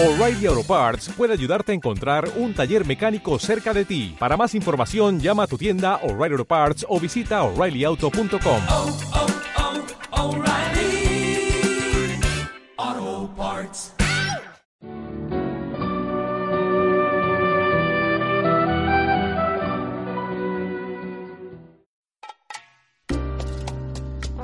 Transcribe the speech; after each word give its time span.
O'Reilly 0.00 0.46
Auto 0.46 0.62
Parts 0.62 1.08
puede 1.16 1.32
ayudarte 1.32 1.72
a 1.72 1.74
encontrar 1.74 2.30
un 2.36 2.54
taller 2.54 2.86
mecánico 2.86 3.36
cerca 3.40 3.74
de 3.74 3.84
ti. 3.84 4.14
Para 4.16 4.36
más 4.36 4.54
información, 4.54 5.18
llama 5.18 5.42
a 5.42 5.46
tu 5.48 5.58
tienda 5.58 5.96
O'Reilly 6.04 6.34
Auto 6.34 6.44
Parts 6.44 6.86
o 6.88 7.00
visita 7.00 7.42
oreillyauto.com. 7.42 8.62
oh, 8.70 8.96
oh, 12.86 13.30
Parts. 13.36 13.92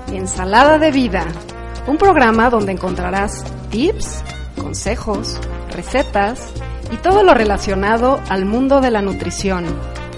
Ensalada 0.09 0.79
de 0.79 0.91
Vida, 0.91 1.27
un 1.87 1.97
programa 1.97 2.51
donde 2.51 2.73
encontrarás 2.73 3.45
tips, 3.71 4.25
consejos, 4.57 5.39
recetas 5.71 6.41
y 6.93 6.97
todo 6.97 7.23
lo 7.23 7.35
relacionado 7.35 8.21
al 8.29 8.45
mundo 8.45 8.81
de 8.81 8.91
la 8.91 9.03
nutrición, 9.03 9.65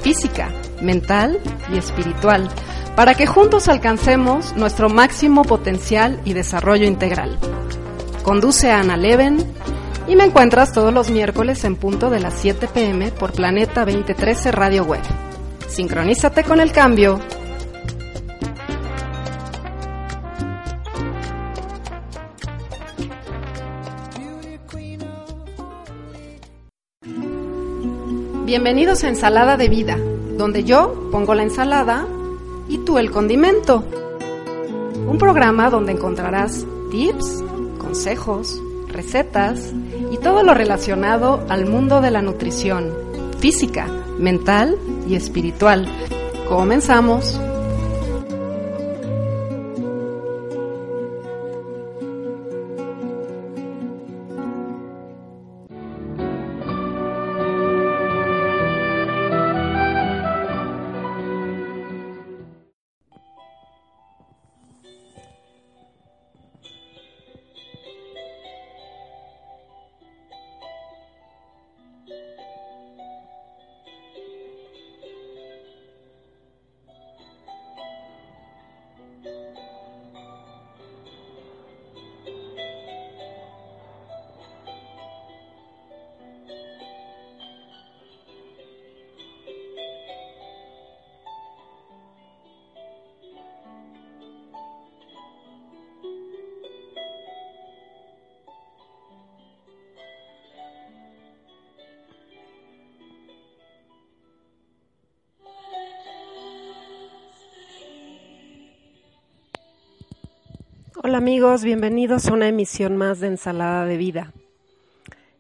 física, 0.03 0.51
mental 0.81 1.41
y 1.73 1.79
espiritual, 1.79 2.49
para 2.95 3.15
que 3.15 3.27
juntos 3.27 3.69
alcancemos 3.69 4.55
nuestro 4.57 4.89
máximo 4.89 5.43
potencial 5.43 6.21
y 6.25 6.33
desarrollo 6.33 6.87
integral. 6.87 7.39
Conduce 8.23 8.71
a 8.71 8.81
Ana 8.81 8.97
Leven 8.97 9.39
y 10.09 10.17
me 10.17 10.25
encuentras 10.25 10.73
todos 10.73 10.93
los 10.93 11.11
miércoles 11.11 11.65
en 11.65 11.77
punto 11.77 12.11
de 12.11 12.21
las 12.21 12.35
7 12.35 12.69
pm 12.69 13.11
por 13.13 13.33
Planeta 13.33 13.85
2013 13.85 14.53
Radio 14.53 14.85
Web. 14.85 15.03
Sincronízate 15.69 16.45
con 16.45 16.61
el 16.61 16.73
cambio 16.73 17.21
Bienvenidos 28.47 29.03
a 29.03 29.09
Ensalada 29.09 29.57
de 29.57 29.69
Vida, 29.69 29.99
donde 30.39 30.63
yo 30.63 31.09
pongo 31.11 31.35
la 31.35 31.43
ensalada 31.43 32.07
y 32.69 32.79
tú 32.79 32.97
el 32.97 33.11
condimento. 33.11 33.83
Un 35.09 35.19
programa 35.19 35.69
donde 35.69 35.91
encontrarás 35.91 36.65
tips, 36.93 37.43
consejos, 37.77 38.63
recetas 38.87 39.73
y 40.13 40.19
todo 40.19 40.45
lo 40.45 40.55
relacionado 40.55 41.45
al 41.49 41.67
mundo 41.67 42.01
de 42.01 42.13
la 42.13 42.23
nutrición, 42.23 42.93
física, 43.41 43.89
mental 44.17 44.79
y 45.09 45.17
espiritual. 45.17 45.89
Comenzamos. 46.49 47.41
Hola 111.09 111.19
amigos, 111.19 111.63
bienvenidos 111.63 112.27
a 112.27 112.33
una 112.33 112.49
emisión 112.49 112.97
más 112.97 113.21
de 113.21 113.29
Ensalada 113.29 113.85
de 113.85 113.97
Vida. 113.97 114.33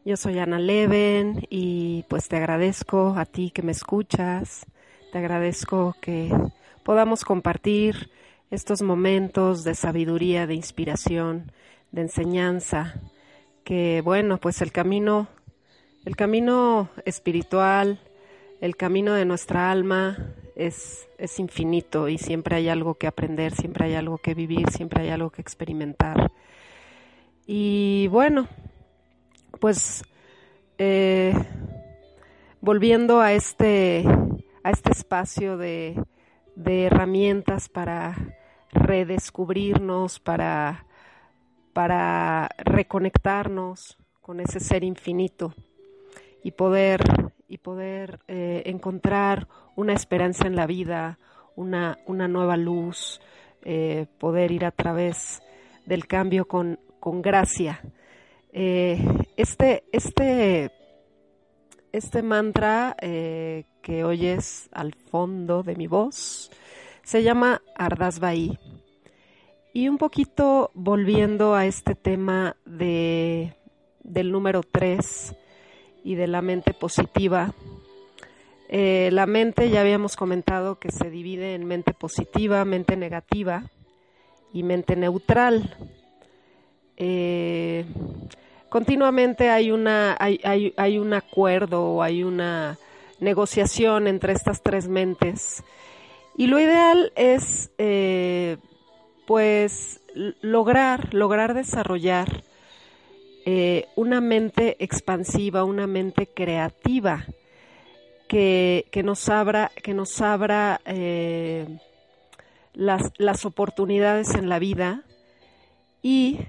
Yo 0.04 0.16
soy 0.16 0.38
Ana 0.38 0.60
Leven 0.60 1.44
y 1.50 2.04
pues 2.09 2.28
te 2.28 2.37
agradezco 2.37 3.16
a 3.19 3.25
ti 3.25 3.50
que 3.50 3.62
me 3.62 3.72
escuchas, 3.72 4.65
te 5.10 5.19
agradezco 5.19 5.97
que 6.00 6.32
podamos 6.84 7.25
compartir 7.25 8.12
estos 8.53 8.81
momentos 8.82 9.65
de 9.65 9.75
sabiduría, 9.75 10.47
de 10.47 10.54
inspiración, 10.54 11.50
de 11.91 12.03
enseñanza, 12.03 13.00
que 13.65 14.03
bueno, 14.04 14.38
pues 14.38 14.62
el 14.62 14.71
camino, 14.71 15.27
el 16.04 16.15
camino 16.15 16.91
espiritual, 17.04 17.98
el 18.60 18.77
camino 18.77 19.15
de 19.15 19.25
nuestra 19.25 19.72
alma 19.72 20.16
es, 20.56 21.08
es 21.18 21.38
infinito 21.38 22.08
y 22.08 22.18
siempre 22.18 22.56
hay 22.56 22.68
algo 22.68 22.94
que 22.94 23.06
aprender, 23.06 23.54
siempre 23.54 23.86
hay 23.86 23.94
algo 23.94 24.18
que 24.18 24.34
vivir, 24.34 24.70
siempre 24.70 25.02
hay 25.02 25.10
algo 25.10 25.30
que 25.30 25.42
experimentar. 25.42 26.32
Y 27.46 28.08
bueno, 28.08 28.48
pues 29.60 30.02
eh, 30.78 31.34
volviendo 32.60 33.20
a 33.20 33.32
este, 33.34 34.04
a 34.64 34.70
este 34.70 34.92
espacio 34.92 35.56
de, 35.56 36.02
de 36.56 36.84
herramientas 36.84 37.68
para 37.68 38.16
redescubrirnos, 38.72 40.18
para, 40.18 40.86
para 41.72 42.48
reconectarnos 42.58 43.96
con 44.22 44.40
ese 44.40 44.58
ser 44.58 44.82
infinito 44.82 45.54
y 46.42 46.50
poder, 46.52 47.02
y 47.48 47.58
poder 47.58 48.20
eh, 48.28 48.62
encontrar 48.66 49.48
una 49.74 49.92
esperanza 49.92 50.46
en 50.46 50.56
la 50.56 50.66
vida, 50.66 51.18
una, 51.54 51.98
una 52.06 52.28
nueva 52.28 52.56
luz, 52.56 53.20
eh, 53.62 54.06
poder 54.18 54.52
ir 54.52 54.64
a 54.64 54.70
través 54.70 55.42
del 55.84 56.06
cambio 56.06 56.46
con, 56.46 56.78
con 57.00 57.22
gracia. 57.22 57.80
Eh, 58.52 58.98
este, 59.36 59.84
este, 59.92 60.72
este 61.92 62.22
mantra 62.22 62.96
que 62.98 64.04
oyes 64.04 64.68
al 64.72 64.94
fondo 64.94 65.62
de 65.62 65.76
mi 65.76 65.86
voz 65.86 66.50
se 67.02 67.22
llama 67.22 67.62
Ardas 67.76 68.18
Bahí. 68.18 68.58
Y 69.72 69.88
un 69.88 69.98
poquito 69.98 70.70
volviendo 70.74 71.54
a 71.54 71.66
este 71.66 71.94
tema 71.94 72.56
de, 72.64 73.54
del 74.02 74.32
número 74.32 74.62
3 74.62 75.36
y 76.06 76.14
de 76.14 76.28
la 76.28 76.40
mente 76.40 76.72
positiva, 76.72 77.52
eh, 78.68 79.10
la 79.12 79.26
mente 79.26 79.70
ya 79.70 79.80
habíamos 79.80 80.14
comentado 80.14 80.78
que 80.78 80.92
se 80.92 81.10
divide 81.10 81.54
en 81.54 81.64
mente 81.64 81.94
positiva, 81.94 82.64
mente 82.64 82.96
negativa 82.96 83.64
y 84.52 84.62
mente 84.62 84.94
neutral. 84.94 85.76
Eh, 86.96 87.84
continuamente 88.68 89.50
hay, 89.50 89.72
una, 89.72 90.16
hay, 90.20 90.38
hay, 90.44 90.72
hay 90.76 90.98
un 90.98 91.12
acuerdo 91.12 91.82
o 91.82 92.02
hay 92.04 92.22
una 92.22 92.78
negociación 93.18 94.06
entre 94.06 94.32
estas 94.32 94.62
tres 94.62 94.86
mentes. 94.86 95.64
Y 96.36 96.46
lo 96.46 96.60
ideal 96.60 97.12
es, 97.16 97.72
eh, 97.78 98.58
pues, 99.26 100.00
lograr, 100.40 101.12
lograr 101.12 101.52
desarrollar 101.52 102.44
eh, 103.48 103.86
una 103.94 104.20
mente 104.20 104.76
expansiva, 104.82 105.62
una 105.62 105.86
mente 105.86 106.26
creativa 106.26 107.24
que, 108.26 108.86
que 108.91 109.04
nos 109.04 109.28
abra, 109.28 109.71
que 109.84 109.94
nos 109.94 110.21
abra 110.21 110.80
eh, 110.84 111.78
las, 112.74 113.12
las 113.18 113.44
oportunidades 113.44 114.34
en 114.34 114.48
la 114.48 114.59
vida 114.59 115.04
y 116.03 116.41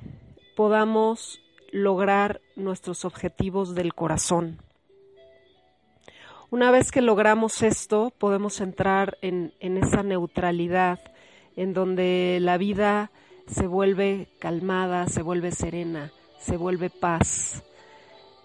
podamos 0.55 1.39
lograr 1.71 2.41
nuestros 2.55 3.05
objetivos 3.05 3.75
del 3.75 3.93
corazón. 3.93 4.57
Una 6.49 6.71
vez 6.71 6.91
que 6.91 7.03
logramos 7.03 7.61
esto, 7.61 8.11
podemos 8.17 8.59
entrar 8.59 9.19
en, 9.21 9.53
en, 9.59 9.77
esa 9.77 10.01
neutralidad, 10.01 10.99
en 11.55 11.75
donde 11.75 12.39
la 12.41 12.57
vida 12.57 13.11
se 13.45 13.67
vuelve 13.67 14.29
calmada, 14.39 15.05
se 15.07 15.21
vuelve 15.21 15.51
serena, 15.51 16.11
se 16.39 16.57
vuelve 16.57 16.89
paz. 16.89 17.63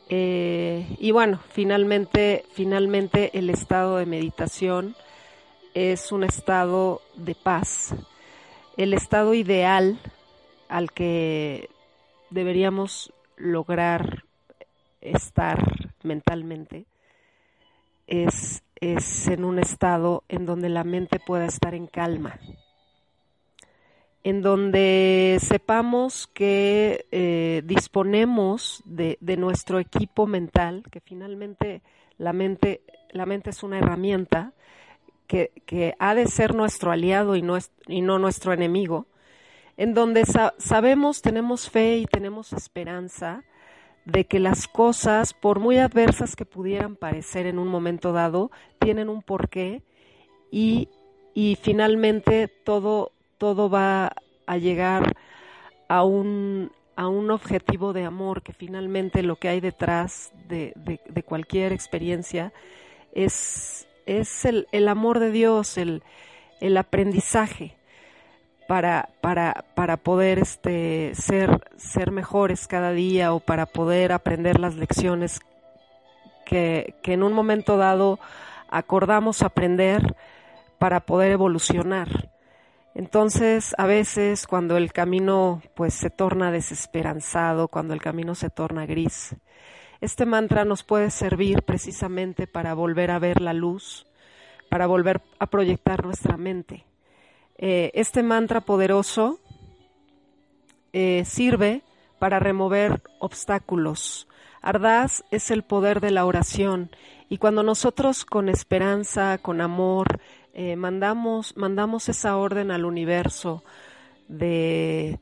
Eh, 0.09 0.97
y 0.99 1.11
bueno, 1.11 1.41
finalmente, 1.53 2.44
finalmente 2.53 3.37
el 3.39 3.50
estado 3.50 3.97
de 3.97 4.06
meditación 4.06 4.94
es 5.75 6.12
un 6.12 6.25
estado 6.25 7.00
de 7.15 7.35
paz, 7.35 7.94
el 8.77 8.93
estado 8.93 9.33
ideal 9.33 9.99
al 10.69 10.93
que 10.93 11.71
deberíamos 12.31 13.12
lograr 13.37 14.25
estar 15.00 15.59
mentalmente 16.03 16.85
es, 18.06 18.62
es 18.77 19.29
en 19.29 19.44
un 19.44 19.59
estado 19.59 20.25
en 20.29 20.47
donde 20.47 20.69
la 20.69 20.85
mente 20.85 21.19
pueda 21.19 21.47
estar 21.47 21.75
en 21.75 21.87
calma, 21.87 22.39
en 24.25 24.41
donde 24.43 25.39
sepamos 25.41 26.29
que 26.29 27.07
eh, 27.11 27.63
disponemos 27.65 28.83
de, 28.85 29.19
de, 29.21 29.37
nuestro 29.37 29.81
equipo 29.81 30.27
mental, 30.27 30.85
que 30.91 31.01
finalmente 31.01 31.83
la 32.19 32.33
mente, 32.33 32.83
la 33.11 33.27
mente 33.27 33.51
es 33.51 33.63
una 33.63 33.79
herramienta 33.79 34.53
que, 35.27 35.51
que 35.67 35.95
ha 35.99 36.15
de 36.15 36.27
ser 36.27 36.55
nuestro 36.55 36.93
aliado 36.93 37.35
y 37.35 37.43
no, 37.43 37.57
es, 37.57 37.73
y 37.89 38.01
no 38.01 38.19
nuestro 38.19 38.53
enemigo, 38.53 39.07
en 39.77 39.95
donde 39.95 40.25
sa 40.25 40.55
sabemos, 40.59 41.23
tenemos 41.23 41.69
fe 41.71 41.99
y 41.99 42.07
tenemos 42.07 42.53
esperanza 42.53 43.43
de 44.05 44.27
que 44.27 44.41
las 44.41 44.69
cosas, 44.69 45.33
por 45.33 45.61
muy 45.61 45.79
adversas 45.79 46.37
que 46.37 46.45
pudieran 46.45 46.97
parecer 46.97 47.47
en 47.47 47.59
un 47.59 47.69
momento 47.69 48.13
dado, 48.13 48.51
tienen 48.79 49.09
un 49.09 49.23
porqué 49.23 49.83
y, 50.51 50.89
y 51.35 51.57
finalmente 51.61 52.49
todo, 52.49 53.13
todo 53.43 53.69
va 53.69 54.12
a 54.47 54.56
llegar 54.56 55.17
a 55.89 56.05
un, 56.05 56.71
a 56.94 57.09
un 57.09 57.29
objetivo 57.33 57.93
de 57.93 58.05
amor, 58.05 58.43
que 58.43 58.53
finalmente 58.53 59.25
lo 59.25 59.35
que 59.35 59.49
hay 59.49 59.59
detrás 59.59 60.31
de, 60.47 60.73
de, 60.77 61.23
cualquier 61.25 61.73
experiencia 61.73 62.53
es, 63.12 63.89
es 64.06 64.44
el, 64.44 64.69
el, 64.71 64.87
amor 64.87 65.19
de 65.19 65.33
Dios, 65.33 65.77
el, 65.77 66.05
el 66.61 66.77
aprendizaje 66.77 67.75
para, 68.69 69.09
para, 69.21 69.65
para 69.75 69.97
poder 69.97 70.39
este, 70.39 71.12
ser, 71.17 71.69
ser 71.77 72.12
mejores 72.12 72.69
cada 72.69 72.93
día 72.93 73.35
o 73.35 73.41
para 73.41 73.67
poder 73.67 74.12
aprender 74.12 74.61
las 74.61 74.77
lecciones 74.77 75.41
que, 76.47 76.94
que 77.03 77.15
en 77.15 77.25
un 77.25 77.33
momento 77.33 77.77
dado 77.77 78.21
acordamos 78.71 79.43
aprender 79.43 80.15
para 80.79 81.00
poder 81.00 81.33
evolucionar. 81.33 82.31
Entonces, 82.94 83.75
a 83.79 83.87
veces 83.87 84.47
cuando 84.47 84.77
el 84.77 84.93
camino 84.93 85.62
pues 85.75 85.94
se 85.94 86.11
torna 86.11 86.50
desesperanzado, 86.50 87.69
cuando 87.69 87.94
el 87.94 88.03
camino 88.03 88.35
se 88.35 88.50
torna 88.50 88.87
gris, 88.87 89.35
este 90.00 90.27
mantra 90.27 90.65
nos 90.65 90.83
puede 90.83 91.11
servir 91.11 91.62
precisamente 91.62 92.47
para 92.47 92.75
volver 92.75 93.11
a 93.11 93.19
ver 93.19 93.41
la 93.41 93.53
luz, 93.53 94.06
para 94.69 94.87
volver 94.87 95.23
a 95.39 95.47
proyectar 95.47 96.05
nuestra 96.05 96.37
mente 96.37 96.85
eh, 97.65 97.93
este 97.94 98.25
mantra 98.25 98.61
poderoso 98.61 99.39
eh, 100.93 101.23
sirve 101.25 101.83
para 102.19 102.41
remover 102.41 103.03
obstáculos. 103.21 104.27
Ardaz 104.61 105.23
es 105.31 105.53
el 105.53 105.62
poder 105.62 106.00
de 106.00 106.11
la 106.11 106.25
oración 106.25 106.91
y 107.29 107.39
cuando 107.39 107.62
nosotros 107.62 108.25
con 108.25 108.49
esperanza, 108.49 109.39
con 109.39 109.61
amor, 109.61 110.21
eh, 110.55 110.77
mandamos, 110.77 111.57
mandamos 111.57 112.11
esa 112.11 112.37
orden 112.37 112.71
al 112.71 112.85
universo 112.85 113.65
de 114.29 115.19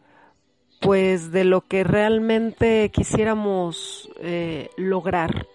pues 0.81 1.31
de 1.31 1.45
lo 1.45 1.61
que 1.61 1.85
realmente 1.85 2.91
quisiéramos 2.91 4.11
eh, 4.21 4.71
lograr. 4.77 5.47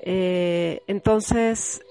Eh, 0.00 0.82
entonces, 0.86 1.82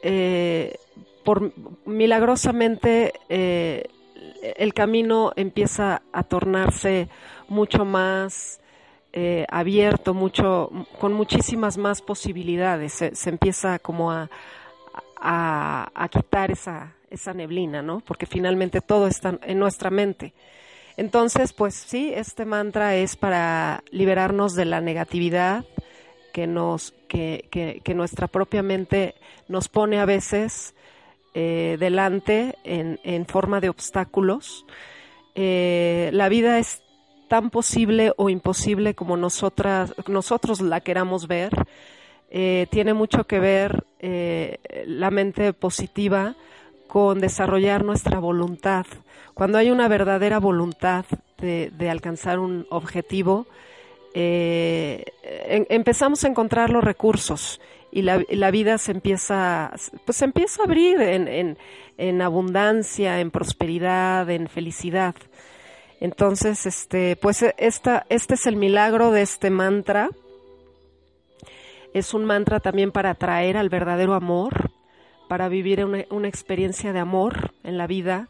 por 1.23 1.53
milagrosamente 1.85 3.13
el 3.29 4.73
camino 4.73 5.33
empieza 5.35 6.01
a 6.11 6.23
tornarse 6.23 7.09
mucho 7.47 7.85
más 7.85 8.59
abierto, 9.49 10.13
mucho, 10.13 10.71
con 10.99 11.13
muchísimas 11.13 11.77
más 11.77 12.01
posibilidades. 12.01 12.93
Se 13.13 13.29
empieza 13.29 13.77
como 13.79 14.11
a, 14.11 14.29
a, 15.19 16.09
quitar 16.11 16.51
esa, 16.51 16.93
esa 17.09 17.33
neblina, 17.33 17.81
¿no? 17.81 17.99
Porque 17.99 18.25
finalmente 18.25 18.81
todo 18.81 19.07
está 19.07 19.39
en 19.43 19.59
nuestra 19.59 19.89
mente. 19.89 20.33
Entonces, 20.97 21.53
pues 21.53 21.75
sí, 21.75 22.11
este 22.15 22.45
mantra 22.45 22.95
es 22.95 23.15
para 23.15 23.83
liberarnos 23.91 24.55
de 24.55 24.65
la 24.65 24.81
negatividad 24.81 25.65
que 26.33 26.47
nos, 26.47 26.93
que, 27.07 27.47
que 27.83 27.93
nuestra 27.93 28.27
propia 28.27 28.63
mente 28.63 29.15
nos 29.47 29.67
pone 29.67 29.99
a 29.99 30.05
veces 30.05 30.75
eh, 31.37 31.75
delante 31.81 32.55
en, 32.63 32.97
en, 33.03 33.25
forma 33.25 33.59
de 33.59 33.67
obstáculos. 33.67 34.65
Eh, 35.35 36.09
la 36.13 36.29
vida 36.29 36.59
es 36.59 36.81
tan 37.27 37.49
posible 37.49 38.13
o 38.15 38.29
imposible 38.29 38.95
como 38.95 39.17
nosotras, 39.17 39.93
nosotros 40.07 40.61
la 40.61 40.79
queramos 40.79 41.27
ver. 41.27 41.51
Eh, 42.29 42.67
tiene 42.69 42.93
mucho 42.93 43.25
que 43.25 43.39
ver 43.39 43.85
eh, 43.99 44.59
la 44.87 45.11
mente 45.11 45.53
positiva 45.53 46.35
con 46.87 47.19
desarrollar 47.19 47.83
nuestra 47.83 48.19
voluntad. 48.19 48.85
Cuando 49.33 49.57
hay 49.57 49.69
una 49.69 49.87
verdadera 49.87 50.39
voluntad 50.39 51.05
de, 51.37 51.89
alcanzar 51.89 52.39
un 52.39 52.65
objetivo, 52.69 53.47
eh, 54.13 55.03
empezamos 55.69 56.23
a 56.23 56.27
encontrar 56.27 56.69
los 56.69 56.83
recursos 56.83 57.59
y 57.91 58.01
la, 58.01 58.23
la, 58.29 58.51
vida 58.51 58.77
se 58.77 58.91
empieza, 58.91 59.71
pues 60.05 60.17
se 60.17 60.25
empieza 60.25 60.61
a 60.61 60.65
abrir 60.65 61.01
en, 61.01 61.27
en, 61.27 61.57
en, 61.97 62.21
abundancia, 62.21 63.19
en 63.19 63.31
prosperidad, 63.31 64.29
en 64.29 64.47
felicidad. 64.47 65.15
Entonces, 65.99 66.65
este, 66.65 67.15
pues 67.15 67.43
esta, 67.57 68.05
este 68.09 68.33
es 68.35 68.45
el 68.47 68.57
milagro 68.57 69.11
de 69.11 69.21
este 69.21 69.49
mantra. 69.49 70.09
Es 71.95 72.13
un 72.13 72.25
mantra 72.25 72.59
también 72.59 72.91
para 72.91 73.11
atraer 73.11 73.55
al 73.55 73.69
verdadero 73.69 74.15
amor, 74.15 74.69
para 75.29 75.47
vivir 75.47 75.85
una, 75.85 76.27
experiencia 76.27 76.91
de 76.91 76.99
amor 76.99 77.53
en 77.63 77.77
la 77.77 77.87
vida. 77.87 78.27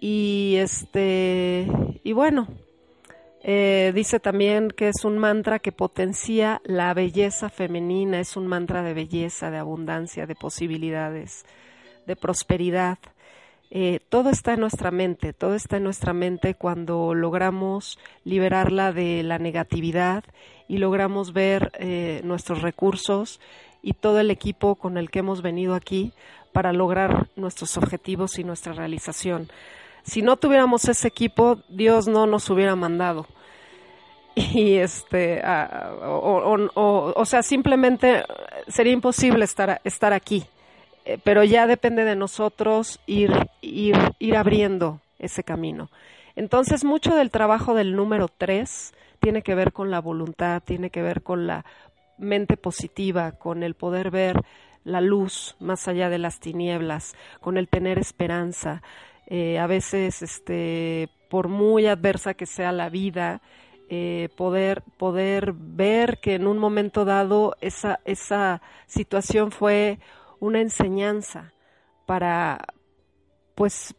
Y 0.00 0.56
este, 0.58 1.66
y 2.04 2.12
bueno, 2.12 2.46
eh, 3.42 3.90
dice 3.94 4.20
también 4.20 4.70
que 4.70 4.88
es 4.88 5.06
un 5.06 5.16
mantra 5.16 5.60
que 5.60 5.72
potencia 5.72 6.60
la 6.66 6.92
belleza 6.92 7.48
femenina, 7.48 8.20
es 8.20 8.36
un 8.36 8.48
mantra 8.48 8.82
de 8.82 8.92
belleza, 8.92 9.50
de 9.50 9.56
abundancia, 9.56 10.26
de 10.26 10.34
posibilidades, 10.34 11.46
de 12.06 12.16
prosperidad. 12.16 12.98
Eh, 13.70 14.00
todo 14.08 14.30
está 14.30 14.54
en 14.54 14.60
nuestra 14.60 14.90
mente, 14.90 15.32
todo 15.32 15.54
está 15.54 15.78
en 15.78 15.84
nuestra 15.84 16.12
mente 16.12 16.54
cuando 16.54 17.14
logramos 17.14 17.98
liberarla 18.24 18.92
de 18.92 19.22
la 19.24 19.38
negatividad 19.38 20.24
y 20.68 20.78
logramos 20.78 21.32
ver 21.32 21.72
eh, 21.78 22.20
nuestros 22.24 22.62
recursos 22.62 23.40
y 23.82 23.94
todo 23.94 24.20
el 24.20 24.30
equipo 24.30 24.76
con 24.76 24.96
el 24.96 25.10
que 25.10 25.18
hemos 25.18 25.42
venido 25.42 25.74
aquí 25.74 26.12
para 26.52 26.72
lograr 26.72 27.28
nuestros 27.36 27.76
objetivos 27.76 28.38
y 28.38 28.44
nuestra 28.44 28.72
realización. 28.72 29.48
Si 30.04 30.22
no 30.22 30.36
tuviéramos 30.36 30.88
ese 30.88 31.08
equipo, 31.08 31.58
Dios 31.68 32.06
no 32.06 32.26
nos 32.26 32.48
hubiera 32.48 32.76
mandado 32.76 33.26
y 34.36 34.74
este 34.74 35.42
o, 35.44 36.18
o, 36.18 36.70
o, 36.74 37.12
o, 37.16 37.24
sea 37.24 37.42
simplemente 37.42 38.24
sería 38.68 38.92
imposible 38.92 39.44
estar 39.44 39.80
estar 39.82 40.12
aquí 40.12 40.46
eh, 41.06 41.18
pero 41.22 41.44
ya 41.44 41.66
depende 41.66 42.04
de 42.04 42.16
nosotros 42.16 43.00
ir 43.06 43.30
ir 43.62 43.96
ir 44.18 44.36
abriendo 44.36 45.00
ese 45.18 45.42
camino. 45.44 45.88
Entonces 46.34 46.84
mucho 46.84 47.14
del 47.14 47.30
trabajo 47.30 47.74
del 47.74 47.96
número 47.96 48.28
tres 48.28 48.92
tiene 49.20 49.42
que 49.42 49.54
ver 49.54 49.72
con 49.72 49.90
la 49.90 50.00
voluntad 50.00 50.62
tiene 50.62 50.90
que 50.90 51.02
ver 51.02 51.22
con 51.22 51.46
la 51.46 51.64
mente 52.18 52.56
positiva 52.56 53.32
con 53.32 53.62
el 53.62 53.74
poder 53.74 54.10
ver 54.10 54.42
la 54.84 55.00
luz 55.00 55.56
más 55.60 55.88
allá 55.88 56.10
de 56.10 56.18
las 56.18 56.40
tinieblas 56.40 57.14
con 57.40 57.56
el 57.56 57.68
tener 57.68 57.98
esperanza. 57.98 58.82
Eh, 59.28 59.58
a 59.58 59.66
veces 59.66 60.22
este 60.22 61.08
por 61.28 61.48
muy 61.48 61.86
adversa 61.86 62.34
que 62.34 62.46
sea 62.46 62.72
la 62.72 62.88
vida 62.88 63.40
eh, 63.88 64.30
poder, 64.36 64.82
poder 64.96 65.52
ver 65.52 66.18
que 66.18 66.34
en 66.34 66.48
un 66.48 66.58
momento 66.58 67.04
dado 67.04 67.56
esa, 67.60 68.00
esa 68.04 68.60
situación 68.86 69.52
fue 69.52 70.00
una 70.40 70.60
enseñanza 70.60 71.52
para, 72.06 72.64
pues, 73.54 73.94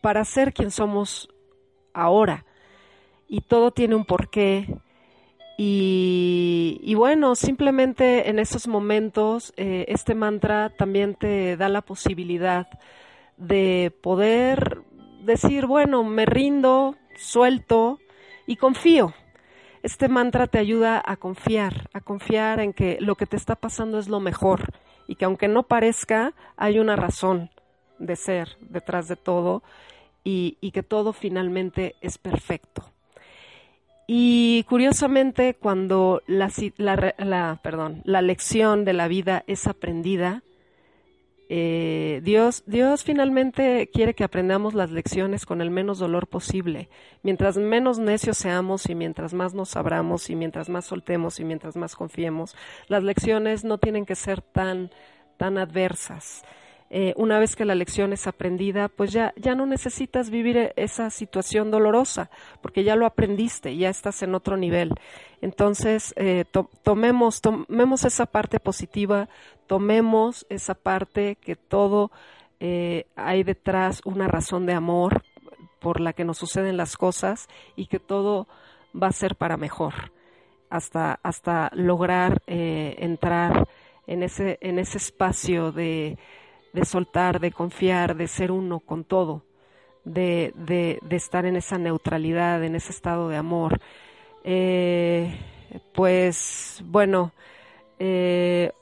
para 0.00 0.24
ser 0.24 0.52
quien 0.52 0.70
somos 0.70 1.28
ahora. 1.92 2.44
Y 3.28 3.40
todo 3.40 3.70
tiene 3.70 3.94
un 3.94 4.04
porqué. 4.04 4.66
Y, 5.56 6.80
y 6.82 6.94
bueno, 6.94 7.34
simplemente 7.34 8.28
en 8.28 8.38
esos 8.38 8.66
momentos 8.66 9.52
eh, 9.56 9.86
este 9.88 10.14
mantra 10.14 10.70
también 10.70 11.14
te 11.14 11.56
da 11.56 11.68
la 11.68 11.82
posibilidad 11.82 12.66
de 13.36 13.92
poder 14.02 14.82
decir, 15.22 15.66
bueno, 15.66 16.04
me 16.04 16.26
rindo, 16.26 16.96
suelto, 17.16 17.98
y 18.46 18.56
confío. 18.56 19.14
Este 19.82 20.08
mantra 20.08 20.46
te 20.46 20.58
ayuda 20.58 21.02
a 21.04 21.16
confiar, 21.16 21.88
a 21.92 22.00
confiar 22.00 22.60
en 22.60 22.72
que 22.72 22.98
lo 23.00 23.16
que 23.16 23.26
te 23.26 23.36
está 23.36 23.56
pasando 23.56 23.98
es 23.98 24.08
lo 24.08 24.20
mejor 24.20 24.72
y 25.06 25.16
que 25.16 25.24
aunque 25.24 25.48
no 25.48 25.64
parezca, 25.64 26.32
hay 26.56 26.78
una 26.78 26.96
razón 26.96 27.50
de 27.98 28.16
ser 28.16 28.56
detrás 28.60 29.08
de 29.08 29.16
todo 29.16 29.62
y, 30.24 30.56
y 30.60 30.70
que 30.72 30.82
todo 30.82 31.12
finalmente 31.12 31.94
es 32.00 32.18
perfecto. 32.18 32.90
Y 34.06 34.64
curiosamente, 34.68 35.54
cuando 35.54 36.22
la, 36.26 36.50
la- 36.76 37.60
perdón, 37.62 38.02
la 38.04 38.20
lección 38.20 38.84
de 38.84 38.92
la 38.92 39.08
vida 39.08 39.44
es 39.46 39.66
aprendida, 39.66 40.42
eh, 41.48 42.20
Dios, 42.24 42.64
Dios 42.66 43.04
finalmente 43.04 43.90
quiere 43.92 44.14
que 44.14 44.24
aprendamos 44.24 44.74
las 44.74 44.90
lecciones 44.90 45.44
con 45.44 45.60
el 45.60 45.70
menos 45.70 45.98
dolor 45.98 46.26
posible. 46.26 46.88
Mientras 47.22 47.56
menos 47.56 47.98
necios 47.98 48.38
seamos 48.38 48.88
y 48.88 48.94
mientras 48.94 49.34
más 49.34 49.54
nos 49.54 49.76
abramos 49.76 50.30
y 50.30 50.36
mientras 50.36 50.68
más 50.68 50.86
soltemos 50.86 51.40
y 51.40 51.44
mientras 51.44 51.76
más 51.76 51.96
confiemos, 51.96 52.56
las 52.88 53.02
lecciones 53.02 53.64
no 53.64 53.78
tienen 53.78 54.06
que 54.06 54.14
ser 54.14 54.40
tan, 54.40 54.90
tan 55.36 55.58
adversas. 55.58 56.44
Eh, 56.90 57.12
una 57.16 57.38
vez 57.38 57.56
que 57.56 57.64
la 57.64 57.74
lección 57.74 58.12
es 58.12 58.26
aprendida, 58.26 58.88
pues 58.88 59.10
ya, 59.10 59.32
ya 59.36 59.54
no 59.54 59.66
necesitas 59.66 60.30
vivir 60.30 60.56
e- 60.56 60.72
esa 60.76 61.10
situación 61.10 61.70
dolorosa, 61.70 62.30
porque 62.60 62.84
ya 62.84 62.94
lo 62.94 63.06
aprendiste, 63.06 63.76
ya 63.76 63.88
estás 63.88 64.22
en 64.22 64.34
otro 64.34 64.56
nivel. 64.56 64.92
Entonces, 65.40 66.12
eh, 66.16 66.44
to- 66.50 66.70
tomemos, 66.82 67.40
tomemos 67.40 68.04
esa 68.04 68.26
parte 68.26 68.60
positiva, 68.60 69.28
tomemos 69.66 70.46
esa 70.50 70.74
parte 70.74 71.36
que 71.36 71.56
todo 71.56 72.10
eh, 72.60 73.06
hay 73.16 73.42
detrás 73.42 74.00
una 74.04 74.28
razón 74.28 74.64
de 74.66 74.74
amor 74.74 75.24
por 75.80 76.00
la 76.00 76.12
que 76.12 76.24
nos 76.24 76.38
suceden 76.38 76.76
las 76.76 76.96
cosas 76.96 77.48
y 77.76 77.86
que 77.86 77.98
todo 77.98 78.46
va 78.94 79.08
a 79.08 79.12
ser 79.12 79.34
para 79.36 79.56
mejor 79.56 80.12
hasta, 80.70 81.18
hasta 81.22 81.70
lograr 81.74 82.42
entrar 82.46 83.68
en 84.06 84.22
ese, 84.22 84.58
en 84.60 84.78
ese 84.78 84.98
espacio 84.98 85.72
de, 85.72 86.16
de 86.74 86.84
soltar, 86.84 87.40
de 87.40 87.52
confiar, 87.52 88.16
de 88.16 88.28
ser 88.28 88.52
uno 88.52 88.80
con 88.80 89.04
todo, 89.04 89.44
de, 90.04 90.52
de, 90.56 90.98
de 91.02 91.16
estar 91.16 91.46
en 91.46 91.56
esa 91.56 91.78
neutralidad, 91.78 92.62
en 92.64 92.74
ese 92.74 92.92
estado 92.92 93.30
de 93.30 93.36
amor. 93.38 93.80
Eh, 94.44 95.38
pues 95.94 96.82
bueno, 96.84 97.32
eh, 97.98 98.72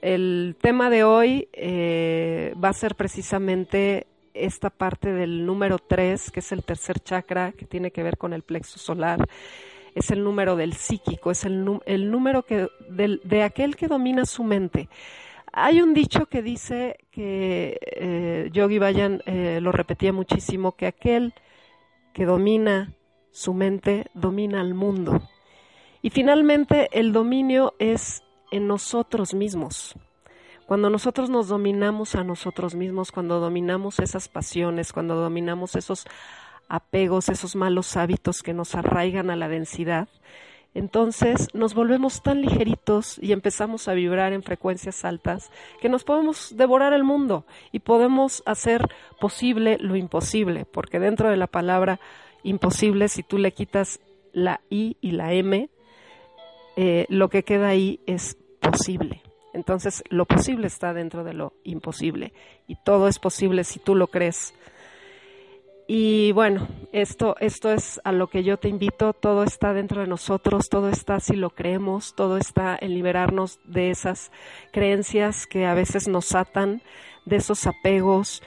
el 0.00 0.56
tema 0.60 0.88
de 0.90 1.04
hoy 1.04 1.48
eh, 1.52 2.54
va 2.62 2.70
a 2.70 2.72
ser 2.72 2.94
precisamente 2.94 4.06
esta 4.32 4.70
parte 4.70 5.12
del 5.12 5.44
número 5.44 5.78
3, 5.78 6.30
que 6.30 6.40
es 6.40 6.52
el 6.52 6.64
tercer 6.64 7.00
chakra, 7.00 7.52
que 7.52 7.66
tiene 7.66 7.90
que 7.90 8.02
ver 8.02 8.16
con 8.16 8.32
el 8.32 8.42
plexo 8.42 8.78
solar. 8.78 9.28
Es 9.94 10.10
el 10.12 10.22
número 10.22 10.54
del 10.56 10.74
psíquico, 10.74 11.32
es 11.32 11.44
el, 11.44 11.80
el 11.84 12.10
número 12.10 12.44
que, 12.44 12.68
del- 12.88 13.20
de 13.24 13.42
aquel 13.42 13.74
que 13.76 13.88
domina 13.88 14.24
su 14.24 14.44
mente. 14.44 14.88
Hay 15.52 15.82
un 15.82 15.94
dicho 15.94 16.26
que 16.26 16.42
dice 16.42 16.98
que 17.10 17.78
eh, 17.82 18.50
Yogi 18.52 18.78
Bayan 18.78 19.22
eh, 19.26 19.58
lo 19.60 19.72
repetía 19.72 20.12
muchísimo, 20.12 20.72
que 20.72 20.86
aquel 20.86 21.34
que 22.12 22.24
domina 22.24 22.94
su 23.32 23.54
mente 23.54 24.06
domina 24.14 24.60
al 24.60 24.74
mundo. 24.74 25.22
Y 26.02 26.10
finalmente 26.10 26.88
el 26.92 27.12
dominio 27.12 27.74
es 27.78 28.22
en 28.50 28.66
nosotros 28.66 29.34
mismos. 29.34 29.94
Cuando 30.66 30.88
nosotros 30.88 31.30
nos 31.30 31.48
dominamos 31.48 32.14
a 32.14 32.22
nosotros 32.22 32.74
mismos, 32.74 33.10
cuando 33.10 33.40
dominamos 33.40 33.98
esas 33.98 34.28
pasiones, 34.28 34.92
cuando 34.92 35.16
dominamos 35.16 35.74
esos 35.74 36.06
apegos, 36.68 37.28
esos 37.28 37.56
malos 37.56 37.96
hábitos 37.96 38.42
que 38.42 38.54
nos 38.54 38.76
arraigan 38.76 39.30
a 39.30 39.36
la 39.36 39.48
densidad, 39.48 40.08
entonces 40.74 41.48
nos 41.52 41.74
volvemos 41.74 42.22
tan 42.22 42.42
ligeritos 42.42 43.18
y 43.20 43.32
empezamos 43.32 43.88
a 43.88 43.94
vibrar 43.94 44.32
en 44.32 44.42
frecuencias 44.42 45.04
altas 45.04 45.50
que 45.80 45.88
nos 45.88 46.04
podemos 46.04 46.56
devorar 46.56 46.92
el 46.92 47.02
mundo 47.02 47.44
y 47.72 47.80
podemos 47.80 48.42
hacer 48.46 48.88
posible 49.20 49.78
lo 49.80 49.96
imposible, 49.96 50.64
porque 50.64 51.00
dentro 51.00 51.28
de 51.28 51.36
la 51.36 51.48
palabra 51.48 51.98
imposible, 52.42 53.08
si 53.08 53.22
tú 53.22 53.38
le 53.38 53.52
quitas 53.52 54.00
la 54.32 54.60
I 54.70 54.96
y 55.00 55.10
la 55.12 55.32
M, 55.32 55.68
eh, 56.76 57.06
lo 57.08 57.28
que 57.28 57.42
queda 57.42 57.68
ahí 57.68 58.00
es 58.06 58.36
posible. 58.60 59.22
Entonces, 59.52 60.04
lo 60.08 60.26
posible 60.26 60.68
está 60.68 60.94
dentro 60.94 61.24
de 61.24 61.34
lo 61.34 61.54
imposible 61.64 62.32
y 62.68 62.76
todo 62.76 63.08
es 63.08 63.18
posible 63.18 63.64
si 63.64 63.80
tú 63.80 63.96
lo 63.96 64.06
crees. 64.06 64.54
Y 65.92 66.30
bueno, 66.30 66.68
esto, 66.92 67.34
esto 67.40 67.72
es 67.72 68.00
a 68.04 68.12
lo 68.12 68.28
que 68.28 68.44
yo 68.44 68.58
te 68.58 68.68
invito, 68.68 69.12
todo 69.12 69.42
está 69.42 69.72
dentro 69.72 70.02
de 70.02 70.06
nosotros, 70.06 70.68
todo 70.68 70.88
está 70.88 71.18
si 71.18 71.34
lo 71.34 71.50
creemos, 71.50 72.14
todo 72.14 72.36
está 72.36 72.78
en 72.80 72.94
liberarnos 72.94 73.58
de 73.64 73.90
esas 73.90 74.30
creencias 74.70 75.48
que 75.48 75.66
a 75.66 75.74
veces 75.74 76.06
nos 76.06 76.32
atan, 76.36 76.80
de 77.24 77.34
esos 77.34 77.66
apegos 77.66 78.40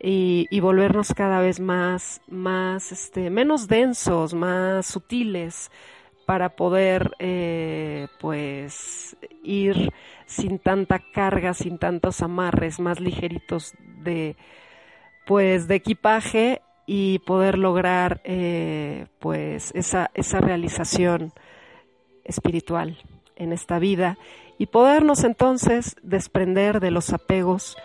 y, 0.00 0.46
y 0.50 0.60
volvernos 0.60 1.12
cada 1.12 1.42
vez 1.42 1.60
más, 1.60 2.22
más, 2.26 2.90
este, 2.90 3.28
menos 3.28 3.68
densos, 3.68 4.32
más 4.32 4.86
sutiles 4.86 5.70
para 6.24 6.56
poder, 6.56 7.10
eh, 7.18 8.06
pues, 8.18 9.14
ir 9.42 9.92
sin 10.24 10.58
tanta 10.58 11.00
carga, 11.12 11.52
sin 11.52 11.76
tantos 11.76 12.22
amarres, 12.22 12.80
más 12.80 12.98
ligeritos 12.98 13.74
de, 14.02 14.36
pues, 15.26 15.68
de 15.68 15.74
equipaje 15.74 16.62
y 16.90 17.18
poder 17.18 17.58
lograr 17.58 18.22
eh, 18.24 19.08
pues 19.18 19.72
esa, 19.74 20.10
esa 20.14 20.40
realización 20.40 21.34
espiritual 22.24 22.96
en 23.36 23.52
esta 23.52 23.78
vida 23.78 24.16
y 24.56 24.66
podernos 24.66 25.22
entonces 25.22 25.96
desprender 26.02 26.80
de 26.80 26.90
los 26.90 27.12
apegos 27.12 27.76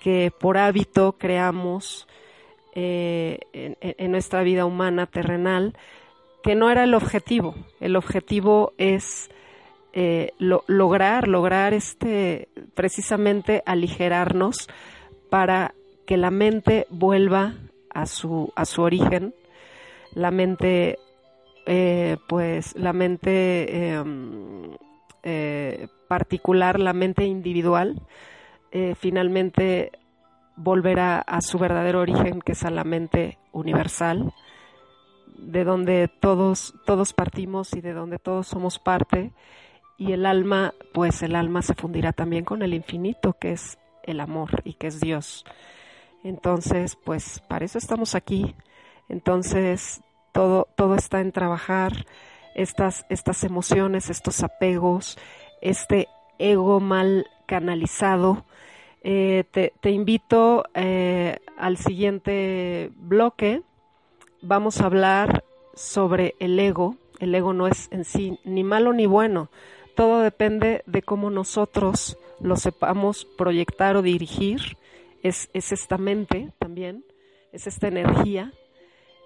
que 0.00 0.32
por 0.40 0.56
hábito 0.56 1.16
creamos 1.18 2.08
eh, 2.74 3.40
en, 3.52 4.12
nuestra 4.12 4.42
vida 4.42 4.64
humana 4.64 5.04
terrenal, 5.04 5.76
que 6.42 6.54
no 6.54 6.70
era 6.70 6.84
el 6.84 6.94
objetivo. 6.94 7.54
El 7.80 7.96
objetivo 7.96 8.72
es 8.78 9.28
eh, 9.92 10.32
lo, 10.38 10.64
lograr, 10.68 11.28
lograr 11.28 11.74
este, 11.74 12.48
precisamente 12.72 13.62
aligerarnos 13.66 14.68
para 15.28 15.74
que 16.06 16.16
la 16.16 16.30
mente 16.30 16.86
vuelva 16.88 17.52
a 18.00 18.06
su, 18.06 18.52
a 18.54 18.64
su 18.64 18.82
origen, 18.82 19.34
la 20.14 20.30
mente, 20.30 20.98
eh, 21.66 22.16
pues 22.28 22.76
la 22.76 22.92
mente 22.92 23.96
eh, 23.96 24.04
eh, 25.24 25.88
particular, 26.06 26.78
la 26.78 26.92
mente 26.92 27.24
individual, 27.24 28.00
eh, 28.70 28.94
finalmente 28.96 29.92
volverá 30.54 31.18
a 31.18 31.40
su 31.40 31.58
verdadero 31.58 32.00
origen, 32.00 32.40
que 32.40 32.52
es 32.52 32.64
a 32.64 32.70
la 32.70 32.84
mente 32.84 33.38
universal, 33.52 34.32
de 35.36 35.64
donde 35.64 36.08
todos, 36.08 36.74
todos 36.86 37.12
partimos 37.12 37.74
y 37.74 37.80
de 37.80 37.94
donde 37.94 38.18
todos 38.18 38.46
somos 38.46 38.78
parte, 38.78 39.32
y 39.96 40.12
el 40.12 40.24
alma, 40.24 40.72
pues 40.94 41.22
el 41.22 41.34
alma 41.34 41.62
se 41.62 41.74
fundirá 41.74 42.12
también 42.12 42.44
con 42.44 42.62
el 42.62 42.74
infinito, 42.74 43.32
que 43.32 43.52
es 43.52 43.76
el 44.04 44.20
amor 44.20 44.62
y 44.64 44.74
que 44.74 44.86
es 44.86 45.00
Dios. 45.00 45.44
Entonces, 46.24 46.96
pues 46.96 47.40
para 47.48 47.64
eso 47.64 47.78
estamos 47.78 48.14
aquí. 48.14 48.54
Entonces, 49.08 50.00
todo, 50.32 50.68
todo 50.76 50.94
está 50.94 51.20
en 51.20 51.32
trabajar 51.32 52.06
estas, 52.54 53.06
estas 53.08 53.44
emociones, 53.44 54.10
estos 54.10 54.42
apegos, 54.42 55.16
este 55.60 56.08
ego 56.38 56.80
mal 56.80 57.26
canalizado. 57.46 58.44
Eh, 59.02 59.44
te, 59.52 59.90
invito 59.90 60.64
eh, 60.74 61.38
al 61.56 61.76
siguiente 61.76 62.90
bloque. 62.96 63.62
Vamos 64.42 64.80
a 64.80 64.86
hablar 64.86 65.44
sobre 65.74 66.34
el 66.40 66.58
ego. 66.58 66.96
El 67.20 67.34
ego 67.34 67.52
no 67.52 67.66
es 67.66 67.88
en 67.90 68.04
sí 68.04 68.38
ni 68.44 68.64
malo 68.64 68.92
ni 68.92 69.06
bueno. 69.06 69.50
Todo 69.94 70.20
depende 70.20 70.82
de 70.86 71.02
cómo 71.02 71.30
nosotros 71.30 72.18
lo 72.40 72.56
sepamos 72.56 73.24
proyectar 73.24 73.96
o 73.96 74.02
dirigir 74.02 74.76
es, 75.22 75.50
es, 75.52 75.72
esta 75.72 75.98
mente 75.98 76.52
también, 76.58 77.04
es 77.52 77.66
esta 77.66 77.88
energía. 77.88 78.52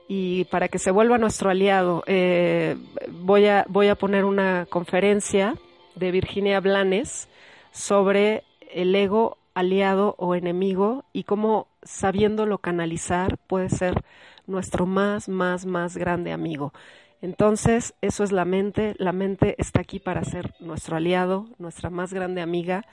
Y 0.08 0.44
para 0.46 0.68
que 0.68 0.78
se 0.78 0.90
vuelva 0.90 1.18
nuestro 1.18 1.50
aliado, 1.50 2.02
eh, 2.06 2.76
voy, 3.10 3.46
a, 3.46 3.64
voy 3.68 3.88
a 3.88 3.94
poner 3.94 4.24
una 4.24 4.66
conferencia 4.68 5.54
de 5.94 6.10
Virginia 6.10 6.60
Blanes 6.60 7.28
sobre 7.70 8.44
el 8.72 8.94
ego 8.94 9.38
aliado 9.54 10.14
o 10.18 10.34
enemigo 10.34 11.04
y 11.12 11.24
cómo 11.24 11.68
sabiéndolo 11.82 12.58
canalizar 12.58 13.38
puede 13.46 13.68
ser 13.68 14.02
nuestro 14.46 14.86
más, 14.86 15.28
más, 15.28 15.66
más 15.66 15.96
grande 15.96 16.32
amigo. 16.32 16.72
Entonces, 17.20 17.94
eso 18.00 18.24
es 18.24 18.32
la 18.32 18.44
mente. 18.44 18.94
La 18.98 19.12
mente 19.12 19.54
está 19.58 19.80
aquí 19.80 20.00
para 20.00 20.24
ser 20.24 20.54
nuestro 20.58 20.96
aliado, 20.96 21.46
nuestra 21.58 21.88
más 21.88 22.12
grande 22.12 22.40
amiga 22.42 22.84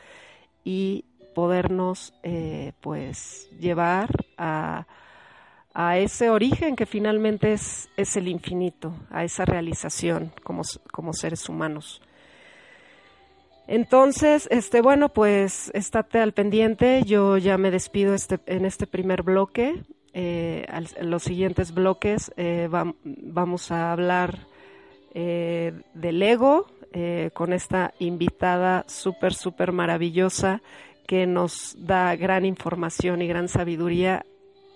y 0.63 1.05
podernos 1.39 2.13
eh, 2.21 2.73
pues 2.81 3.49
llevar 3.61 4.09
a, 4.37 4.85
a, 5.73 5.97
ese 5.97 6.29
origen 6.29 6.75
que 6.75 6.85
finalmente 6.85 7.53
es, 7.53 7.87
es, 7.95 8.17
el 8.17 8.27
infinito, 8.27 8.93
a 9.09 9.23
esa 9.23 9.45
realización 9.45 10.33
como, 10.43 10.63
como 10.91 11.13
seres 11.13 11.47
humanos. 11.47 12.01
Entonces, 13.67 14.49
este, 14.51 14.81
bueno, 14.81 15.07
pues 15.07 15.71
estate 15.73 16.19
al 16.19 16.33
pendiente. 16.33 17.03
Yo 17.05 17.37
ya 17.37 17.57
me 17.57 17.71
despido 17.71 18.13
este, 18.13 18.41
en 18.45 18.65
este 18.65 18.85
primer 18.85 19.23
bloque. 19.23 19.81
Eh, 20.13 20.65
en 20.97 21.09
los 21.09 21.23
siguientes 21.23 21.73
bloques 21.73 22.33
eh, 22.35 22.67
va, 22.67 22.93
vamos 23.05 23.71
a 23.71 23.93
hablar 23.93 24.39
del 25.13 26.21
ego 26.21 26.67
con 27.33 27.51
esta 27.53 27.93
invitada 27.99 28.85
súper, 28.87 29.33
súper 29.33 29.71
maravillosa 29.71 30.61
que 31.09 31.25
nos 31.25 31.75
da 31.79 32.15
gran 32.15 32.45
información 32.45 33.23
y 33.23 33.27
gran 33.27 33.47
sabiduría 33.47 34.27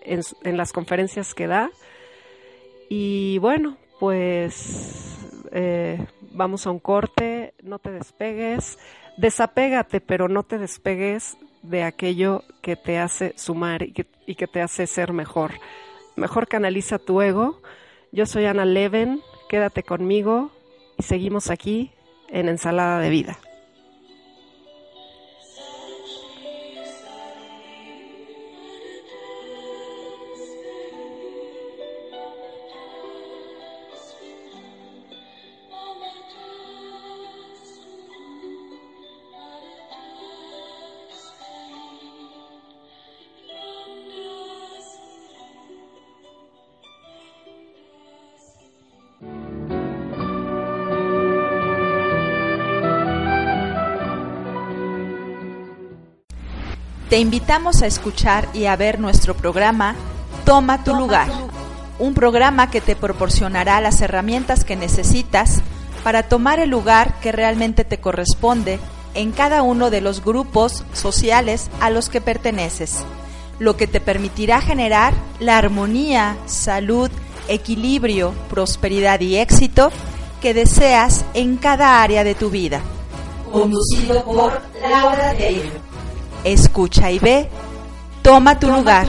en, 0.01 0.57
las 0.57 0.73
conferencias 0.73 1.35
que 1.35 1.45
da. 1.45 1.69
Y 2.89 3.37
bueno, 3.37 3.77
pues 3.99 5.15
eh, 5.51 6.03
vamos 6.31 6.65
a 6.65 6.71
un 6.71 6.79
corte, 6.79 7.53
no 7.61 7.77
te 7.77 7.91
despegues, 7.91 8.79
desapégate, 9.15 10.01
pero 10.01 10.27
no 10.27 10.41
te 10.41 10.57
despegues 10.57 11.37
de 11.61 11.83
aquello 11.83 12.41
que 12.63 12.77
te 12.77 12.97
hace 12.97 13.35
sumar 13.37 13.83
y 13.83 13.91
que, 13.91 14.07
y 14.25 14.33
que 14.33 14.47
te 14.47 14.63
hace 14.63 14.87
ser 14.87 15.13
mejor. 15.13 15.51
Mejor 16.15 16.47
canaliza 16.47 16.97
tu 16.97 17.21
ego. 17.21 17.61
Yo 18.11 18.25
soy 18.25 18.45
Ana 18.45 18.65
Leven, 18.65 19.21
quédate 19.49 19.83
conmigo 19.83 20.49
y 20.97 21.03
seguimos 21.03 21.51
aquí 21.51 21.91
en 22.29 22.49
Ensalada 22.49 22.97
de 22.97 23.11
Vida. 23.11 23.37
Te 57.13 57.19
invitamos 57.19 57.83
a 57.83 57.85
escuchar 57.85 58.49
y 58.55 58.65
a 58.65 58.75
ver 58.75 58.99
nuestro 58.99 59.35
programa 59.35 59.93
Toma 60.45 60.83
tu 60.83 60.95
lugar, 60.95 61.27
un 61.99 62.15
programa 62.15 62.71
que 62.71 62.81
te 62.81 62.95
proporcionará 62.95 63.79
las 63.81 64.01
herramientas 64.01 64.63
que 64.63 64.75
necesitas 64.75 65.61
para 66.03 66.23
tomar 66.23 66.59
el 66.59 66.71
lugar 66.71 67.19
que 67.19 67.31
realmente 67.31 67.83
te 67.83 67.99
corresponde 67.99 68.79
en 69.13 69.31
cada 69.31 69.61
uno 69.61 69.91
de 69.91 70.01
los 70.01 70.25
grupos 70.25 70.83
sociales 70.93 71.69
a 71.81 71.91
los 71.91 72.09
que 72.09 72.19
perteneces, 72.19 73.05
lo 73.59 73.77
que 73.77 73.85
te 73.85 74.01
permitirá 74.01 74.59
generar 74.59 75.13
la 75.39 75.59
armonía, 75.59 76.35
salud, 76.47 77.11
equilibrio, 77.47 78.33
prosperidad 78.49 79.19
y 79.19 79.35
éxito 79.35 79.91
que 80.41 80.55
deseas 80.55 81.25
en 81.35 81.57
cada 81.57 82.01
área 82.01 82.23
de 82.23 82.33
tu 82.33 82.49
vida. 82.49 82.81
Conducido 83.51 84.25
por 84.25 84.59
Laura 84.81 85.35
Taylor. 85.37 85.82
Escucha 86.43 87.11
y 87.11 87.19
ve. 87.19 87.49
Toma 88.21 88.59
tu 88.59 88.69
lugar. 88.69 89.07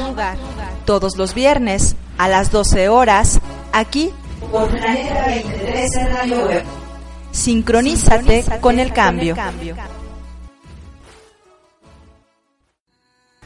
Todos 0.84 1.16
los 1.16 1.34
viernes 1.34 1.96
a 2.18 2.28
las 2.28 2.50
12 2.50 2.88
horas 2.88 3.40
aquí 3.72 4.12
por 4.50 4.68
Planeta 4.68 5.26
23 5.26 5.90
Radio 6.12 6.46
Web. 6.46 6.64
Sincronízate 7.32 8.44
con 8.60 8.78
el 8.78 8.92
cambio. 8.92 9.34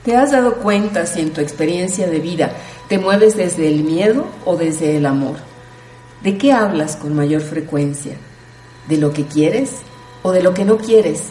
¿Te 0.05 0.17
has 0.17 0.33
dado 0.33 0.57
cuenta 0.57 1.07
si 1.07 1.21
en 1.21 1.33
tu 1.33 1.41
experiencia 1.41 2.07
de 2.07 2.19
vida 2.19 2.53
te 2.89 2.99
mueves 2.99 3.37
desde 3.37 3.69
el 3.69 3.85
miedo 3.85 4.27
o 4.45 4.57
desde 4.57 4.97
el 4.97 5.07
amor? 5.07 5.37
¿De 6.23 6.37
qué 6.37 6.53
hablas 6.53 6.97
con 6.97 7.15
mayor 7.15 7.41
frecuencia? 7.41 8.17
¿De 8.89 8.99
lo 8.99 9.13
que 9.13 9.25
quieres 9.25 9.77
o 10.23 10.33
de 10.33 10.43
lo 10.43 10.53
que 10.53 10.65
no 10.65 10.77
quieres? 10.77 11.25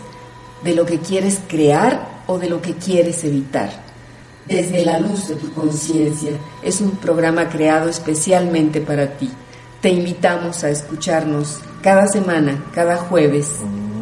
¿De 0.63 0.73
lo 0.73 0.85
que 0.85 0.99
quieres 0.99 1.39
crear 1.47 2.16
o 2.27 2.37
de 2.37 2.49
lo 2.49 2.61
que 2.61 2.75
quieres 2.75 3.23
evitar? 3.23 3.69
Desde 4.45 4.85
la 4.85 4.99
luz 4.99 5.27
de 5.27 5.35
tu 5.35 5.53
conciencia 5.53 6.31
es 6.63 6.79
un 6.79 6.91
programa 6.91 7.49
creado 7.49 7.89
especialmente 7.89 8.79
para 8.79 9.17
ti. 9.17 9.29
Te 9.81 9.89
invitamos 9.89 10.63
a 10.63 10.69
escucharnos 10.69 11.59
cada 11.81 12.07
semana, 12.07 12.65
cada 12.73 12.97
jueves, 12.97 13.49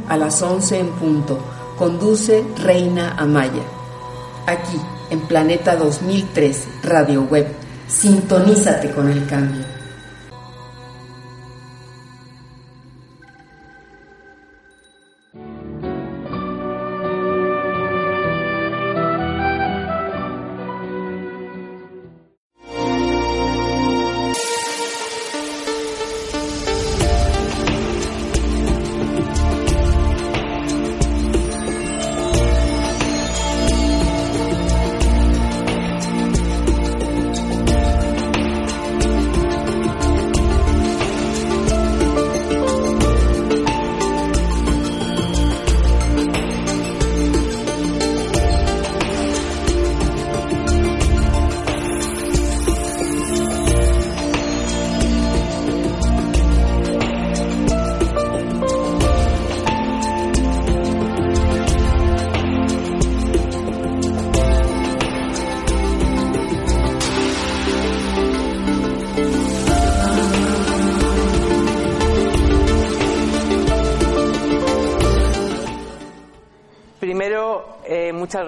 a 0.08 0.18
las 0.18 0.42
11 0.42 0.80
en 0.80 0.90
punto. 0.90 1.40
Conduce 1.78 2.44
Reina 2.64 3.16
Amaya. 3.18 3.64
Aquí, 4.46 4.80
en 5.10 5.22
Planeta 5.22 5.76
2003, 5.76 6.68
Radio 6.84 7.24
Web. 7.24 7.48
Sintonízate 7.88 8.92
con 8.92 9.10
el 9.10 9.26
cambio. 9.26 9.75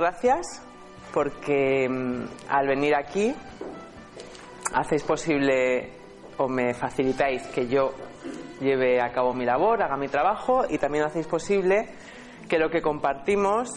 Gracias 0.08 0.62
porque 1.14 1.90
mm, 1.90 2.24
al 2.48 2.66
venir 2.66 2.96
aquí 2.96 3.36
hacéis 4.74 5.04
posible 5.04 5.92
o 6.38 6.48
me 6.48 6.74
facilitáis 6.74 7.46
que 7.48 7.68
yo 7.68 7.92
lleve 8.62 9.02
a 9.02 9.12
cabo 9.12 9.34
mi 9.34 9.44
labor, 9.44 9.84
haga 9.84 9.98
mi 9.98 10.08
trabajo 10.08 10.64
y 10.70 10.78
también 10.78 11.04
hacéis 11.04 11.28
posible 11.28 11.90
que 12.48 12.58
lo 12.58 12.70
que 12.70 12.82
compartimos, 12.82 13.68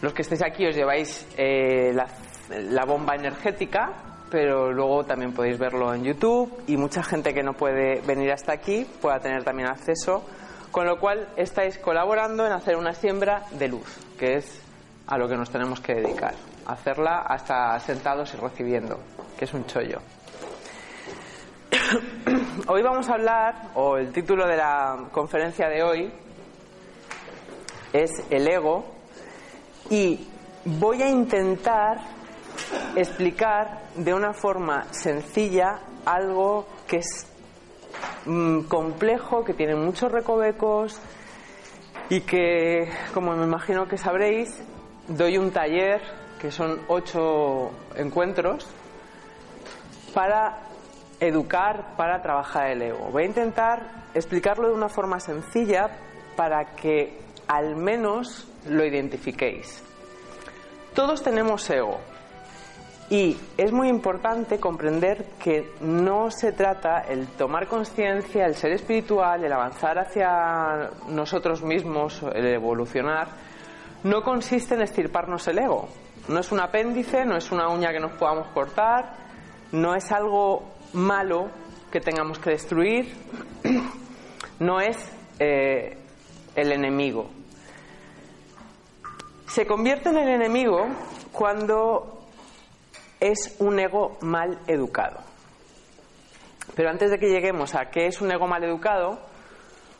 los 0.00 0.14
que 0.14 0.22
estéis 0.22 0.42
aquí 0.42 0.66
os 0.66 0.74
lleváis 0.74 1.28
eh, 1.36 1.92
la, 1.92 2.06
la 2.48 2.86
bomba 2.86 3.14
energética, 3.14 3.92
pero 4.30 4.72
luego 4.72 5.04
también 5.04 5.34
podéis 5.34 5.58
verlo 5.58 5.92
en 5.92 6.04
YouTube 6.04 6.62
y 6.66 6.78
mucha 6.78 7.02
gente 7.02 7.34
que 7.34 7.42
no 7.42 7.52
puede 7.52 8.00
venir 8.00 8.32
hasta 8.32 8.54
aquí 8.54 8.86
pueda 9.02 9.20
tener 9.20 9.44
también 9.44 9.68
acceso 9.68 10.24
con 10.70 10.86
lo 10.86 10.98
cual 10.98 11.28
estáis 11.36 11.76
colaborando 11.78 12.46
en 12.46 12.52
hacer 12.52 12.76
una 12.76 12.94
siembra 12.94 13.44
de 13.52 13.68
luz, 13.68 13.98
que 14.18 14.34
es 14.36 14.67
a 15.08 15.16
lo 15.16 15.26
que 15.26 15.36
nos 15.36 15.50
tenemos 15.50 15.80
que 15.80 15.94
dedicar, 15.94 16.34
hacerla 16.66 17.20
hasta 17.20 17.80
sentados 17.80 18.34
y 18.34 18.36
recibiendo, 18.36 19.00
que 19.38 19.46
es 19.46 19.54
un 19.54 19.64
chollo. 19.64 20.00
Hoy 22.68 22.82
vamos 22.82 23.08
a 23.08 23.14
hablar, 23.14 23.70
o 23.74 23.96
el 23.96 24.12
título 24.12 24.46
de 24.46 24.58
la 24.58 25.08
conferencia 25.10 25.68
de 25.70 25.82
hoy 25.82 26.12
es 27.94 28.10
el 28.28 28.46
ego, 28.46 28.84
y 29.88 30.28
voy 30.66 31.00
a 31.00 31.08
intentar 31.08 32.00
explicar 32.94 33.84
de 33.96 34.12
una 34.12 34.34
forma 34.34 34.92
sencilla 34.92 35.80
algo 36.04 36.66
que 36.86 36.98
es 36.98 37.26
mm, 38.26 38.64
complejo, 38.64 39.42
que 39.42 39.54
tiene 39.54 39.74
muchos 39.74 40.12
recovecos 40.12 41.00
y 42.10 42.20
que, 42.20 42.90
como 43.14 43.34
me 43.34 43.44
imagino 43.44 43.88
que 43.88 43.96
sabréis, 43.96 44.62
doy 45.08 45.38
un 45.38 45.50
taller 45.50 46.00
que 46.40 46.50
son 46.50 46.80
ocho 46.88 47.72
encuentros 47.96 48.66
para 50.14 50.58
educar, 51.20 51.96
para 51.96 52.22
trabajar 52.22 52.70
el 52.70 52.82
ego. 52.82 53.08
Voy 53.10 53.24
a 53.24 53.26
intentar 53.26 54.06
explicarlo 54.14 54.68
de 54.68 54.74
una 54.74 54.88
forma 54.88 55.18
sencilla 55.18 55.90
para 56.36 56.76
que 56.76 57.18
al 57.48 57.76
menos 57.76 58.46
lo 58.68 58.84
identifiquéis. 58.84 59.82
Todos 60.94 61.22
tenemos 61.22 61.68
ego 61.70 61.98
Y 63.10 63.38
es 63.56 63.72
muy 63.72 63.88
importante 63.88 64.60
comprender 64.60 65.24
que 65.42 65.72
no 65.80 66.30
se 66.30 66.52
trata 66.52 67.00
el 67.00 67.26
tomar 67.26 67.66
conciencia, 67.66 68.44
el 68.44 68.54
ser 68.54 68.72
espiritual, 68.72 69.42
el 69.42 69.52
avanzar 69.52 69.98
hacia 69.98 70.90
nosotros 71.08 71.62
mismos, 71.62 72.22
el 72.34 72.46
evolucionar, 72.48 73.28
no 74.04 74.22
consiste 74.22 74.74
en 74.74 74.82
estirparnos 74.82 75.46
el 75.48 75.58
ego. 75.58 75.88
No 76.28 76.40
es 76.40 76.52
un 76.52 76.60
apéndice, 76.60 77.24
no 77.24 77.36
es 77.36 77.50
una 77.50 77.68
uña 77.68 77.90
que 77.90 78.00
nos 78.00 78.12
podamos 78.12 78.48
cortar, 78.48 79.14
no 79.72 79.94
es 79.94 80.12
algo 80.12 80.62
malo 80.92 81.48
que 81.90 82.00
tengamos 82.00 82.38
que 82.38 82.50
destruir, 82.50 83.14
no 84.60 84.80
es 84.80 84.96
eh, 85.38 85.96
el 86.54 86.72
enemigo. 86.72 87.30
Se 89.46 89.66
convierte 89.66 90.10
en 90.10 90.18
el 90.18 90.28
enemigo 90.28 90.86
cuando 91.32 92.26
es 93.18 93.56
un 93.58 93.78
ego 93.78 94.18
mal 94.20 94.58
educado. 94.66 95.20
Pero 96.74 96.90
antes 96.90 97.10
de 97.10 97.18
que 97.18 97.30
lleguemos 97.30 97.74
a 97.74 97.86
qué 97.90 98.06
es 98.06 98.20
un 98.20 98.30
ego 98.30 98.46
mal 98.46 98.62
educado, 98.62 99.18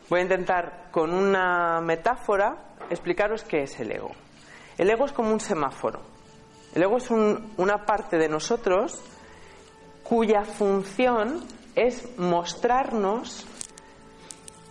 voy 0.09 0.21
a 0.21 0.23
intentar 0.23 0.89
con 0.93 1.13
una 1.13 1.81
metáfora 1.81 2.68
explicaros 2.91 3.45
qué 3.45 3.63
es 3.63 3.79
el 3.81 3.93
ego. 3.93 4.11
El 4.77 4.91
ego 4.91 5.07
es 5.07 5.13
como 5.13 5.33
un 5.33 5.41
semáforo. 5.41 6.01
El 6.75 6.83
ego 6.83 6.99
es 6.99 7.11
una 7.11 7.85
parte 7.87 8.19
de 8.19 8.29
nosotros 8.29 9.01
cuya 10.03 10.45
función 10.45 11.45
es 11.75 12.19
mostrarnos 12.19 13.47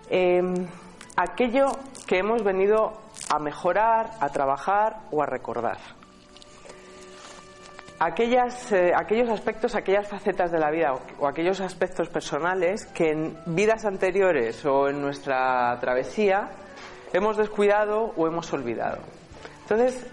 em, 0.09 0.67
aquello 1.15 1.67
que 2.05 2.19
hemos 2.19 2.43
venido 2.43 2.93
a 3.29 3.39
mejorar, 3.39 4.11
a 4.19 4.29
trabajar 4.29 5.01
o 5.11 5.21
a 5.21 5.25
recordar 5.25 5.77
aquellas, 7.99 8.71
eh, 8.71 8.91
aquellos 8.95 9.29
aspectos, 9.29 9.75
aquellas 9.75 10.07
facetas 10.07 10.51
de 10.51 10.59
la 10.59 10.69
vida 10.69 10.93
o, 11.19 11.27
aquellos 11.27 11.59
aspectos 11.61 12.09
personales 12.09 12.85
que 12.85 13.11
en 13.11 13.37
vidas 13.47 13.85
anteriores 13.85 14.63
o 14.65 14.89
en 14.89 15.01
nuestra 15.01 15.77
travesía 15.79 16.49
hemos 17.13 17.37
descuidado 17.37 18.13
o 18.15 18.27
hemos 18.27 18.51
olvidado. 18.53 18.99
Entonces, 19.61 20.05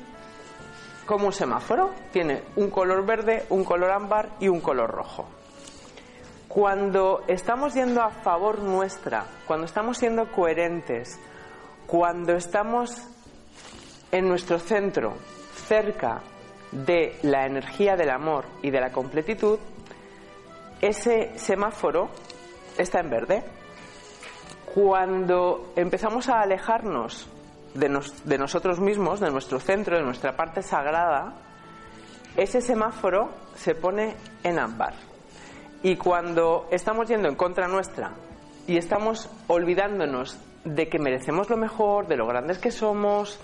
como 1.07 1.27
un 1.27 1.33
semáforo, 1.33 1.91
tiene 2.13 2.43
un 2.57 2.71
color 2.71 3.05
verde, 3.05 3.45
un 3.51 3.65
color 3.65 3.91
ámbar 3.91 4.31
y 4.41 4.49
un 4.49 4.61
color 4.61 4.91
rojo. 4.91 5.27
Cuando 6.49 7.25
estamos 7.27 7.75
yendo 7.75 8.03
a 8.03 8.11
favor 8.11 8.61
nuestra, 8.61 9.27
cuando 9.47 9.67
estamos 9.67 9.99
siendo 9.99 10.31
coherentes, 10.31 11.19
cuando 11.87 12.35
estamos 12.35 13.03
en 14.13 14.29
nuestro 14.29 14.59
centro, 14.59 15.15
cerca 15.67 16.23
de 16.71 17.19
la 17.23 17.47
energía 17.47 17.97
del 17.97 18.11
amor 18.11 18.45
y 18.63 18.71
de 18.71 18.81
la 18.81 18.93
completitud, 18.93 19.59
ese 20.81 21.39
semáforo 21.39 22.11
está 22.79 23.01
en 23.01 23.11
verde. 23.11 23.45
Cuando 24.75 25.73
empezamos 25.77 26.29
a 26.29 26.41
alejarnos 26.41 27.29
de, 27.75 28.39
nosotros 28.39 28.81
mismos, 28.81 29.21
de 29.21 29.31
nuestro 29.31 29.61
centro, 29.61 29.97
de 29.97 30.03
nuestra 30.03 30.37
parte 30.37 30.63
sagrada, 30.63 31.33
ese 32.37 32.61
semáforo 32.61 33.31
se 33.55 33.77
pone 33.77 34.17
en 34.43 34.59
ámbar. 34.59 34.95
Y 35.85 35.95
cuando 35.95 36.67
estamos 36.73 37.07
yendo 37.07 37.29
en 37.29 37.37
contra 37.37 37.69
nuestra 37.69 38.15
y 38.67 38.77
estamos 38.77 39.31
olvidándonos 39.47 40.41
de 40.65 40.89
que 40.89 40.99
merecemos 40.99 41.49
lo 41.51 41.57
mejor, 41.57 42.09
de 42.09 42.17
lo 42.17 42.27
grandes 42.27 42.59
que 42.59 42.73
somos, 42.73 43.39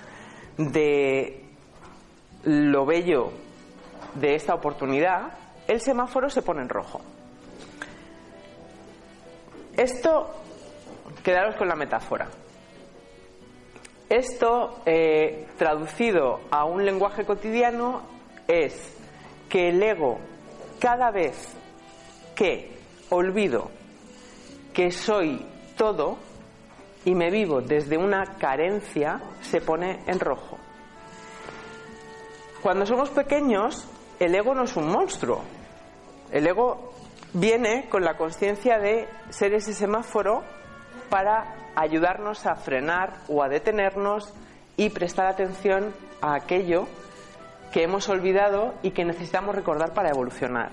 de 0.56 1.44
lo 2.42 2.84
bello 2.84 3.30
de 4.16 4.34
esta 4.34 4.54
oportunidad, 4.54 5.30
el 5.68 5.80
semáforo 5.80 6.28
se 6.28 6.42
pone 6.42 6.62
en 6.62 6.68
rojo. 6.68 7.00
Esto, 9.76 10.34
quedaros 11.22 11.56
con 11.56 11.68
la 11.68 11.76
metáfora. 11.76 12.28
Esto, 14.08 14.80
eh, 14.86 15.46
traducido 15.56 16.40
a 16.50 16.64
un 16.64 16.84
lenguaje 16.84 17.24
cotidiano, 17.24 18.02
es 18.48 18.96
que 19.48 19.68
el 19.68 19.82
ego, 19.82 20.18
cada 20.80 21.10
vez 21.10 21.54
que 22.34 22.76
olvido 23.10 23.70
que 24.72 24.90
soy 24.90 25.46
todo 25.76 26.18
y 27.04 27.14
me 27.14 27.30
vivo 27.30 27.60
desde 27.60 27.96
una 27.96 28.36
carencia, 28.38 29.20
se 29.42 29.60
pone 29.60 30.00
en 30.06 30.18
rojo. 30.18 30.58
Cuando 32.62 32.84
somos 32.86 33.10
pequeños, 33.10 33.88
el 34.18 34.34
ego 34.34 34.54
no 34.54 34.64
es 34.64 34.76
un 34.76 34.88
monstruo. 34.88 35.42
El 36.30 36.46
ego 36.46 36.92
viene 37.32 37.88
con 37.88 38.04
la 38.04 38.16
conciencia 38.16 38.78
de 38.78 39.08
ser 39.30 39.54
ese 39.54 39.72
semáforo 39.72 40.42
para 41.10 41.54
ayudarnos 41.76 42.46
a 42.46 42.54
frenar 42.54 43.12
o 43.28 43.42
a 43.42 43.48
detenernos 43.48 44.32
y 44.76 44.88
prestar 44.90 45.26
atención 45.26 45.92
a 46.22 46.34
aquello 46.34 46.86
que 47.72 47.82
hemos 47.82 48.08
olvidado 48.08 48.74
y 48.82 48.92
que 48.92 49.04
necesitamos 49.04 49.54
recordar 49.54 49.92
para 49.92 50.10
evolucionar. 50.10 50.70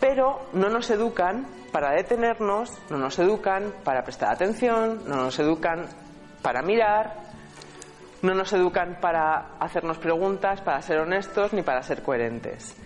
Pero 0.00 0.40
no 0.52 0.68
nos 0.68 0.90
educan 0.90 1.46
para 1.72 1.92
detenernos, 1.92 2.70
no 2.88 2.98
nos 2.98 3.18
educan 3.18 3.74
para 3.84 4.02
prestar 4.02 4.32
atención, 4.32 5.02
no 5.06 5.16
nos 5.16 5.38
educan 5.38 5.86
para 6.42 6.62
mirar, 6.62 7.14
no 8.22 8.34
nos 8.34 8.52
educan 8.52 8.98
para 9.00 9.56
hacernos 9.60 9.98
preguntas, 9.98 10.60
para 10.60 10.80
ser 10.82 10.98
honestos 10.98 11.52
ni 11.52 11.62
para 11.62 11.82
ser 11.82 12.02
coherentes. 12.02 12.76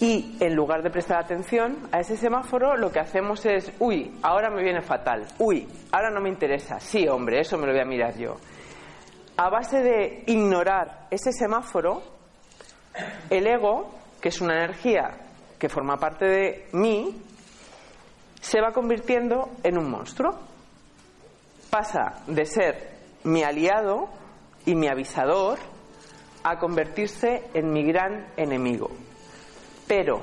Y 0.00 0.36
en 0.40 0.54
lugar 0.54 0.82
de 0.82 0.90
prestar 0.90 1.18
atención 1.22 1.88
a 1.92 2.00
ese 2.00 2.16
semáforo, 2.16 2.74
lo 2.74 2.90
que 2.90 3.00
hacemos 3.00 3.44
es, 3.44 3.70
uy, 3.80 4.18
ahora 4.22 4.48
me 4.48 4.62
viene 4.62 4.80
fatal, 4.80 5.26
uy, 5.38 5.68
ahora 5.92 6.10
no 6.10 6.22
me 6.22 6.30
interesa, 6.30 6.80
sí, 6.80 7.06
hombre, 7.06 7.40
eso 7.40 7.58
me 7.58 7.66
lo 7.66 7.72
voy 7.72 7.82
a 7.82 7.84
mirar 7.84 8.16
yo. 8.16 8.36
A 9.36 9.50
base 9.50 9.82
de 9.82 10.24
ignorar 10.26 11.06
ese 11.10 11.32
semáforo, 11.32 12.02
el 13.28 13.46
ego, 13.46 13.90
que 14.22 14.30
es 14.30 14.40
una 14.40 14.54
energía 14.54 15.18
que 15.58 15.68
forma 15.68 15.98
parte 15.98 16.24
de 16.24 16.68
mí, 16.72 17.14
se 18.40 18.58
va 18.58 18.72
convirtiendo 18.72 19.50
en 19.62 19.76
un 19.76 19.90
monstruo. 19.90 20.30
Pasa 21.68 22.22
de 22.26 22.46
ser 22.46 22.90
mi 23.24 23.42
aliado 23.42 24.08
y 24.64 24.74
mi 24.74 24.88
avisador 24.88 25.58
a 26.42 26.58
convertirse 26.58 27.50
en 27.52 27.70
mi 27.70 27.84
gran 27.84 28.28
enemigo. 28.38 28.90
Pero 29.90 30.22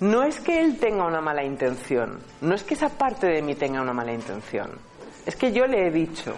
no 0.00 0.22
es 0.22 0.38
que 0.38 0.60
él 0.60 0.78
tenga 0.78 1.06
una 1.06 1.22
mala 1.22 1.42
intención, 1.42 2.20
no 2.42 2.54
es 2.54 2.62
que 2.62 2.74
esa 2.74 2.90
parte 2.90 3.26
de 3.26 3.40
mí 3.40 3.54
tenga 3.54 3.80
una 3.80 3.94
mala 3.94 4.12
intención, 4.12 4.72
es 5.24 5.34
que 5.34 5.50
yo 5.50 5.66
le 5.66 5.86
he 5.86 5.90
dicho 5.90 6.34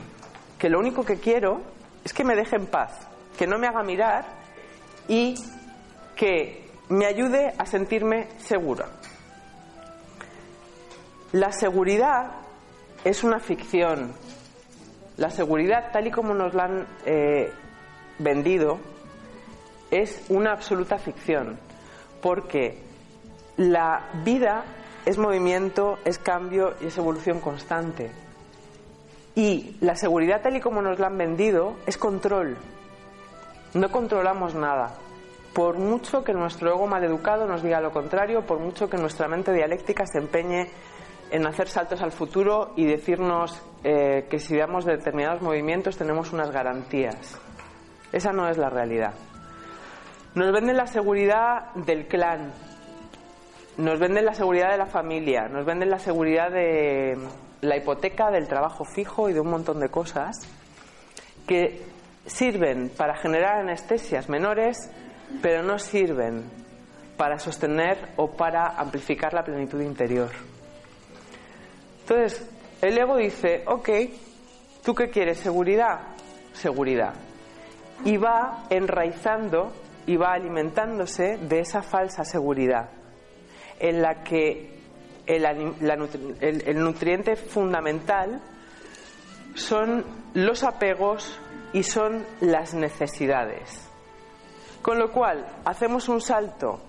que 0.56 0.68
lo 0.68 0.78
único 0.78 1.04
que 1.04 1.16
quiero 1.16 1.62
es 2.04 2.12
que 2.12 2.22
me 2.22 2.36
deje 2.36 2.54
en 2.54 2.66
paz, 2.66 3.08
que 3.36 3.48
no 3.48 3.58
me 3.58 3.66
haga 3.66 3.82
mirar 3.82 4.24
y 5.08 5.34
que 6.14 6.64
me 6.90 7.06
ayude 7.06 7.54
a 7.58 7.66
sentirme 7.66 8.28
segura. 8.38 8.86
La 11.32 11.50
seguridad 11.50 12.30
es 13.02 13.24
una 13.24 13.40
ficción, 13.40 14.12
la 15.16 15.30
seguridad, 15.30 15.90
tal 15.92 16.06
y 16.06 16.12
como 16.12 16.34
nos 16.34 16.54
la 16.54 16.64
han 16.66 16.86
eh, 17.04 17.52
vendido, 18.20 18.78
es 19.90 20.24
una 20.28 20.52
absoluta 20.52 20.98
ficción, 20.98 21.58
porque 22.22 22.78
la 23.56 24.08
vida 24.24 24.64
es 25.04 25.18
movimiento, 25.18 25.98
es 26.04 26.18
cambio 26.18 26.74
y 26.80 26.86
es 26.86 26.96
evolución 26.96 27.40
constante. 27.40 28.10
Y 29.34 29.76
la 29.80 29.96
seguridad, 29.96 30.40
tal 30.42 30.56
y 30.56 30.60
como 30.60 30.80
nos 30.80 30.98
la 30.98 31.08
han 31.08 31.18
vendido, 31.18 31.76
es 31.86 31.98
control. 31.98 32.56
No 33.74 33.90
controlamos 33.90 34.54
nada. 34.54 34.94
Por 35.52 35.78
mucho 35.78 36.22
que 36.22 36.32
nuestro 36.32 36.70
ego 36.70 36.86
maleducado 36.86 37.46
nos 37.46 37.62
diga 37.62 37.80
lo 37.80 37.90
contrario, 37.90 38.42
por 38.46 38.58
mucho 38.58 38.88
que 38.88 38.96
nuestra 38.96 39.28
mente 39.28 39.52
dialéctica 39.52 40.06
se 40.06 40.18
empeñe 40.18 40.70
en 41.30 41.46
hacer 41.46 41.68
saltos 41.68 42.02
al 42.02 42.12
futuro 42.12 42.72
y 42.76 42.84
decirnos 42.84 43.62
eh, 43.84 44.26
que 44.30 44.38
si 44.38 44.56
damos 44.56 44.84
determinados 44.84 45.42
movimientos 45.42 45.96
tenemos 45.96 46.32
unas 46.32 46.50
garantías. 46.50 47.38
Esa 48.12 48.32
no 48.32 48.48
es 48.48 48.58
la 48.58 48.68
realidad. 48.68 49.14
Nos 50.34 50.50
venden 50.50 50.76
la 50.76 50.86
seguridad 50.86 51.74
del 51.74 52.06
clan, 52.06 52.52
nos 53.76 53.98
venden 53.98 54.24
la 54.24 54.32
seguridad 54.32 54.70
de 54.70 54.78
la 54.78 54.86
familia, 54.86 55.46
nos 55.48 55.66
venden 55.66 55.90
la 55.90 55.98
seguridad 55.98 56.50
de 56.50 57.18
la 57.60 57.76
hipoteca, 57.76 58.30
del 58.30 58.48
trabajo 58.48 58.84
fijo 58.84 59.28
y 59.28 59.34
de 59.34 59.40
un 59.40 59.50
montón 59.50 59.78
de 59.78 59.90
cosas 59.90 60.36
que 61.46 61.82
sirven 62.24 62.90
para 62.96 63.14
generar 63.16 63.60
anestesias 63.60 64.30
menores, 64.30 64.78
pero 65.42 65.62
no 65.62 65.78
sirven 65.78 66.44
para 67.18 67.38
sostener 67.38 67.98
o 68.16 68.30
para 68.30 68.68
amplificar 68.78 69.34
la 69.34 69.44
plenitud 69.44 69.80
interior. 69.82 70.30
Entonces, 72.00 72.48
el 72.80 72.96
ego 72.96 73.16
dice, 73.16 73.64
ok, 73.66 73.88
¿tú 74.82 74.94
qué 74.94 75.10
quieres? 75.10 75.38
¿Seguridad? 75.38 76.00
Seguridad. 76.52 77.14
Y 78.04 78.16
va 78.16 78.64
enraizando 78.70 79.72
y 80.06 80.16
va 80.16 80.32
alimentándose 80.32 81.38
de 81.38 81.60
esa 81.60 81.82
falsa 81.82 82.24
seguridad 82.24 82.90
en 83.78 84.02
la 84.02 84.22
que 84.22 84.72
el, 85.26 86.78
nutriente 86.78 87.36
fundamental 87.36 88.40
son 89.54 90.04
los 90.34 90.64
apegos 90.64 91.38
y 91.72 91.82
son 91.82 92.24
las 92.40 92.74
necesidades. 92.74 93.88
Con 94.82 94.98
lo 94.98 95.12
cual, 95.12 95.46
hacemos 95.64 96.08
un 96.08 96.20
salto 96.20 96.80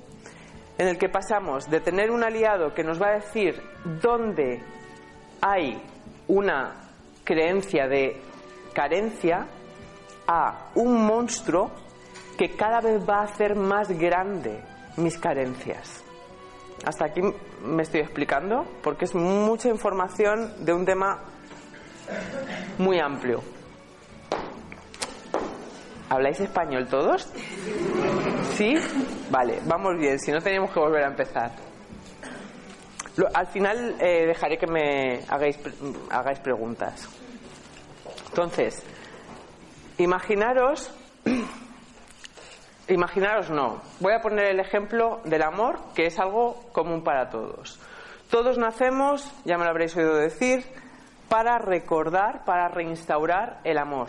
en 0.77 0.87
el 0.87 0.97
que 0.97 1.09
pasamos 1.09 1.69
de 1.69 1.79
tener 1.79 2.09
un 2.09 2.23
aliado 2.23 2.73
que 2.73 2.83
nos 2.83 3.01
va 3.01 3.09
a 3.09 3.13
decir 3.13 3.61
dónde 4.01 4.63
hay 5.41 5.79
una 6.27 6.89
creencia 7.23 7.87
de 7.87 8.19
carencia 8.73 9.47
a 10.27 10.69
un 10.75 11.05
monstruo 11.05 11.71
que 12.43 12.57
cada 12.57 12.81
vez 12.81 13.01
va 13.09 13.19
a 13.19 13.23
hacer 13.23 13.55
más 13.55 13.87
grande 13.97 14.59
mis 14.97 15.17
carencias. 15.17 16.03
Hasta 16.85 17.05
aquí 17.05 17.21
me 17.63 17.83
estoy 17.83 18.01
explicando 18.01 18.65
porque 18.81 19.05
es 19.05 19.15
mucha 19.15 19.69
información 19.69 20.51
de 20.65 20.73
un 20.73 20.83
tema 20.83 21.21
muy 22.79 22.99
amplio. 22.99 23.41
¿Habláis 26.09 26.41
español 26.41 26.85
todos? 26.89 27.31
¿Sí? 28.55 28.75
Vale, 29.29 29.61
vamos 29.63 29.97
bien, 29.97 30.19
si 30.19 30.33
no 30.33 30.41
tenemos 30.41 30.69
que 30.73 30.81
volver 30.81 31.05
a 31.05 31.07
empezar. 31.07 31.49
Al 33.33 33.47
final 33.47 33.95
eh, 34.01 34.25
dejaré 34.27 34.57
que 34.57 34.67
me 34.67 35.21
hagáis, 35.29 35.57
hagáis 36.09 36.39
preguntas. 36.39 37.07
Entonces, 38.27 38.83
imaginaros, 39.97 40.91
imaginaros 42.87 43.49
no, 43.49 43.81
voy 43.99 44.13
a 44.13 44.21
poner 44.21 44.45
el 44.45 44.59
ejemplo 44.59 45.21
del 45.25 45.41
amor, 45.41 45.79
que 45.95 46.05
es 46.05 46.19
algo 46.19 46.63
común 46.71 47.03
para 47.03 47.29
todos. 47.29 47.79
Todos 48.29 48.57
nacemos, 48.57 49.31
ya 49.45 49.57
me 49.57 49.63
lo 49.63 49.69
habréis 49.69 49.95
oído 49.95 50.15
decir, 50.15 50.65
para 51.29 51.57
recordar, 51.57 52.43
para 52.45 52.67
reinstaurar 52.67 53.59
el 53.63 53.77
amor. 53.77 54.07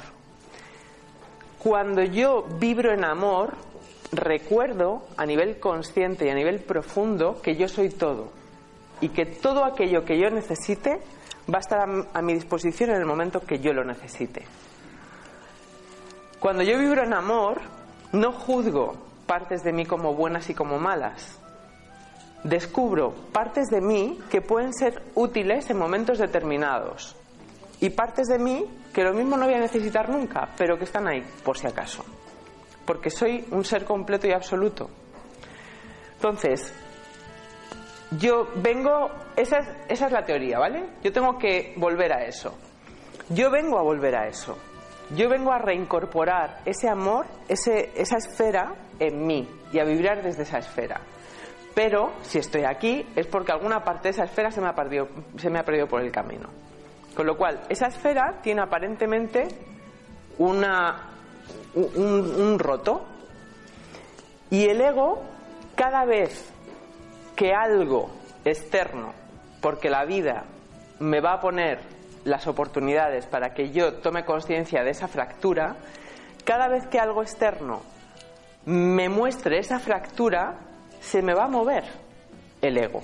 Cuando 1.59 2.03
yo 2.03 2.45
vibro 2.59 2.93
en 2.93 3.05
amor, 3.05 3.55
recuerdo 4.13 5.07
a 5.17 5.27
nivel 5.27 5.59
consciente 5.59 6.27
y 6.27 6.31
a 6.31 6.35
nivel 6.35 6.61
profundo 6.61 7.41
que 7.43 7.57
yo 7.57 7.69
soy 7.69 7.91
todo 7.91 8.33
y 9.01 9.09
que 9.09 9.27
todo 9.27 9.65
aquello 9.65 10.05
que 10.05 10.19
yo 10.19 10.31
necesite 10.31 11.01
va 11.53 11.59
a 11.59 11.61
estar 11.61 11.81
a, 12.13 12.23
mi 12.23 12.35
disposición 12.35 12.91
en 12.91 12.97
el 12.97 13.07
momento 13.07 13.41
que 13.41 13.59
yo 13.59 13.73
lo 13.73 13.85
necesite. 13.85 14.45
Cuando 16.41 16.63
yo 16.63 16.79
vibro 16.79 17.03
en 17.03 17.15
amor, 17.15 17.61
no 18.15 18.33
juzgo 18.33 18.95
partes 19.27 19.63
de 19.65 19.73
mí 19.73 19.85
como 19.85 20.15
buenas 20.15 20.49
y 20.49 20.55
como 20.55 20.79
malas. 20.79 21.39
Descubro 22.45 23.13
partes 23.33 23.69
de 23.69 23.81
mí 23.81 24.19
que 24.31 24.41
pueden 24.41 24.73
ser 24.73 25.03
útiles 25.15 25.69
en 25.71 25.79
momentos 25.79 26.19
determinados 26.19 27.17
y 27.81 27.91
partes 27.91 28.29
de 28.29 28.39
mí 28.39 28.65
que 28.93 29.03
lo 29.03 29.13
mismo 29.13 29.37
no 29.37 29.47
voy 29.47 29.55
a 29.55 29.61
necesitar 29.61 30.09
nunca, 30.09 30.49
pero 30.57 30.79
que 30.79 30.85
están 30.85 31.09
ahí 31.09 31.25
por 31.43 31.59
si 31.59 31.67
acaso. 31.67 32.05
Porque 32.87 33.11
soy 33.11 33.45
un 33.51 33.65
ser 33.65 33.85
completo 33.85 34.29
y 34.29 34.33
absoluto. 34.33 34.89
Entonces, 36.17 36.73
yo 38.19 38.47
vengo, 38.57 39.11
esa 39.35 39.59
es, 39.59 39.69
esa 39.89 40.07
es 40.07 40.13
la 40.13 40.25
teoría, 40.25 40.59
¿vale? 40.59 40.85
Yo 41.03 41.13
tengo 41.13 41.37
que 41.39 41.75
volver 41.77 42.13
a 42.13 42.25
eso. 42.25 42.55
Yo 43.31 43.51
vengo 43.51 43.79
a 43.79 43.83
volver 43.83 44.15
a 44.15 44.29
eso. 44.29 44.57
Yo 45.11 45.29
vengo 45.29 45.53
a 45.53 45.59
reincorporar 45.59 46.61
ese 46.65 46.89
amor, 46.89 47.27
ese, 47.49 47.93
esa 47.95 48.17
esfera 48.17 48.75
en 48.99 49.27
mí 49.27 49.49
y 49.73 49.79
a 49.79 49.85
vibrar 49.85 50.23
desde 50.23 50.45
esa 50.45 50.59
esfera. 50.59 51.01
Pero 51.75 52.13
si 52.23 52.39
estoy 52.39 52.65
aquí 52.65 53.07
es 53.15 53.27
porque 53.27 53.53
alguna 53.53 53.83
parte 53.83 54.05
de 54.05 54.11
esa 54.11 54.25
esfera 54.25 54.51
se 54.51 54.61
me 54.61 54.69
ha 54.69 54.75
perdido, 54.75 55.09
se 55.37 55.51
me 55.51 55.59
ha 55.59 55.65
perdido 55.65 55.87
por 55.87 56.01
el 56.01 56.11
camino. 56.11 56.49
Con 57.15 57.27
lo 57.27 57.37
cual, 57.37 57.61
esa 57.69 57.89
esfera 57.89 58.41
tiene 58.43 58.63
aparentemente 58.63 59.47
una, 60.39 61.11
un, 61.75 62.41
un 62.41 62.59
roto. 62.59 63.05
Y 64.51 64.65
el 64.65 64.81
ego, 64.81 65.23
cada 65.75 66.05
vez 66.05 66.53
que 67.37 67.53
algo 67.53 68.11
externo, 68.45 69.13
porque 69.61 69.91
la 69.91 70.05
vida 70.05 70.45
me 71.01 71.21
va 71.21 71.35
a 71.35 71.41
poner 71.41 71.94
las 72.25 72.47
oportunidades 72.47 73.27
para 73.27 73.55
que 73.55 73.71
yo 73.71 73.95
tome 73.95 74.25
conciencia 74.25 74.83
de 74.83 74.91
esa 74.91 75.09
fractura, 75.09 75.77
cada 76.45 76.69
vez 76.69 76.87
que 76.87 76.99
algo 76.99 77.23
externo 77.23 77.83
me 78.67 79.09
muestre 79.09 79.59
esa 79.59 79.79
fractura, 79.79 80.59
se 81.01 81.23
me 81.23 81.35
va 81.35 81.45
a 81.45 81.49
mover 81.49 81.85
el 82.63 82.79
ego. 82.79 83.03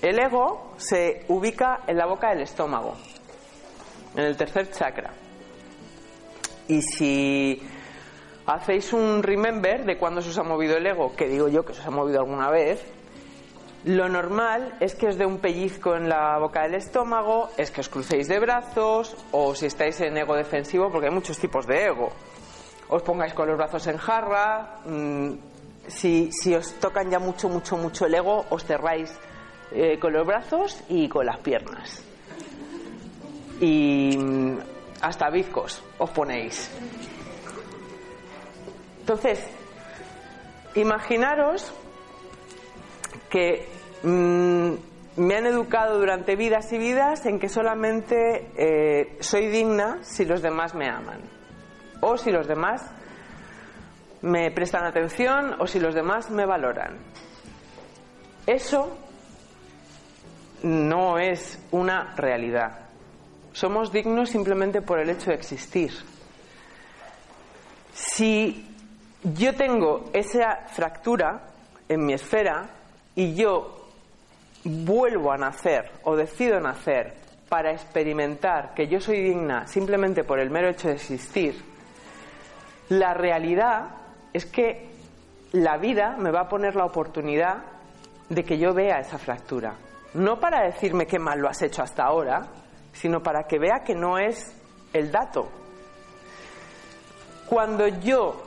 El 0.00 0.18
ego 0.18 0.74
se 0.76 1.24
ubica 1.28 1.80
en 1.86 1.96
la 1.96 2.06
boca 2.06 2.30
del 2.30 2.42
estómago, 2.42 2.94
en 4.16 4.24
el 4.24 4.36
tercer 4.36 4.70
chakra. 4.70 5.10
Y 6.68 6.80
si 6.82 7.60
hacéis 8.46 8.92
un 8.92 9.22
remember 9.22 9.84
de 9.84 9.98
cuándo 9.98 10.22
se 10.22 10.30
os 10.30 10.38
ha 10.38 10.42
movido 10.42 10.76
el 10.76 10.86
ego, 10.86 11.14
que 11.16 11.26
digo 11.26 11.48
yo 11.48 11.64
que 11.64 11.74
se 11.74 11.80
os 11.80 11.86
ha 11.86 11.90
movido 11.90 12.20
alguna 12.20 12.48
vez, 12.48 12.80
lo 13.84 14.08
normal 14.08 14.74
es 14.80 14.94
que 14.94 15.08
os 15.08 15.16
dé 15.16 15.24
un 15.24 15.38
pellizco 15.38 15.96
en 15.96 16.08
la 16.08 16.38
boca 16.38 16.62
del 16.62 16.74
estómago, 16.74 17.48
es 17.56 17.70
que 17.70 17.80
os 17.80 17.88
crucéis 17.88 18.28
de 18.28 18.38
brazos, 18.38 19.16
o 19.32 19.54
si 19.54 19.66
estáis 19.66 20.00
en 20.00 20.18
ego 20.18 20.36
defensivo, 20.36 20.90
porque 20.90 21.08
hay 21.08 21.14
muchos 21.14 21.38
tipos 21.38 21.66
de 21.66 21.86
ego, 21.86 22.10
os 22.88 23.02
pongáis 23.02 23.32
con 23.32 23.48
los 23.48 23.56
brazos 23.56 23.86
en 23.86 23.96
jarra, 23.96 24.80
mm, 24.84 25.32
si, 25.86 26.30
si 26.30 26.54
os 26.54 26.74
tocan 26.74 27.10
ya 27.10 27.18
mucho, 27.18 27.48
mucho, 27.48 27.76
mucho 27.76 28.04
el 28.04 28.14
ego, 28.14 28.44
os 28.50 28.64
cerráis 28.64 29.18
eh, 29.72 29.98
con 29.98 30.12
los 30.12 30.26
brazos 30.26 30.82
y 30.88 31.08
con 31.08 31.24
las 31.24 31.38
piernas. 31.38 32.02
Y 33.60 34.16
mm, 34.18 34.58
hasta 35.00 35.30
bizcos 35.30 35.82
os 35.98 36.10
ponéis. 36.10 36.70
Entonces, 39.00 39.46
imaginaros 40.74 41.72
que 43.30 43.66
mm, 44.02 44.72
me 45.16 45.36
han 45.36 45.46
educado 45.46 45.98
durante 45.98 46.36
vidas 46.36 46.72
y 46.72 46.78
vidas 46.78 47.24
en 47.26 47.38
que 47.38 47.48
solamente 47.48 48.50
eh, 48.56 49.16
soy 49.20 49.48
digna 49.48 49.98
si 50.02 50.24
los 50.24 50.42
demás 50.42 50.74
me 50.74 50.88
aman. 50.88 51.20
O 52.00 52.16
si 52.16 52.30
los 52.30 52.46
demás 52.46 52.82
me 54.22 54.50
prestan 54.50 54.84
atención 54.84 55.56
o 55.60 55.66
si 55.66 55.80
los 55.80 55.94
demás 55.94 56.30
me 56.30 56.44
valoran. 56.44 56.98
Eso 58.46 58.96
no 60.62 61.18
es 61.18 61.58
una 61.70 62.14
realidad. 62.16 62.80
Somos 63.52 63.92
dignos 63.92 64.30
simplemente 64.30 64.82
por 64.82 64.98
el 64.98 65.10
hecho 65.10 65.30
de 65.30 65.36
existir. 65.36 65.92
Si 67.92 68.66
yo 69.22 69.54
tengo 69.54 70.10
esa 70.12 70.66
fractura 70.68 71.48
en 71.88 72.06
mi 72.06 72.14
esfera 72.14 72.79
y 73.14 73.34
yo 73.34 73.88
vuelvo 74.64 75.32
a 75.32 75.38
nacer 75.38 75.90
o 76.04 76.16
decido 76.16 76.60
nacer 76.60 77.14
para 77.48 77.72
experimentar 77.72 78.74
que 78.74 78.86
yo 78.86 79.00
soy 79.00 79.20
digna 79.20 79.66
simplemente 79.66 80.22
por 80.24 80.38
el 80.38 80.50
mero 80.50 80.68
hecho 80.68 80.88
de 80.88 80.94
existir, 80.94 81.60
la 82.88 83.14
realidad 83.14 83.90
es 84.32 84.46
que 84.46 84.90
la 85.52 85.76
vida 85.78 86.16
me 86.16 86.30
va 86.30 86.42
a 86.42 86.48
poner 86.48 86.76
la 86.76 86.84
oportunidad 86.84 87.58
de 88.28 88.44
que 88.44 88.58
yo 88.58 88.72
vea 88.72 89.00
esa 89.00 89.18
fractura. 89.18 89.74
No 90.14 90.38
para 90.38 90.64
decirme 90.64 91.06
qué 91.06 91.18
mal 91.18 91.40
lo 91.40 91.48
has 91.48 91.62
hecho 91.62 91.82
hasta 91.82 92.04
ahora, 92.04 92.46
sino 92.92 93.22
para 93.22 93.44
que 93.44 93.58
vea 93.58 93.82
que 93.84 93.94
no 93.94 94.18
es 94.18 94.56
el 94.92 95.10
dato. 95.10 95.48
Cuando 97.48 97.88
yo 97.88 98.42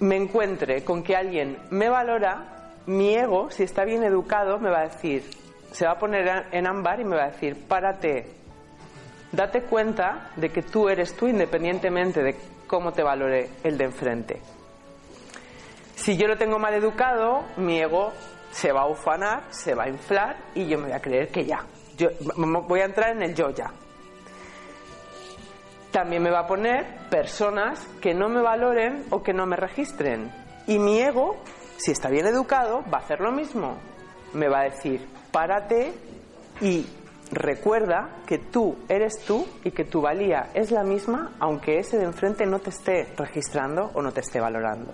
me 0.00 0.16
encuentre 0.16 0.82
con 0.84 1.02
que 1.02 1.16
alguien 1.16 1.58
me 1.70 1.90
valora, 1.90 2.59
mi 2.90 3.14
ego, 3.14 3.50
si 3.50 3.62
está 3.62 3.84
bien 3.84 4.02
educado, 4.02 4.58
me 4.58 4.70
va 4.70 4.80
a 4.80 4.88
decir, 4.88 5.24
se 5.72 5.86
va 5.86 5.92
a 5.92 5.98
poner 5.98 6.46
en 6.50 6.66
ámbar 6.66 7.00
y 7.00 7.04
me 7.04 7.16
va 7.16 7.24
a 7.24 7.30
decir, 7.30 7.56
párate, 7.66 8.26
date 9.32 9.62
cuenta 9.62 10.30
de 10.36 10.50
que 10.50 10.62
tú 10.62 10.88
eres 10.88 11.16
tú 11.16 11.28
independientemente 11.28 12.22
de 12.22 12.36
cómo 12.66 12.92
te 12.92 13.02
valore 13.02 13.50
el 13.62 13.78
de 13.78 13.84
enfrente. 13.84 14.40
Si 15.94 16.16
yo 16.16 16.26
lo 16.26 16.36
tengo 16.36 16.58
mal 16.58 16.74
educado, 16.74 17.44
mi 17.56 17.78
ego 17.78 18.12
se 18.50 18.72
va 18.72 18.82
a 18.82 18.86
ufanar, 18.86 19.44
se 19.50 19.74
va 19.74 19.84
a 19.84 19.88
inflar 19.88 20.36
y 20.54 20.66
yo 20.66 20.78
me 20.78 20.84
voy 20.84 20.92
a 20.92 21.00
creer 21.00 21.28
que 21.28 21.44
ya. 21.44 21.64
Voy 22.36 22.80
a 22.80 22.86
entrar 22.86 23.10
en 23.10 23.22
el 23.22 23.34
yo 23.34 23.50
ya. 23.50 23.70
También 25.92 26.22
me 26.22 26.30
va 26.30 26.40
a 26.40 26.46
poner 26.46 27.08
personas 27.10 27.86
que 28.00 28.14
no 28.14 28.28
me 28.28 28.40
valoren 28.40 29.04
o 29.10 29.22
que 29.22 29.32
no 29.32 29.46
me 29.46 29.56
registren. 29.56 30.32
Y 30.66 30.78
mi 30.78 31.00
ego, 31.00 31.36
si 31.80 31.92
está 31.92 32.10
bien 32.10 32.26
educado, 32.26 32.84
va 32.92 32.98
a 32.98 33.00
hacer 33.00 33.20
lo 33.20 33.32
mismo. 33.32 33.78
Me 34.34 34.48
va 34.48 34.60
a 34.60 34.64
decir, 34.64 35.08
párate 35.32 35.94
y 36.60 36.86
recuerda 37.32 38.10
que 38.26 38.38
tú 38.38 38.76
eres 38.88 39.24
tú 39.24 39.46
y 39.64 39.70
que 39.70 39.84
tu 39.84 40.02
valía 40.02 40.50
es 40.52 40.70
la 40.70 40.82
misma 40.82 41.32
aunque 41.38 41.78
ese 41.78 41.96
de 41.96 42.04
enfrente 42.04 42.44
no 42.44 42.58
te 42.58 42.70
esté 42.70 43.14
registrando 43.16 43.90
o 43.94 44.02
no 44.02 44.12
te 44.12 44.20
esté 44.20 44.40
valorando. 44.40 44.92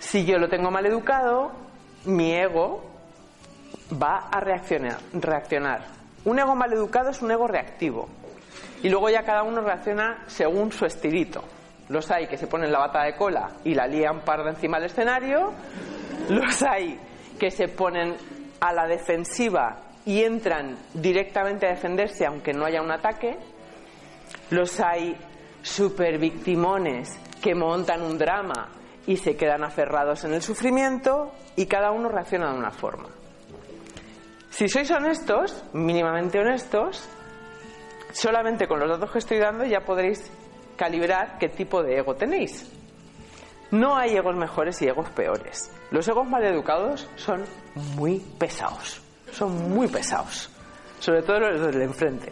Si 0.00 0.24
yo 0.24 0.38
lo 0.38 0.48
tengo 0.48 0.70
mal 0.70 0.84
educado, 0.84 1.52
mi 2.06 2.32
ego 2.32 2.82
va 4.02 4.28
a 4.32 4.40
reaccionar, 4.40 4.98
reaccionar. 5.12 5.84
Un 6.24 6.40
ego 6.40 6.56
mal 6.56 6.72
educado 6.72 7.10
es 7.10 7.22
un 7.22 7.30
ego 7.30 7.46
reactivo. 7.46 8.08
Y 8.82 8.88
luego 8.88 9.08
ya 9.10 9.22
cada 9.22 9.44
uno 9.44 9.60
reacciona 9.60 10.24
según 10.26 10.72
su 10.72 10.84
estilito. 10.86 11.44
Los 11.92 12.10
hay 12.10 12.26
que 12.26 12.38
se 12.38 12.46
ponen 12.46 12.72
la 12.72 12.78
bata 12.78 13.04
de 13.04 13.14
cola 13.14 13.50
y 13.64 13.74
la 13.74 13.86
lían 13.86 14.22
parda 14.24 14.48
encima 14.48 14.78
del 14.78 14.86
escenario. 14.86 15.52
Los 16.30 16.62
hay 16.62 16.98
que 17.38 17.50
se 17.50 17.68
ponen 17.68 18.16
a 18.60 18.72
la 18.72 18.86
defensiva 18.86 19.82
y 20.06 20.22
entran 20.22 20.78
directamente 20.94 21.66
a 21.66 21.70
defenderse 21.70 22.24
aunque 22.24 22.54
no 22.54 22.64
haya 22.64 22.80
un 22.80 22.90
ataque. 22.90 23.36
Los 24.48 24.80
hay 24.80 25.14
super 25.60 26.18
victimones 26.18 27.10
que 27.42 27.54
montan 27.54 28.00
un 28.00 28.16
drama 28.16 28.70
y 29.06 29.18
se 29.18 29.36
quedan 29.36 29.62
aferrados 29.62 30.24
en 30.24 30.32
el 30.32 30.40
sufrimiento 30.40 31.32
y 31.56 31.66
cada 31.66 31.90
uno 31.90 32.08
reacciona 32.08 32.52
de 32.52 32.58
una 32.58 32.70
forma. 32.70 33.10
Si 34.48 34.66
sois 34.66 34.90
honestos, 34.90 35.62
mínimamente 35.74 36.38
honestos, 36.38 37.06
solamente 38.12 38.66
con 38.66 38.80
los 38.80 38.88
datos 38.88 39.12
que 39.12 39.18
estoy 39.18 39.38
dando 39.38 39.64
ya 39.64 39.80
podréis 39.80 40.30
calibrar 40.76 41.38
qué 41.38 41.48
tipo 41.48 41.82
de 41.82 41.98
ego 41.98 42.14
tenéis. 42.14 42.70
No 43.70 43.96
hay 43.96 44.16
egos 44.16 44.36
mejores 44.36 44.80
y 44.82 44.86
egos 44.86 45.08
peores. 45.10 45.70
Los 45.90 46.06
egos 46.06 46.28
maleducados 46.28 47.08
son 47.16 47.44
muy 47.96 48.18
pesados. 48.38 49.00
Son 49.32 49.70
muy 49.70 49.88
pesados. 49.88 50.50
Sobre 50.98 51.22
todo 51.22 51.40
los 51.40 51.60
del 51.60 51.82
enfrente. 51.82 52.30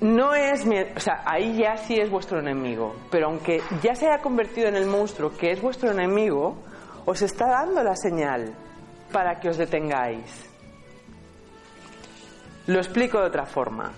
No 0.00 0.32
es 0.32 0.64
mi, 0.64 0.78
o 0.78 1.00
sea, 1.00 1.22
ahí 1.24 1.58
ya 1.58 1.76
sí 1.76 1.96
es 1.98 2.08
vuestro 2.08 2.38
enemigo, 2.38 2.94
pero 3.10 3.26
aunque 3.26 3.60
ya 3.82 3.96
se 3.96 4.06
haya 4.06 4.22
convertido 4.22 4.68
en 4.68 4.76
el 4.76 4.86
monstruo 4.86 5.36
que 5.36 5.50
es 5.50 5.60
vuestro 5.60 5.90
enemigo, 5.90 6.56
os 7.04 7.20
está 7.22 7.48
dando 7.48 7.82
la 7.82 7.96
señal 7.96 8.54
para 9.12 9.40
que 9.40 9.48
os 9.48 9.56
detengáis. 9.56 10.48
Lo 12.68 12.78
explico 12.78 13.18
de 13.18 13.26
otra 13.26 13.46
forma. 13.46 13.92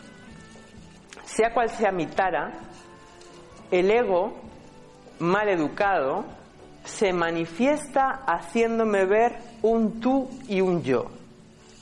Sea 1.35 1.53
cual 1.55 1.71
sea 1.71 1.93
mi 1.93 2.07
tara, 2.07 2.51
el 3.71 3.89
ego 3.89 4.35
mal 5.21 5.49
educado 5.49 6.25
se 6.85 7.13
manifiesta 7.13 8.25
haciéndome 8.27 9.05
ver 9.05 9.39
un 9.63 10.01
tú 10.01 10.29
y 10.49 10.61
un 10.61 10.83
yo, 10.83 11.05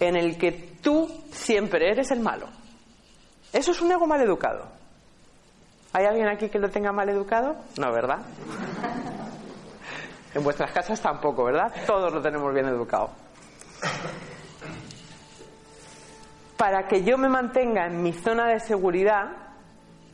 en 0.01 0.17
el 0.17 0.37
que 0.37 0.53
tú 0.83 1.09
siempre 1.33 1.91
eres 1.91 2.11
el 2.11 2.21
malo. 2.21 2.47
Eso 3.51 3.71
es 3.71 3.81
un 3.81 3.91
ego 3.91 4.07
mal 4.07 4.21
educado. 4.21 4.67
¿Hay 5.95 6.05
alguien 6.05 6.29
aquí 6.29 6.51
que 6.51 6.59
lo 6.59 6.69
tenga 6.69 6.93
mal 6.93 7.09
educado? 7.09 7.57
No, 7.79 7.93
¿verdad? 7.93 8.19
En 10.35 10.45
vuestras 10.45 10.71
casas 10.73 11.01
tampoco, 11.01 11.43
¿verdad? 11.45 11.73
Todos 11.87 12.13
lo 12.13 12.21
tenemos 12.21 12.53
bien 12.53 12.67
educado. 12.67 13.09
Para 16.59 16.89
que 16.89 17.05
yo 17.05 17.17
me 17.17 17.29
mantenga 17.29 17.87
en 17.87 18.03
mi 18.03 18.13
zona 18.13 18.49
de 18.49 18.59
seguridad, 18.59 19.29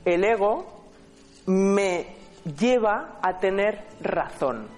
el 0.04 0.22
ego 0.22 0.85
me 1.46 2.07
lleva 2.59 3.18
a 3.22 3.38
tener 3.38 3.83
razón. 4.02 4.68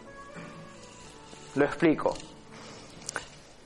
Lo 1.56 1.64
explico. 1.64 2.14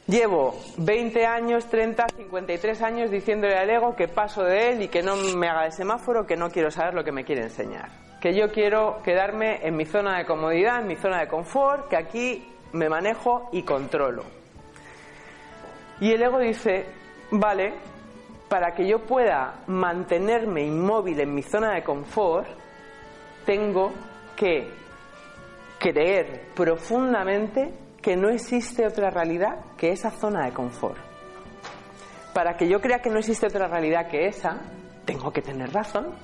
Llevo 0.06 0.58
20 0.78 1.26
años, 1.26 1.66
30, 1.66 2.06
53 2.16 2.82
años 2.82 3.10
diciéndole 3.10 3.56
al 3.56 3.68
ego 3.68 3.94
que 3.94 4.08
paso 4.08 4.44
de 4.44 4.70
él 4.70 4.82
y 4.82 4.88
que 4.88 5.02
no 5.02 5.14
me 5.16 5.48
haga 5.48 5.64
de 5.64 5.72
semáforo, 5.72 6.26
que 6.26 6.36
no 6.36 6.50
quiero 6.50 6.70
saber 6.70 6.94
lo 6.94 7.04
que 7.04 7.12
me 7.12 7.24
quiere 7.24 7.42
enseñar. 7.42 7.90
Que 8.18 8.34
yo 8.34 8.50
quiero 8.50 9.02
quedarme 9.04 9.60
en 9.62 9.76
mi 9.76 9.84
zona 9.84 10.16
de 10.16 10.24
comodidad, 10.24 10.80
en 10.80 10.88
mi 10.88 10.96
zona 10.96 11.20
de 11.20 11.28
confort, 11.28 11.88
que 11.88 11.98
aquí 11.98 12.48
me 12.72 12.88
manejo 12.88 13.50
y 13.52 13.62
controlo. 13.62 14.24
Y 16.00 16.12
el 16.12 16.22
ego 16.22 16.38
dice, 16.38 16.86
vale, 17.30 17.74
para 18.48 18.74
que 18.74 18.86
yo 18.86 19.00
pueda 19.00 19.62
mantenerme 19.66 20.62
inmóvil 20.62 21.20
en 21.20 21.34
mi 21.34 21.42
zona 21.42 21.74
de 21.74 21.84
confort, 21.84 22.48
tengo 23.46 23.92
que 24.36 24.68
creer 25.78 26.48
profundamente 26.54 27.72
que 28.02 28.16
no 28.16 28.28
existe 28.28 28.86
otra 28.86 29.10
realidad 29.10 29.56
que 29.76 29.90
esa 29.92 30.10
zona 30.10 30.44
de 30.46 30.52
confort. 30.52 30.98
Para 32.34 32.56
que 32.56 32.68
yo 32.68 32.80
crea 32.80 33.00
que 33.00 33.10
no 33.10 33.18
existe 33.18 33.46
otra 33.46 33.68
realidad 33.68 34.08
que 34.08 34.26
esa, 34.26 34.58
tengo 35.04 35.32
que 35.32 35.42
tener 35.42 35.72
razón. 35.72 36.14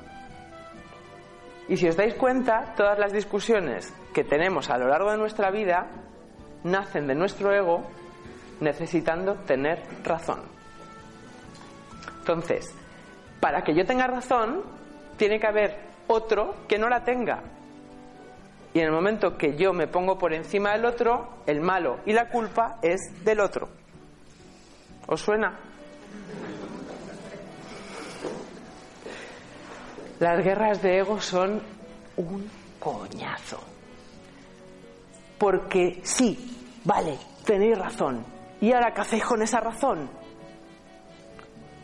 Y 1.68 1.76
si 1.76 1.88
os 1.88 1.96
dais 1.96 2.14
cuenta, 2.14 2.74
todas 2.76 2.98
las 2.98 3.12
discusiones 3.12 3.92
que 4.14 4.24
tenemos 4.24 4.70
a 4.70 4.78
lo 4.78 4.88
largo 4.88 5.10
de 5.10 5.18
nuestra 5.18 5.50
vida 5.50 5.88
nacen 6.64 7.06
de 7.06 7.14
nuestro 7.14 7.52
ego 7.52 7.82
necesitando 8.60 9.34
tener 9.46 9.82
razón. 10.04 10.55
Entonces, 12.26 12.74
para 13.38 13.62
que 13.62 13.72
yo 13.72 13.86
tenga 13.86 14.08
razón, 14.08 14.64
tiene 15.16 15.38
que 15.38 15.46
haber 15.46 15.78
otro 16.08 16.56
que 16.66 16.76
no 16.76 16.88
la 16.88 17.04
tenga. 17.04 17.40
Y 18.74 18.80
en 18.80 18.86
el 18.86 18.90
momento 18.90 19.36
que 19.38 19.56
yo 19.56 19.72
me 19.72 19.86
pongo 19.86 20.18
por 20.18 20.34
encima 20.34 20.72
del 20.72 20.86
otro, 20.86 21.28
el 21.46 21.60
malo 21.60 22.00
y 22.04 22.12
la 22.12 22.28
culpa 22.28 22.80
es 22.82 22.98
del 23.24 23.38
otro. 23.38 23.68
¿Os 25.06 25.20
suena? 25.20 25.56
Las 30.18 30.44
guerras 30.44 30.82
de 30.82 30.98
ego 30.98 31.20
son 31.20 31.62
un 32.16 32.50
coñazo. 32.80 33.62
Porque 35.38 36.00
sí, 36.02 36.80
vale, 36.84 37.16
tenéis 37.44 37.78
razón. 37.78 38.24
¿Y 38.60 38.72
ahora 38.72 38.92
qué 38.92 39.02
hacéis 39.02 39.24
con 39.24 39.42
esa 39.42 39.60
razón? 39.60 40.25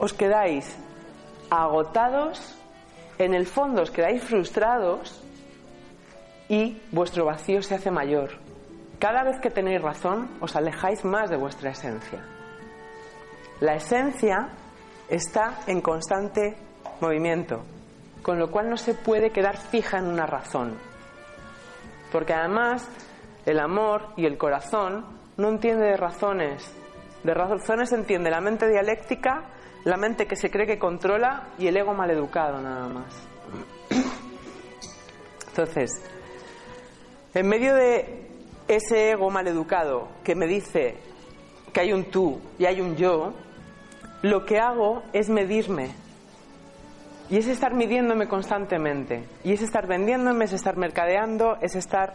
Os 0.03 0.13
quedáis 0.13 0.67
agotados, 1.49 2.59
en 3.19 3.35
el 3.35 3.47
fondo 3.47 3.83
os 3.83 3.93
quedáis 3.93 4.25
frustrados 4.25 5.23
y 6.49 6.83
vuestro 6.91 7.25
vacío 7.25 7.63
se 7.63 7.77
hace 7.77 7.93
mayor. 7.93 8.31
Cada 8.99 9.23
vez 9.23 9.39
que 9.39 9.49
tenéis 9.49 9.81
razón, 9.81 10.29
os 10.41 10.57
alejáis 10.57 11.05
más 11.05 11.31
de 11.31 11.37
vuestra 11.37 11.71
esencia. 11.71 12.19
La 13.61 13.77
esencia 13.77 14.49
está 15.09 15.61
en 15.69 15.81
constante 15.81 16.57
movimiento, 17.01 17.63
con 18.25 18.41
lo 18.41 18.51
cual 18.51 18.71
no 18.71 18.77
se 18.77 18.95
puede 18.95 19.31
quedar 19.31 19.57
fija 19.57 19.99
en 19.99 20.09
una 20.09 20.27
razón. 20.27 20.79
Porque 22.11 22.35
además 22.35 22.89
el 23.47 23.61
amor 23.61 24.09
y 24.17 24.27
el 24.27 24.37
corazón 24.37 25.07
no 25.37 25.49
entiende 25.49 25.87
de 25.87 25.97
razones. 25.97 26.75
De 27.23 27.35
razones 27.35 27.93
entiende 27.93 28.33
la 28.33 28.41
mente 28.41 28.69
dialéctica, 28.69 29.45
la 29.85 29.97
mente 29.97 30.27
que 30.27 30.37
se 30.37 30.51
cree 30.51 30.67
que 30.67 30.79
controla 30.79 31.49
y 31.59 31.67
el 31.67 31.77
ego 31.77 31.95
maleducado 31.95 32.61
nada 32.61 32.89
más. 32.89 33.15
Entonces, 35.49 35.91
en 37.35 37.49
medio 37.49 37.75
de 37.75 38.29
ese 38.69 39.11
ego 39.11 39.31
maleducado 39.31 40.09
que 40.25 40.35
me 40.35 40.47
dice 40.47 40.97
que 41.73 41.81
hay 41.81 41.93
un 41.93 42.05
tú 42.05 42.41
y 42.59 42.67
hay 42.67 42.81
un 42.81 42.97
yo, 42.97 43.35
lo 44.23 44.45
que 44.45 44.59
hago 44.59 45.03
es 45.13 45.29
medirme. 45.29 45.91
Y 47.29 47.39
es 47.39 47.49
estar 47.49 47.75
midiéndome 47.75 48.29
constantemente. 48.29 49.25
Y 49.43 49.53
es 49.53 49.63
estar 49.63 49.87
vendiéndome, 49.87 50.45
es 50.45 50.53
estar 50.53 50.77
mercadeando, 50.77 51.57
es 51.61 51.75
estar 51.75 52.15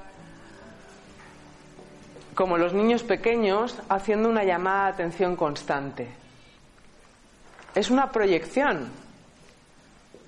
como 2.36 2.58
los 2.58 2.74
niños 2.74 3.04
pequeños 3.04 3.82
haciendo 3.90 4.30
una 4.30 4.44
llamada 4.44 4.86
de 4.86 4.94
atención 4.94 5.36
constante. 5.36 6.08
Es 7.78 7.92
una 7.92 8.10
proyección, 8.10 8.90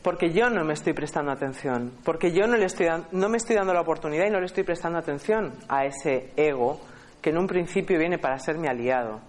porque 0.03 0.29
yo 0.29 0.51
no 0.51 0.63
me 0.63 0.73
estoy 0.73 0.93
prestando 0.93 1.31
atención, 1.31 1.91
porque 2.03 2.31
yo 2.31 2.45
no, 2.45 2.55
le 2.55 2.65
estoy, 2.65 2.85
no 3.11 3.27
me 3.27 3.37
estoy 3.37 3.55
dando 3.55 3.73
la 3.73 3.81
oportunidad 3.81 4.27
y 4.27 4.29
no 4.29 4.39
le 4.39 4.45
estoy 4.45 4.63
prestando 4.63 4.99
atención 4.99 5.55
a 5.67 5.83
ese 5.83 6.31
ego 6.37 6.79
que 7.19 7.31
en 7.31 7.39
un 7.39 7.47
principio 7.47 7.97
viene 7.97 8.19
para 8.19 8.37
ser 8.37 8.59
mi 8.59 8.67
aliado. 8.67 9.19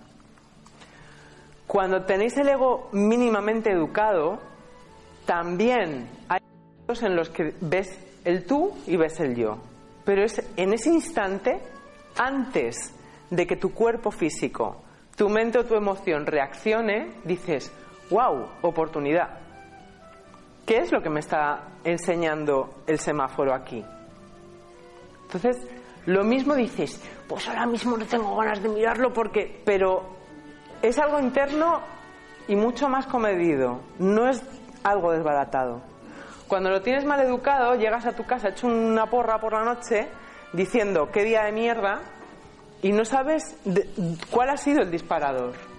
Cuando 1.67 2.05
tenéis 2.05 2.37
el 2.37 2.51
ego 2.51 2.91
mínimamente 2.93 3.73
educado, 3.73 4.39
también 5.25 6.07
hay 6.29 6.41
momentos 6.43 7.03
en 7.03 7.17
los 7.17 7.31
que 7.31 7.55
ves 7.63 7.99
el 8.27 8.45
tú 8.45 8.77
y 8.87 8.99
ves 8.99 9.19
el 9.21 9.35
yo. 9.35 9.57
Pero 10.05 10.25
es 10.25 10.43
en 10.59 10.75
ese 10.75 10.91
instante, 10.91 11.59
antes 12.19 12.95
de 13.31 13.47
que 13.47 13.57
tu 13.57 13.73
cuerpo 13.73 14.11
físico, 14.11 14.83
tu 15.17 15.31
mente 15.31 15.59
o 15.59 15.65
tu 15.65 15.75
emoción 15.75 16.27
reaccione, 16.27 17.15
dices, 17.25 17.73
wow, 18.11 18.49
oportunidad. 18.63 19.31
¿Qué 20.67 20.79
es 20.79 20.93
lo 20.93 21.03
que 21.03 21.11
me 21.11 21.21
está 21.21 21.63
enseñando 21.85 22.83
el 22.87 22.99
semáforo 22.99 23.55
aquí? 23.55 23.85
Entonces, 25.23 25.67
lo 26.07 26.25
mismo 26.25 26.55
dices, 26.55 27.01
pues 27.29 27.49
ahora 27.49 27.67
mismo 27.67 27.97
no 27.97 28.05
tengo 28.05 28.37
ganas 28.37 28.63
de 28.63 28.69
mirarlo 28.69 29.13
porque, 29.13 29.63
pero 29.65 30.03
es 30.83 30.99
algo 30.99 31.21
interno 31.21 31.81
y 32.49 32.57
mucho 32.57 32.89
más 32.89 33.07
comedido, 33.07 33.81
no 33.99 34.29
es 34.29 34.43
algo 34.83 35.13
desbaratado. 35.13 35.83
Cuando 36.49 36.71
lo 36.71 36.83
tienes 36.83 37.05
mal 37.05 37.21
educado, 37.21 37.77
llegas 37.77 38.07
a 38.07 38.13
tu 38.13 38.25
casa 38.25 38.49
hecho 38.49 38.67
una 38.67 39.07
porra 39.07 39.39
por 39.39 39.53
la 39.53 39.65
noche 39.65 40.09
diciendo 40.53 41.09
qué 41.13 41.23
día 41.23 41.45
de 41.45 41.53
mierda 41.53 42.01
y 42.83 42.91
no 42.93 43.05
sabes 43.05 43.57
cuál 44.31 44.51
ha 44.51 44.57
sido 44.57 44.83
el 44.83 44.91
disparador. 44.91 45.70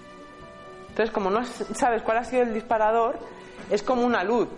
Entonces, 0.92 1.12
como 1.12 1.30
no 1.30 1.46
sabes 1.46 2.02
cuál 2.04 2.18
ha 2.18 2.26
sido 2.26 2.44
el 2.44 2.54
disparador, 2.54 3.18
es 3.70 3.82
como 3.82 4.04
una 4.04 4.26
luz. 4.26 4.50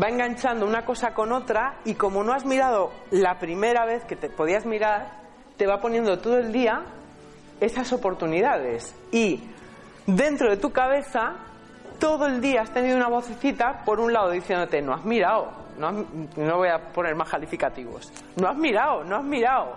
Va 0.00 0.08
enganchando 0.08 0.66
una 0.66 0.84
cosa 0.84 1.14
con 1.14 1.30
otra 1.30 1.76
y 1.84 1.94
como 1.94 2.24
no 2.24 2.32
has 2.32 2.44
mirado 2.44 2.90
la 3.12 3.38
primera 3.38 3.84
vez 3.86 4.04
que 4.04 4.16
te 4.16 4.28
podías 4.28 4.66
mirar, 4.66 5.12
te 5.56 5.68
va 5.68 5.80
poniendo 5.80 6.18
todo 6.18 6.38
el 6.38 6.50
día 6.50 6.82
esas 7.60 7.92
oportunidades. 7.92 8.96
Y 9.12 9.40
dentro 10.06 10.50
de 10.50 10.56
tu 10.56 10.72
cabeza, 10.72 11.36
todo 12.00 12.26
el 12.26 12.40
día 12.40 12.62
has 12.62 12.72
tenido 12.72 12.96
una 12.96 13.08
vocecita, 13.08 13.84
por 13.84 14.00
un 14.00 14.12
lado 14.12 14.30
diciéndote, 14.30 14.82
no 14.82 14.92
has 14.92 15.04
mirado, 15.04 15.52
no, 15.78 15.92
no 16.36 16.56
voy 16.56 16.68
a 16.68 16.92
poner 16.92 17.14
más 17.14 17.28
calificativos, 17.28 18.12
no 18.36 18.48
has 18.48 18.56
mirado, 18.56 19.04
no 19.04 19.16
has 19.16 19.24
mirado. 19.24 19.76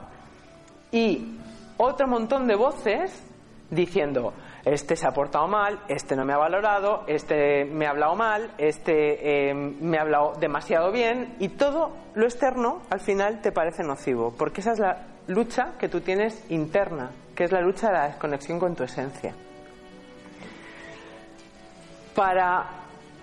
Y 0.92 1.38
otro 1.78 2.08
montón 2.08 2.48
de 2.48 2.56
voces 2.56 3.24
diciendo, 3.70 4.34
este 4.66 4.96
se 4.96 5.06
ha 5.06 5.12
portado 5.12 5.48
mal, 5.48 5.80
este 5.90 6.16
no 6.16 6.24
me 6.24 6.34
ha 6.34 6.38
valorado, 6.38 7.04
este 7.08 7.66
me 7.66 7.86
ha 7.86 7.90
hablado 7.90 8.16
mal, 8.16 8.52
este 8.58 9.50
eh, 9.50 9.54
me 9.54 9.98
ha 9.98 10.02
hablado 10.02 10.34
demasiado 10.40 10.92
bien 10.92 11.36
y 11.40 11.50
todo 11.50 11.92
lo 12.16 12.26
externo 12.26 12.82
al 12.90 13.02
final 13.02 13.42
te 13.42 13.52
parece 13.52 13.84
nocivo, 13.84 14.34
porque 14.38 14.62
esa 14.62 14.72
es 14.72 14.80
la 14.80 15.08
lucha 15.28 15.74
que 15.78 15.90
tú 15.90 16.00
tienes 16.00 16.50
interna, 16.50 17.12
que 17.36 17.44
es 17.44 17.52
la 17.52 17.62
lucha 17.62 17.88
de 17.88 17.94
la 17.94 18.08
desconexión 18.08 18.60
con 18.60 18.76
tu 18.76 18.84
esencia. 18.84 19.34
Para 22.16 22.66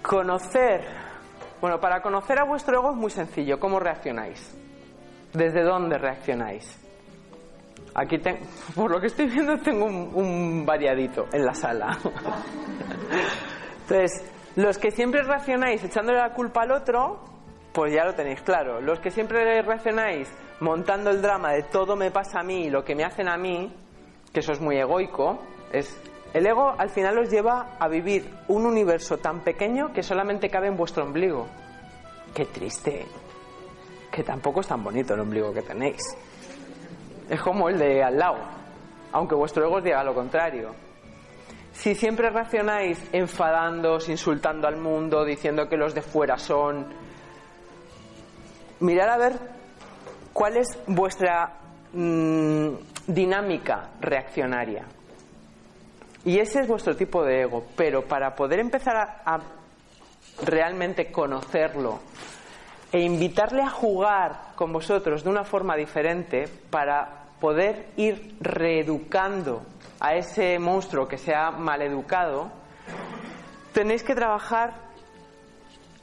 conocer, 0.03 0.83
bueno, 1.61 1.81
para 1.81 2.03
conocer 2.03 2.39
a 2.39 2.45
vuestro 2.45 2.81
ego 2.81 2.91
es 2.91 2.97
muy 2.97 3.11
sencillo, 3.11 3.59
¿cómo 3.59 3.81
reaccionáis? 3.81 4.57
¿Desde 5.33 5.63
dónde 5.63 5.97
reaccionáis? 5.97 6.90
Aquí, 8.03 8.19
te- 8.19 8.41
por 8.75 8.91
lo 8.91 8.99
que 9.01 9.09
estoy 9.09 9.27
viendo, 9.27 9.59
tengo 9.59 9.85
un, 9.85 10.11
un 10.15 10.65
variadito 10.65 11.27
en 11.33 11.45
la 11.45 11.53
sala. 11.55 11.99
Entonces, 13.83 14.25
los 14.57 14.79
que 14.79 14.91
siempre 14.91 15.23
reaccionáis 15.23 15.83
echándole 15.85 16.19
la 16.19 16.33
culpa 16.33 16.63
al 16.63 16.71
otro, 16.73 17.21
pues 17.73 17.93
ya 17.93 18.05
lo 18.05 18.15
tenéis 18.15 18.41
claro. 18.43 18.81
Los 18.81 19.01
que 19.01 19.11
siempre 19.11 19.63
reaccionáis 19.63 20.33
montando 20.61 21.11
el 21.11 21.21
drama 21.23 21.53
de 21.53 21.65
todo 21.65 21.97
me 21.97 22.11
pasa 22.11 22.41
a 22.41 22.43
mí 22.43 22.67
y 22.67 22.71
lo 22.71 22.85
que 22.85 22.95
me 22.95 23.05
hacen 23.05 23.29
a 23.29 23.37
mí, 23.37 23.73
que 24.33 24.41
eso 24.41 24.53
es 24.53 24.61
muy 24.61 24.77
egoico, 24.77 25.39
es 25.73 26.01
el 26.33 26.47
ego 26.47 26.75
al 26.79 26.91
final 26.91 27.19
os 27.19 27.29
lleva 27.31 27.77
a 27.81 27.89
vivir 27.89 28.31
un 28.49 28.65
universo 28.65 29.19
tan 29.19 29.41
pequeño 29.41 29.93
que 29.93 30.03
solamente 30.03 30.49
cabe 30.49 30.69
en 30.69 30.77
vuestro 30.77 31.05
ombligo. 31.05 31.49
Qué 32.35 32.47
triste. 32.47 33.07
Que 34.13 34.23
tampoco 34.23 34.61
es 34.61 34.67
tan 34.69 34.83
bonito 34.85 35.15
el 35.15 35.21
ombligo 35.21 35.53
que 35.53 35.63
tenéis. 35.63 36.01
Es 37.31 37.41
como 37.41 37.69
el 37.69 37.79
de 37.79 38.03
al 38.03 38.19
lado, 38.19 38.39
aunque 39.13 39.37
vuestro 39.37 39.65
ego 39.65 39.77
os 39.77 39.85
diga 39.85 40.03
lo 40.03 40.13
contrario. 40.13 40.75
Si 41.73 41.95
siempre 41.95 42.29
reaccionáis 42.29 42.99
enfadándoos, 43.13 44.09
insultando 44.09 44.67
al 44.67 44.77
mundo, 44.77 45.25
diciendo 45.25 45.69
que 45.69 45.77
los 45.77 45.95
de 45.95 46.03
fuera 46.03 46.37
son... 46.37 46.87
Mirad 48.81 49.11
a 49.11 49.17
ver 49.17 49.33
cuál 50.33 50.57
es 50.57 50.77
vuestra 50.89 51.53
mm, 51.93 52.69
dinámica 53.07 53.91
reaccionaria. 54.01 54.85
Y 56.25 56.41
ese 56.41 56.63
es 56.63 56.67
vuestro 56.67 56.97
tipo 56.97 57.23
de 57.23 57.43
ego. 57.43 57.65
Pero 57.77 58.03
para 58.03 58.35
poder 58.35 58.59
empezar 58.59 58.97
a, 58.97 59.23
a 59.25 59.41
realmente 60.45 61.13
conocerlo 61.13 62.01
e 62.93 63.01
invitarle 63.01 63.63
a 63.63 63.71
jugar 63.71 64.53
con 64.57 64.73
vosotros 64.73 65.23
de 65.23 65.31
una 65.31 65.45
forma 65.45 65.77
diferente 65.77 66.49
para 66.71 67.27
poder 67.41 67.89
ir 67.97 68.37
reeducando 68.41 69.63
a 70.01 70.15
ese 70.15 70.59
monstruo 70.59 71.07
que 71.07 71.19
se 71.19 71.35
ha 71.35 71.51
maleducado, 71.51 72.51
tenéis 73.73 74.03
que 74.03 74.15
trabajar 74.15 74.75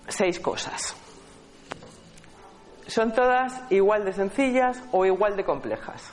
seis 0.08 0.40
cosas. 0.40 0.96
Son 2.88 3.12
todas 3.12 3.54
igual 3.70 4.06
de 4.06 4.14
sencillas 4.14 4.82
o 4.92 5.06
igual 5.06 5.36
de 5.36 5.44
complejas. 5.44 6.12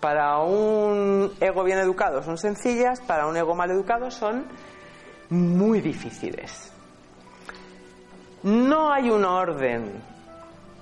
Para 0.00 0.38
un 0.38 1.32
ego 1.40 1.64
bien 1.64 1.78
educado 1.78 2.22
son 2.22 2.36
sencillas, 2.36 3.00
para 3.00 3.26
un 3.26 3.36
ego 3.36 3.54
mal 3.54 3.70
educado 3.70 4.10
son 4.10 4.46
muy 5.30 5.80
difíciles. 5.80 6.72
No 8.42 8.92
hay 8.92 9.10
un 9.10 9.24
orden 9.24 10.00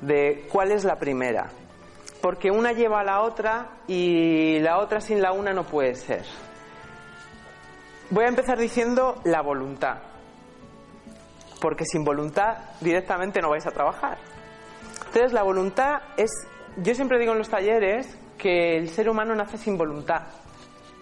de 0.02 0.46
cuál 0.52 0.72
es 0.72 0.84
la 0.84 0.96
primera, 0.96 1.48
porque 2.20 2.50
una 2.50 2.72
lleva 2.72 3.00
a 3.00 3.04
la 3.04 3.22
otra 3.22 3.68
y 3.86 4.58
la 4.60 4.78
otra 4.78 5.00
sin 5.00 5.22
la 5.22 5.32
una 5.32 5.54
no 5.54 5.64
puede 5.64 5.94
ser. 5.94 6.24
Voy 8.10 8.24
a 8.24 8.28
empezar 8.28 8.58
diciendo 8.58 9.20
la 9.24 9.40
voluntad, 9.40 9.96
porque 11.60 11.84
sin 11.86 12.04
voluntad 12.04 12.58
directamente 12.80 13.40
no 13.40 13.50
vais 13.50 13.66
a 13.66 13.70
trabajar. 13.70 14.18
Entonces 15.06 15.32
la 15.32 15.42
voluntad 15.42 16.02
es, 16.18 16.30
yo 16.76 16.94
siempre 16.94 17.18
digo 17.18 17.32
en 17.32 17.38
los 17.38 17.48
talleres 17.48 18.18
que 18.36 18.76
el 18.76 18.90
ser 18.90 19.08
humano 19.08 19.34
nace 19.34 19.56
sin 19.56 19.78
voluntad, 19.78 20.24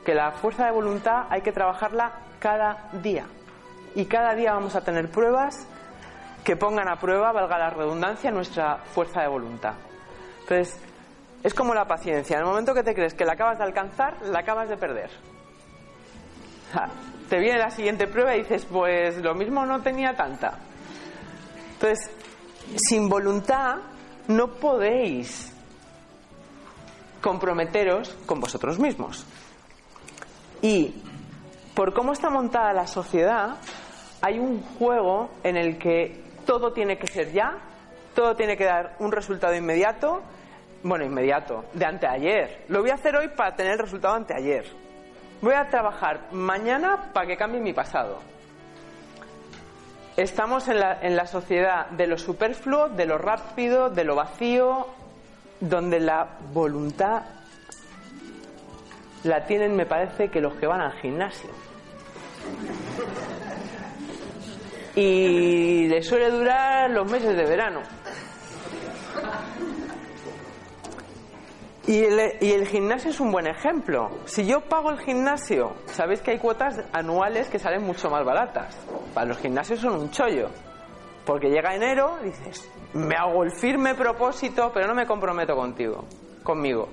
que 0.05 0.15
la 0.15 0.31
fuerza 0.31 0.67
de 0.67 0.71
voluntad 0.71 1.27
hay 1.31 1.43
que 1.43 1.51
trabajarla 1.51 2.13
cada 2.39 2.91
día. 3.03 3.27
Y 3.97 4.07
cada 4.07 4.35
día 4.35 4.53
vamos 4.53 4.77
a 4.77 4.83
tener 4.83 5.11
pruebas 5.11 5.67
que 6.45 6.57
pongan 6.57 6.89
a 6.89 6.97
prueba, 6.97 7.33
valga 7.33 7.59
la 7.59 7.71
redundancia, 7.71 8.31
nuestra 8.31 8.77
fuerza 8.77 9.23
de 9.23 9.29
voluntad. 9.29 9.75
Entonces, 10.41 10.79
es 11.43 11.55
como 11.55 11.75
la 11.75 11.87
paciencia. 11.87 12.37
En 12.37 12.43
el 12.43 12.49
momento 12.49 12.75
que 12.75 12.83
te 12.83 12.95
crees 12.95 13.15
que 13.15 13.25
la 13.25 13.33
acabas 13.33 13.59
de 13.59 13.65
alcanzar, 13.65 14.21
la 14.27 14.41
acabas 14.41 14.69
de 14.69 14.77
perder. 14.77 15.11
Te 17.29 17.39
viene 17.39 17.59
la 17.59 17.71
siguiente 17.71 18.07
prueba 18.07 18.37
y 18.37 18.41
dices, 18.41 18.67
pues 18.67 19.17
lo 19.19 19.35
mismo 19.35 19.65
no 19.65 19.81
tenía 19.81 20.15
tanta. 20.15 20.59
Entonces, 21.73 22.11
sin 22.77 23.09
voluntad 23.09 23.77
no 24.29 24.49
podéis 24.55 25.53
comprometeros 27.23 28.17
con 28.27 28.41
vosotros 28.41 28.79
mismos. 28.79 29.27
Y 30.61 31.03
por 31.75 31.95
cómo 31.95 32.13
está 32.13 32.29
montada 32.29 32.73
la 32.73 32.87
sociedad, 32.87 33.57
hay 34.21 34.39
un 34.39 34.63
juego 34.63 35.31
en 35.43 35.57
el 35.57 35.79
que 35.79 36.24
todo 36.45 36.73
tiene 36.73 36.99
que 36.99 37.07
ser 37.07 37.33
ya, 37.33 37.59
todo 38.15 38.37
tiene 38.37 38.57
que 38.57 38.65
dar 38.65 38.97
un 38.99 39.13
resultado 39.13 39.55
inmediato, 39.55 40.23
bueno, 40.83 41.05
inmediato, 41.05 41.65
de 41.73 41.85
anteayer. 41.85 42.65
Lo 42.69 42.81
voy 42.81 42.91
a 42.91 42.95
hacer 42.95 43.17
hoy 43.17 43.29
para 43.29 43.57
tener 43.57 43.73
el 43.73 43.79
resultado 43.79 44.15
anteayer. 44.15 44.65
Voy 45.41 45.55
a 45.55 45.69
trabajar 45.69 46.29
mañana 46.33 47.11
para 47.13 47.27
que 47.27 47.37
cambie 47.37 47.61
mi 47.61 47.73
pasado. 47.73 48.19
Estamos 50.17 50.69
en 50.69 50.79
la, 50.79 51.01
en 51.03 51.17
la 51.17 51.27
sociedad 51.27 51.87
de 51.91 52.07
lo 52.07 52.17
superfluo, 52.17 52.89
de 52.89 53.05
lo 53.05 53.19
rápido, 53.19 53.91
de 53.91 54.05
lo 54.05 54.15
vacío, 54.15 54.87
donde 55.61 55.99
la 55.99 56.29
voluntad 56.53 57.23
la 59.25 59.45
tienen, 59.47 59.75
me 59.75 59.87
parece, 59.87 60.29
que 60.29 60.41
los 60.41 60.55
que 60.55 60.67
van 60.67 60.83
al 60.83 60.93
gimnasio. 60.93 61.51
Y 64.97 65.89
le 65.89 66.03
suele 66.03 66.31
durar 66.31 66.91
los 66.91 67.11
meses 67.11 67.37
de 67.37 67.45
verano. 67.45 67.83
Y 71.87 72.03
el, 72.03 72.67
gimnasio 72.67 73.11
es 73.11 73.21
un 73.21 73.31
buen 73.31 73.47
ejemplo. 73.47 74.11
Si 74.25 74.47
yo 74.47 74.63
pago 74.63 74.91
el 74.91 75.01
gimnasio, 75.01 75.75
sabéis 75.85 76.23
que 76.23 76.31
hay 76.31 76.39
cuotas 76.39 76.83
anuales 76.93 77.51
que 77.51 77.59
salen 77.59 77.83
mucho 77.83 78.09
más 78.09 78.25
baratas. 78.25 78.75
Para 79.13 79.27
los 79.27 79.39
gimnasios 79.39 79.81
son 79.81 80.01
un 80.01 80.11
chollo. 80.11 80.49
Porque 81.27 81.51
llega 81.51 81.75
enero 81.75 82.19
dices, 82.23 82.71
me 82.95 83.17
hago 83.17 83.45
el 83.45 83.51
firme 83.53 83.95
propósito, 83.95 84.71
pero 84.73 84.87
no 84.87 84.95
me 84.95 85.07
comprometo 85.07 85.55
contigo, 85.55 86.05
conmigo. 86.43 86.89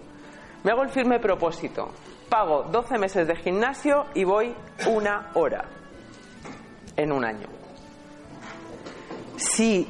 Me 0.64 0.72
hago 0.72 0.84
el 0.84 0.89
firme 0.89 1.20
propósito. 1.20 1.89
Pago 2.28 2.64
12 2.64 2.97
meses 2.97 3.28
de 3.28 3.36
gimnasio 3.38 4.08
y 4.14 4.26
voy 4.26 4.54
una 4.88 5.32
hora 5.36 5.66
en 6.97 7.12
un 7.14 7.24
año. 7.24 7.61
Si 9.42 9.88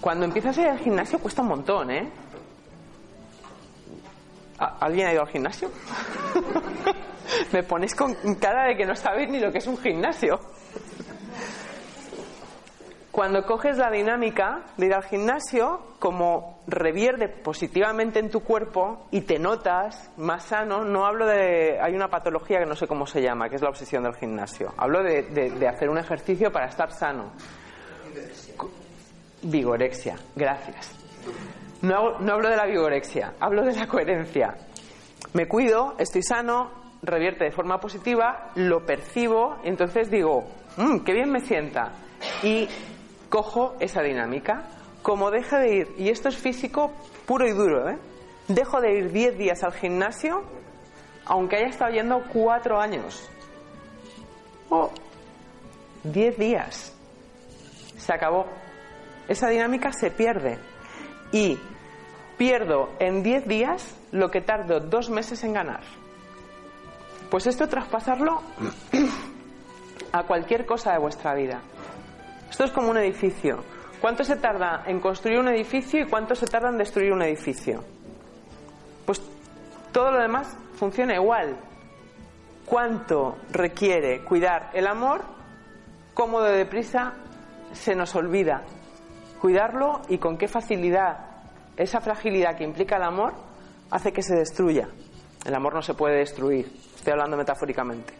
cuando 0.00 0.24
empiezas 0.24 0.56
a 0.58 0.62
ir 0.62 0.68
al 0.68 0.78
gimnasio 0.78 1.18
cuesta 1.18 1.42
un 1.42 1.48
montón, 1.48 1.90
¿eh? 1.90 2.10
¿A- 4.58 4.78
¿Alguien 4.80 5.06
ha 5.08 5.12
ido 5.12 5.22
al 5.22 5.28
gimnasio? 5.28 5.70
Me 7.52 7.62
ponéis 7.62 7.94
con 7.94 8.14
cara 8.40 8.64
de 8.68 8.76
que 8.76 8.84
no 8.86 8.94
sabéis 8.96 9.28
ni 9.30 9.38
lo 9.38 9.52
que 9.52 9.58
es 9.58 9.66
un 9.66 9.76
gimnasio. 9.78 10.40
Cuando 13.12 13.44
coges 13.44 13.76
la 13.76 13.90
dinámica 13.90 14.62
de 14.76 14.86
ir 14.86 14.94
al 14.94 15.02
gimnasio, 15.04 15.94
como 15.98 16.62
revierde 16.66 17.28
positivamente 17.28 18.18
en 18.20 18.30
tu 18.30 18.40
cuerpo 18.40 19.06
y 19.10 19.22
te 19.22 19.38
notas 19.38 20.10
más 20.16 20.44
sano, 20.44 20.84
no 20.84 21.04
hablo 21.04 21.26
de... 21.26 21.78
Hay 21.82 21.94
una 21.94 22.08
patología 22.08 22.60
que 22.60 22.66
no 22.66 22.76
sé 22.76 22.86
cómo 22.86 23.06
se 23.06 23.20
llama, 23.20 23.48
que 23.48 23.56
es 23.56 23.62
la 23.62 23.68
obsesión 23.68 24.04
del 24.04 24.14
gimnasio. 24.14 24.72
Hablo 24.76 25.02
de 25.02 25.68
hacer 25.68 25.90
un 25.90 25.98
ejercicio 25.98 26.50
para 26.52 26.66
estar 26.66 26.92
sano. 26.92 27.32
Vigorexia. 29.42 30.16
Gracias. 30.36 30.94
No, 31.82 32.18
no 32.18 32.34
hablo 32.34 32.50
de 32.50 32.56
la 32.56 32.66
vigorexia, 32.66 33.34
hablo 33.40 33.64
de 33.64 33.74
la 33.74 33.86
coherencia. 33.86 34.54
Me 35.32 35.46
cuido, 35.46 35.94
estoy 35.98 36.22
sano, 36.22 36.70
revierte 37.02 37.44
de 37.44 37.50
forma 37.52 37.78
positiva, 37.78 38.50
lo 38.56 38.84
percibo, 38.84 39.56
entonces 39.64 40.10
digo, 40.10 40.44
"Mm, 40.76 40.98
qué 41.00 41.12
bien 41.12 41.30
me 41.30 41.40
sienta. 41.40 41.92
Y 42.42 42.68
cojo 43.30 43.76
esa 43.80 44.02
dinámica. 44.02 44.64
Como 45.02 45.30
deje 45.30 45.56
de 45.56 45.74
ir, 45.74 45.88
y 45.96 46.10
esto 46.10 46.28
es 46.28 46.36
físico 46.36 46.92
puro 47.26 47.46
y 47.46 47.52
duro, 47.52 47.88
¿eh? 47.88 47.96
dejo 48.48 48.80
de 48.80 48.98
ir 48.98 49.12
10 49.12 49.38
días 49.38 49.62
al 49.62 49.72
gimnasio, 49.72 50.42
aunque 51.24 51.56
haya 51.56 51.68
estado 51.68 51.92
yendo 51.92 52.22
4 52.32 52.78
años. 52.78 53.26
O 54.68 54.90
10 56.04 56.36
días. 56.36 56.94
Se 57.96 58.12
acabó. 58.12 58.46
Esa 59.30 59.48
dinámica 59.48 59.92
se 59.92 60.10
pierde. 60.10 60.58
Y 61.30 61.56
pierdo 62.36 62.90
en 62.98 63.22
10 63.22 63.46
días 63.46 63.96
lo 64.10 64.28
que 64.28 64.40
tardo 64.40 64.80
dos 64.80 65.08
meses 65.08 65.44
en 65.44 65.52
ganar. 65.52 65.82
Pues 67.30 67.46
esto 67.46 67.68
traspasarlo 67.68 68.42
a 70.12 70.24
cualquier 70.24 70.66
cosa 70.66 70.92
de 70.94 70.98
vuestra 70.98 71.32
vida. 71.34 71.60
Esto 72.50 72.64
es 72.64 72.72
como 72.72 72.90
un 72.90 72.98
edificio. 72.98 73.62
¿Cuánto 74.00 74.24
se 74.24 74.34
tarda 74.34 74.82
en 74.86 74.98
construir 74.98 75.38
un 75.38 75.46
edificio 75.46 76.00
y 76.00 76.08
cuánto 76.08 76.34
se 76.34 76.46
tarda 76.46 76.70
en 76.70 76.78
destruir 76.78 77.12
un 77.12 77.22
edificio? 77.22 77.84
Pues 79.06 79.22
todo 79.92 80.10
lo 80.10 80.20
demás 80.20 80.56
funciona 80.74 81.14
igual. 81.14 81.56
¿Cuánto 82.66 83.38
requiere 83.52 84.24
cuidar 84.24 84.70
el 84.74 84.88
amor? 84.88 85.22
¿Cómo 86.14 86.42
de 86.42 86.56
deprisa 86.56 87.12
se 87.72 87.94
nos 87.94 88.16
olvida 88.16 88.64
cuidarlo 89.40 90.02
y 90.08 90.18
con 90.18 90.36
qué 90.36 90.48
facilidad 90.48 91.26
esa 91.76 92.00
fragilidad 92.00 92.56
que 92.56 92.64
implica 92.64 92.96
el 92.96 93.02
amor 93.02 93.32
hace 93.90 94.12
que 94.12 94.22
se 94.22 94.36
destruya? 94.36 94.88
El 95.44 95.54
amor 95.54 95.74
no 95.74 95.82
se 95.82 95.94
puede 95.94 96.18
destruir, 96.18 96.70
estoy 96.94 97.12
hablando 97.12 97.36
metafóricamente. 97.36 98.14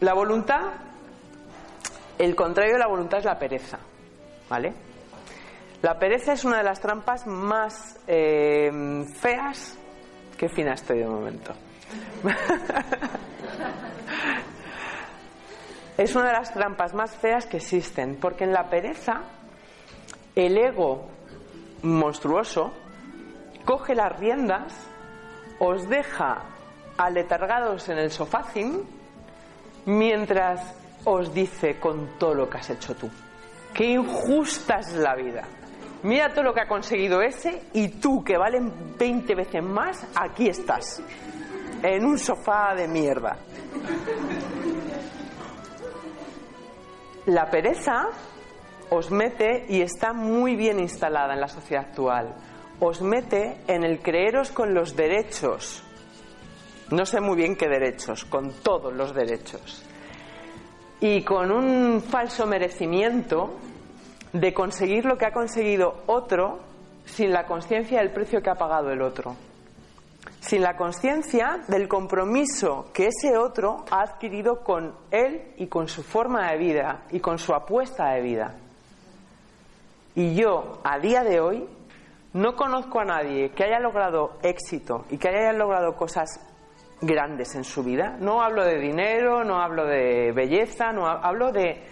La 0.00 0.14
voluntad, 0.14 0.60
el 2.18 2.36
contrario 2.36 2.74
de 2.74 2.78
la 2.78 2.86
voluntad 2.86 3.18
es 3.18 3.24
la 3.24 3.38
pereza, 3.38 3.78
¿vale? 4.48 4.72
La 5.82 5.98
pereza 5.98 6.32
es 6.32 6.44
una 6.44 6.58
de 6.58 6.64
las 6.64 6.80
trampas 6.80 7.26
más 7.26 7.98
eh, 8.06 8.70
feas. 9.20 9.76
Qué 10.36 10.48
fina 10.48 10.74
estoy 10.74 10.98
de 10.98 11.06
momento. 11.06 11.52
es 15.98 16.14
una 16.14 16.28
de 16.28 16.32
las 16.32 16.54
trampas 16.54 16.94
más 16.94 17.16
feas 17.16 17.46
que 17.46 17.56
existen, 17.56 18.16
porque 18.20 18.44
en 18.44 18.52
la 18.52 18.70
pereza 18.70 19.22
el 20.36 20.56
ego 20.56 21.08
monstruoso 21.82 22.72
coge 23.64 23.96
las 23.96 24.16
riendas, 24.16 24.72
os 25.58 25.88
deja 25.88 26.44
aletargados 26.96 27.88
en 27.88 27.98
el 27.98 28.12
sofácin, 28.12 28.84
mientras 29.86 30.72
os 31.04 31.34
dice 31.34 31.80
con 31.80 32.16
todo 32.16 32.34
lo 32.34 32.48
que 32.48 32.58
has 32.58 32.70
hecho 32.70 32.94
tú. 32.94 33.10
Qué 33.74 33.86
injusta 33.86 34.78
es 34.78 34.94
la 34.94 35.16
vida. 35.16 35.42
Mira 36.04 36.28
todo 36.28 36.44
lo 36.44 36.54
que 36.54 36.60
ha 36.60 36.68
conseguido 36.68 37.20
ese 37.22 37.64
y 37.72 37.88
tú, 37.88 38.22
que 38.22 38.38
valen 38.38 38.96
20 38.96 39.34
veces 39.34 39.64
más, 39.64 40.06
aquí 40.14 40.48
estás. 40.48 41.02
En 41.82 42.04
un 42.04 42.18
sofá 42.18 42.72
de 42.76 42.86
mierda. 42.86 43.36
La 47.28 47.50
pereza 47.50 48.08
os 48.88 49.10
mete 49.10 49.66
y 49.68 49.82
está 49.82 50.14
muy 50.14 50.56
bien 50.56 50.80
instalada 50.80 51.34
en 51.34 51.40
la 51.42 51.48
sociedad 51.48 51.84
actual. 51.84 52.34
Os 52.80 53.02
mete 53.02 53.58
en 53.66 53.84
el 53.84 54.00
creeros 54.00 54.50
con 54.50 54.72
los 54.72 54.96
derechos. 54.96 55.84
No 56.90 57.04
sé 57.04 57.20
muy 57.20 57.36
bien 57.36 57.54
qué 57.54 57.68
derechos, 57.68 58.24
con 58.24 58.50
todos 58.62 58.94
los 58.94 59.14
derechos. 59.14 59.84
Y 61.02 61.22
con 61.22 61.52
un 61.52 62.00
falso 62.00 62.46
merecimiento 62.46 63.58
de 64.32 64.54
conseguir 64.54 65.04
lo 65.04 65.18
que 65.18 65.26
ha 65.26 65.32
conseguido 65.32 66.04
otro 66.06 66.60
sin 67.04 67.30
la 67.30 67.44
conciencia 67.44 67.98
del 67.98 68.10
precio 68.10 68.40
que 68.40 68.48
ha 68.48 68.54
pagado 68.54 68.90
el 68.90 69.02
otro. 69.02 69.36
Sin 70.48 70.62
la 70.62 70.76
conciencia 70.78 71.60
del 71.68 71.88
compromiso 71.88 72.86
que 72.94 73.08
ese 73.08 73.36
otro 73.36 73.84
ha 73.90 74.00
adquirido 74.00 74.62
con 74.64 74.94
él 75.10 75.52
y 75.58 75.66
con 75.66 75.88
su 75.88 76.02
forma 76.02 76.50
de 76.50 76.56
vida 76.56 77.02
y 77.10 77.20
con 77.20 77.38
su 77.38 77.52
apuesta 77.52 78.12
de 78.14 78.22
vida. 78.22 78.54
Y 80.14 80.34
yo, 80.34 80.80
a 80.84 80.98
día 80.98 81.22
de 81.22 81.40
hoy, 81.40 81.68
no 82.32 82.56
conozco 82.56 82.98
a 83.00 83.04
nadie 83.04 83.50
que 83.50 83.64
haya 83.64 83.78
logrado 83.78 84.38
éxito 84.42 85.04
y 85.10 85.18
que 85.18 85.28
haya 85.28 85.52
logrado 85.52 85.94
cosas 85.96 86.40
grandes 87.02 87.54
en 87.54 87.64
su 87.64 87.82
vida. 87.84 88.16
No 88.18 88.40
hablo 88.42 88.64
de 88.64 88.78
dinero, 88.78 89.44
no 89.44 89.60
hablo 89.60 89.84
de 89.84 90.32
belleza, 90.32 90.92
no 90.92 91.06
ha- 91.06 91.20
hablo 91.20 91.52
de, 91.52 91.82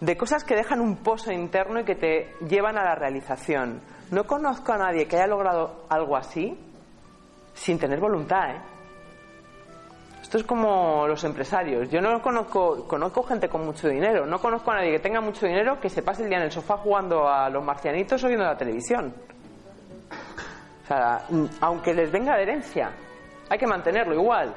de 0.00 0.16
cosas 0.18 0.44
que 0.44 0.54
dejan 0.54 0.80
un 0.82 0.96
pozo 0.98 1.32
interno 1.32 1.80
y 1.80 1.84
que 1.84 1.94
te 1.94 2.34
llevan 2.46 2.76
a 2.76 2.84
la 2.84 2.94
realización. 2.94 3.80
No 4.10 4.24
conozco 4.24 4.72
a 4.74 4.76
nadie 4.78 5.08
que 5.08 5.16
haya 5.16 5.26
logrado 5.26 5.86
algo 5.88 6.14
así 6.14 6.60
sin 7.56 7.78
tener 7.78 7.98
voluntad, 7.98 8.50
¿eh? 8.50 8.60
Esto 10.22 10.38
es 10.38 10.44
como 10.44 11.06
los 11.06 11.22
empresarios. 11.22 11.88
Yo 11.88 12.00
no 12.00 12.20
conozco, 12.20 12.86
conozco 12.88 13.22
gente 13.22 13.48
con 13.48 13.64
mucho 13.64 13.88
dinero. 13.88 14.26
No 14.26 14.40
conozco 14.40 14.72
a 14.72 14.74
nadie 14.74 14.90
que 14.90 14.98
tenga 14.98 15.20
mucho 15.20 15.46
dinero 15.46 15.78
que 15.80 15.88
se 15.88 16.02
pase 16.02 16.24
el 16.24 16.28
día 16.28 16.38
en 16.38 16.44
el 16.44 16.50
sofá 16.50 16.78
jugando 16.78 17.28
a 17.28 17.48
los 17.48 17.64
marcianitos 17.64 18.24
o 18.24 18.26
viendo 18.26 18.44
la 18.44 18.56
televisión. 18.56 19.14
O 20.82 20.86
sea, 20.86 21.24
mm, 21.30 21.44
aunque 21.60 21.94
les 21.94 22.10
venga 22.10 22.36
de 22.36 22.42
herencia, 22.42 22.90
hay 23.48 23.56
que 23.56 23.68
mantenerlo 23.68 24.14
igual. 24.14 24.52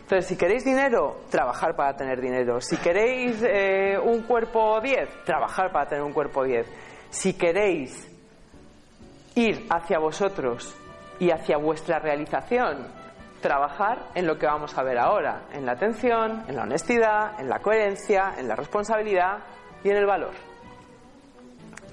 Entonces, 0.00 0.26
si 0.26 0.36
queréis 0.36 0.64
dinero, 0.64 1.20
trabajar 1.30 1.76
para 1.76 1.96
tener 1.96 2.20
dinero. 2.20 2.60
Si 2.60 2.76
queréis 2.76 3.40
eh, 3.46 3.96
un 4.02 4.22
cuerpo 4.22 4.80
10, 4.80 5.24
trabajar 5.24 5.70
para 5.70 5.88
tener 5.88 6.02
un 6.02 6.12
cuerpo 6.12 6.42
10. 6.42 6.66
Si 7.08 7.34
queréis 7.34 8.10
ir 9.36 9.64
hacia 9.70 10.00
vosotros 10.00 10.74
y 11.18 11.30
hacia 11.30 11.56
vuestra 11.56 11.98
realización, 11.98 12.86
trabajar 13.40 13.98
en 14.14 14.26
lo 14.26 14.38
que 14.38 14.46
vamos 14.46 14.76
a 14.76 14.82
ver 14.82 14.98
ahora, 14.98 15.42
en 15.52 15.66
la 15.66 15.72
atención, 15.72 16.44
en 16.48 16.56
la 16.56 16.62
honestidad, 16.62 17.38
en 17.38 17.48
la 17.48 17.58
coherencia, 17.58 18.34
en 18.38 18.48
la 18.48 18.56
responsabilidad 18.56 19.38
y 19.82 19.90
en 19.90 19.96
el 19.96 20.06
valor. 20.06 20.32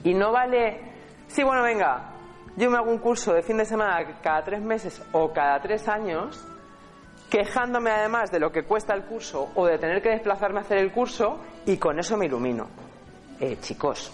Y 0.03 0.13
no 0.13 0.31
vale, 0.31 0.79
sí, 1.27 1.43
bueno, 1.43 1.61
venga, 1.63 2.11
yo 2.55 2.69
me 2.69 2.77
hago 2.77 2.89
un 2.89 2.99
curso 2.99 3.33
de 3.33 3.43
fin 3.43 3.57
de 3.57 3.65
semana 3.65 4.19
cada 4.21 4.43
tres 4.43 4.61
meses 4.61 5.01
o 5.11 5.31
cada 5.31 5.59
tres 5.61 5.87
años, 5.87 6.47
quejándome 7.29 7.91
además 7.91 8.31
de 8.31 8.39
lo 8.39 8.51
que 8.51 8.63
cuesta 8.63 8.93
el 8.93 9.03
curso 9.03 9.51
o 9.55 9.65
de 9.65 9.77
tener 9.77 10.01
que 10.01 10.09
desplazarme 10.09 10.59
a 10.59 10.61
hacer 10.61 10.77
el 10.79 10.91
curso 10.91 11.39
y 11.65 11.77
con 11.77 11.99
eso 11.99 12.17
me 12.17 12.25
ilumino. 12.25 12.67
Eh, 13.39 13.57
chicos, 13.59 14.11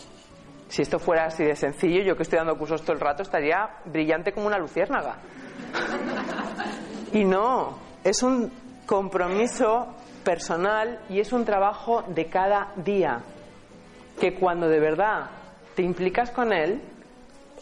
si 0.68 0.82
esto 0.82 1.00
fuera 1.00 1.26
así 1.26 1.44
de 1.44 1.56
sencillo, 1.56 2.04
yo 2.04 2.16
que 2.16 2.24
estoy 2.24 2.38
dando 2.38 2.58
cursos 2.58 2.82
todo 2.82 2.94
el 2.94 3.00
rato 3.00 3.24
estaría 3.24 3.70
brillante 3.86 4.34
como 4.34 4.48
una 4.48 4.58
luciérnaga. 4.58 5.18
Y 7.14 7.24
no, 7.24 7.78
es 8.04 8.22
un 8.22 8.52
compromiso 8.86 9.88
personal 10.24 11.00
y 11.10 11.20
es 11.20 11.32
un 11.32 11.46
trabajo 11.46 12.04
de 12.08 12.26
cada 12.26 12.74
día. 12.76 13.22
Que 14.20 14.34
cuando 14.34 14.68
de 14.68 14.80
verdad 14.80 15.30
te 15.76 15.84
implicas 15.84 16.32
con 16.32 16.52
él, 16.52 16.82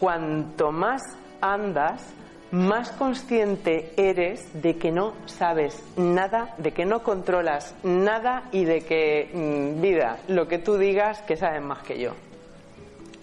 cuanto 0.00 0.72
más 0.72 1.02
andas, 1.40 2.12
más 2.50 2.90
consciente 2.92 3.92
eres 3.96 4.62
de 4.62 4.76
que 4.76 4.90
no 4.90 5.14
sabes 5.26 5.82
nada, 5.96 6.54
de 6.58 6.72
que 6.72 6.84
no 6.84 7.02
controlas 7.02 7.74
nada 7.82 8.44
y 8.52 8.64
de 8.64 8.80
que, 8.82 9.30
mm, 9.32 9.80
vida, 9.80 10.18
lo 10.28 10.48
que 10.48 10.58
tú 10.58 10.76
digas, 10.76 11.22
que 11.22 11.36
sabes 11.36 11.62
más 11.62 11.82
que 11.82 11.98
yo. 11.98 12.12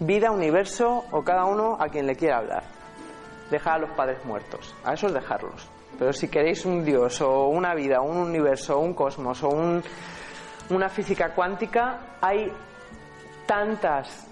Vida, 0.05 0.31
universo 0.31 1.05
o 1.11 1.23
cada 1.23 1.45
uno 1.45 1.77
a 1.79 1.87
quien 1.89 2.05
le 2.07 2.15
quiera 2.15 2.37
hablar. 2.37 2.63
Dejar 3.49 3.75
a 3.75 3.79
los 3.79 3.89
padres 3.91 4.23
muertos, 4.25 4.73
a 4.83 4.93
esos 4.93 5.13
dejarlos. 5.13 5.67
Pero 5.99 6.11
si 6.11 6.27
queréis 6.27 6.65
un 6.65 6.83
Dios 6.83 7.21
o 7.21 7.47
una 7.47 7.75
vida, 7.75 8.01
un 8.01 8.17
universo, 8.17 8.79
un 8.79 8.93
cosmos 8.93 9.43
o 9.43 9.49
un- 9.49 9.83
una 10.71 10.89
física 10.89 11.33
cuántica, 11.35 12.17
hay 12.21 12.51
tantas 13.45 14.27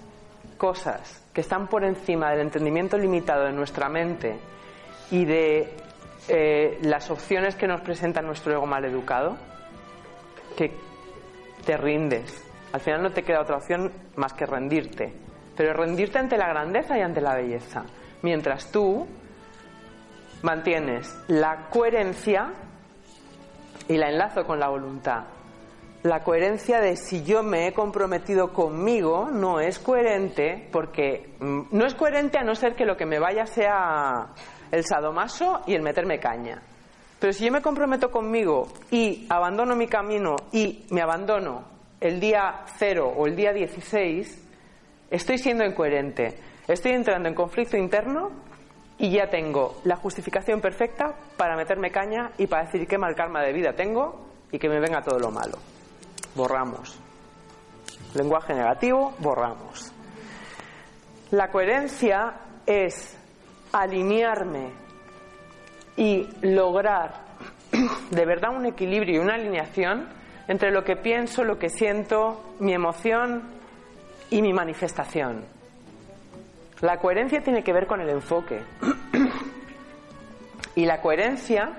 cosas 0.57 1.24
que 1.34 1.41
están 1.41 1.67
por 1.67 1.84
encima 1.84 2.32
del 2.32 2.41
entendimiento 2.41 2.97
limitado 2.97 3.45
de 3.45 3.51
nuestra 3.53 3.89
mente 3.89 4.39
y 5.11 5.26
de 5.26 5.78
eh, 6.28 6.78
las 6.84 7.09
opciones 7.09 7.55
que 7.55 7.67
nos 7.67 7.82
presenta 7.82 8.22
nuestro 8.22 8.53
ego 8.53 8.65
mal 8.65 8.86
educado, 8.86 9.38
que 10.55 10.72
te 11.65 11.78
rindes. 11.78 12.47
Al 12.74 12.80
final 12.80 13.01
no 13.01 13.11
te 13.11 13.24
queda 13.24 13.41
otra 13.41 13.57
opción 13.57 13.91
más 14.15 14.34
que 14.34 14.45
rendirte. 14.45 15.13
Pero 15.56 15.74
rendirte 15.74 16.20
ante 16.20 16.38
la 16.38 16.47
grandeza 16.47 16.97
y 16.97 17.02
ante 17.02 17.22
la 17.22 17.36
belleza. 17.36 17.84
Mientras 18.22 18.72
tú 18.72 19.08
mantienes 20.41 21.14
la 21.28 21.70
coherencia 21.70 22.52
y 23.88 23.97
la 23.97 24.10
enlazo 24.10 24.45
con 24.45 24.60
la 24.60 24.70
voluntad. 24.70 25.24
La 26.04 26.24
coherencia 26.24 26.80
de 26.80 26.95
si 26.95 27.24
yo 27.24 27.43
me 27.43 27.68
he 27.68 27.74
comprometido 27.74 28.54
conmigo 28.54 29.30
no 29.32 29.60
es 29.60 29.78
coherente 29.78 30.68
porque 30.72 31.36
mm, 31.39 31.62
no 31.72 31.86
es 31.86 31.93
coherente 31.93 32.39
a 32.39 32.43
no 32.43 32.56
ser 32.56 32.76
que 32.76 32.86
lo 32.86 32.97
que 32.97 33.06
me 33.06 33.20
vaya 33.20 33.45
sea 33.45 34.30
el 34.72 34.84
sadomaso 34.84 35.62
y 35.68 35.76
el 35.76 35.84
meterme 35.84 36.20
caña. 36.20 36.62
Pero 37.20 37.34
si 37.34 37.45
yo 37.45 37.52
me 37.52 37.62
comprometo 37.62 38.10
conmigo 38.10 38.68
y 38.89 39.28
abandono 39.30 39.76
mi 39.76 39.88
camino 39.88 40.38
y 40.52 40.88
me 40.89 41.02
abandono 41.02 41.66
el 41.99 42.20
día 42.20 42.66
cero 42.78 43.14
o 43.16 43.28
el 43.28 43.36
día 43.36 43.54
16, 43.54 44.51
estoy 45.12 45.38
siendo 45.38 45.64
incoherente. 45.64 46.39
Estoy 46.68 46.93
entrando 46.93 47.30
en 47.30 47.36
conflicto 47.36 47.78
interno 47.78 48.32
y 48.97 49.12
ya 49.12 49.30
tengo 49.30 49.82
la 49.84 49.97
justificación 49.97 50.62
perfecta 50.62 51.14
para 51.38 51.55
meterme 51.55 51.91
caña 51.91 52.32
y 52.38 52.47
para 52.47 52.66
decir 52.66 52.88
qué 52.88 52.97
mal 52.97 53.14
karma 53.14 53.41
de 53.41 53.51
vida 53.51 53.74
tengo 53.74 54.26
y 54.51 54.57
que 54.57 54.70
me 54.70 54.80
venga 54.80 55.01
todo 55.01 55.20
lo 55.20 55.32
malo. 55.32 55.57
Borramos. 56.36 56.99
Lenguaje 58.16 58.53
negativo, 58.53 59.14
borramos. 59.20 59.93
La 61.32 61.49
coherencia 61.49 62.34
es 62.66 63.18
alinearme 63.72 64.72
y 65.97 66.28
lograr 66.41 67.26
de 68.12 68.26
verdad 68.26 68.55
un 68.55 68.66
equilibrio 68.66 69.16
y 69.16 69.20
una 69.20 69.36
alineación 69.36 70.09
entre 70.47 70.72
lo 70.72 70.84
que 70.84 70.95
pienso, 70.95 71.43
lo 71.43 71.57
que 71.57 71.70
siento, 71.70 72.55
mi 72.59 72.74
emoción 72.74 73.61
y 74.32 74.41
mi 74.41 74.53
manifestación. 74.53 75.43
La 76.79 76.97
coherencia 76.97 77.43
tiene 77.43 77.63
que 77.63 77.73
ver 77.73 77.86
con 77.86 78.01
el 78.01 78.09
enfoque. 78.09 78.63
y 80.75 80.86
la 80.86 80.99
coherencia 80.99 81.69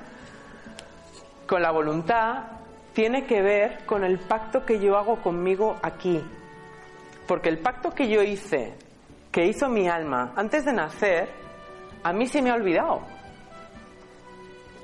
con 1.48 1.60
la 1.60 1.72
voluntad 1.72 2.44
tiene 2.92 3.24
que 3.24 3.42
ver 3.42 3.84
con 3.84 4.04
el 4.04 4.18
pacto 4.18 4.64
que 4.64 4.78
yo 4.78 4.96
hago 4.96 5.16
conmigo 5.16 5.76
aquí. 5.82 6.22
Porque 7.26 7.48
el 7.48 7.58
pacto 7.58 7.90
que 7.90 8.08
yo 8.08 8.22
hice, 8.22 8.74
que 9.32 9.46
hizo 9.46 9.68
mi 9.68 9.88
alma 9.88 10.34
antes 10.36 10.64
de 10.64 10.72
nacer, 10.72 11.30
a 12.04 12.12
mí 12.12 12.26
se 12.26 12.42
me 12.42 12.50
ha 12.50 12.54
olvidado. 12.54 13.00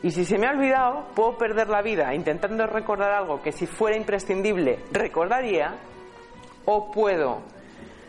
Y 0.03 0.11
si 0.11 0.25
se 0.25 0.39
me 0.39 0.47
ha 0.47 0.53
olvidado, 0.53 1.09
puedo 1.15 1.37
perder 1.37 1.69
la 1.69 1.83
vida 1.83 2.15
intentando 2.15 2.67
recordar 2.67 3.13
algo 3.13 3.43
que 3.43 3.53
si 3.53 3.67
fuera 3.67 3.97
imprescindible 3.97 4.79
recordaría, 4.93 5.75
o 6.65 6.91
puedo, 6.91 7.43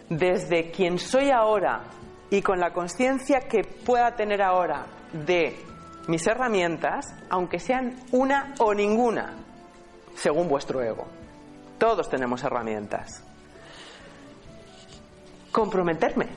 desde 0.10 0.72
quien 0.72 0.97
soy 0.97 1.30
ahora 1.30 1.84
y 2.30 2.41
con 2.41 2.60
la 2.60 2.74
conciencia 2.74 3.41
que 3.41 3.64
pueda 3.64 4.16
tener 4.16 4.41
ahora 4.41 4.86
de 5.14 5.55
mis 6.07 6.26
herramientas, 6.28 7.05
aunque 7.30 7.60
sean 7.60 7.95
una 8.12 8.53
o 8.60 8.74
ninguna, 8.74 9.34
según 10.16 10.47
vuestro 10.47 10.82
ego. 10.82 11.07
Todos 11.78 12.10
tenemos 12.10 12.43
herramientas. 12.43 13.24
Comprometerme. 15.51 16.28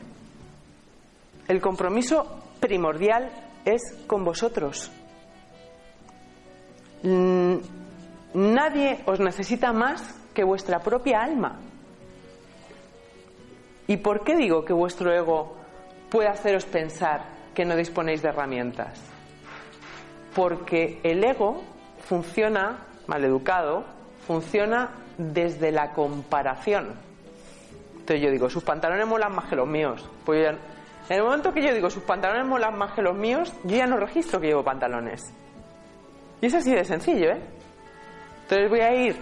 El 1.48 1.60
compromiso 1.60 2.42
primordial 2.60 3.30
es 3.64 3.82
con 4.06 4.24
vosotros. 4.24 4.90
Mm, 7.02 7.56
nadie 8.34 9.02
os 9.06 9.18
necesita 9.18 9.72
más 9.72 10.14
que 10.32 10.44
vuestra 10.44 10.78
propia 10.80 11.22
alma. 11.22 11.58
¿Y 13.86 13.96
por 13.98 14.24
qué 14.24 14.36
digo 14.36 14.64
que 14.64 14.72
vuestro 14.72 15.12
ego 15.12 15.56
puede 16.10 16.28
haceros 16.28 16.64
pensar 16.64 17.24
que 17.54 17.64
no 17.64 17.76
disponéis 17.76 18.22
de 18.22 18.28
herramientas? 18.28 19.00
Porque 20.34 21.00
el 21.02 21.22
ego 21.24 21.62
funciona, 22.04 22.78
maleducado, 23.06 23.84
funciona 24.26 24.90
desde 25.18 25.72
la 25.72 25.92
comparación. 25.92 26.94
Entonces 27.92 28.22
yo 28.22 28.30
digo, 28.30 28.48
sus 28.48 28.64
pantalones 28.64 29.06
molan 29.06 29.34
más 29.34 29.48
que 29.48 29.56
los 29.56 29.68
míos. 29.68 30.08
Pues 30.24 30.48
en 30.48 31.16
el 31.16 31.22
momento 31.22 31.52
que 31.52 31.62
yo 31.62 31.74
digo, 31.74 31.90
sus 31.90 32.02
pantalones 32.02 32.46
molan 32.46 32.76
más 32.76 32.92
que 32.94 33.02
los 33.02 33.16
míos, 33.16 33.52
yo 33.64 33.76
ya 33.76 33.86
no 33.86 33.96
registro 33.96 34.40
que 34.40 34.48
llevo 34.48 34.64
pantalones. 34.64 35.32
Y 36.40 36.46
es 36.46 36.54
así 36.54 36.72
de 36.72 36.84
sencillo, 36.84 37.30
¿eh? 37.30 37.40
Entonces 38.42 38.68
voy 38.68 38.80
a 38.80 38.94
ir 38.94 39.16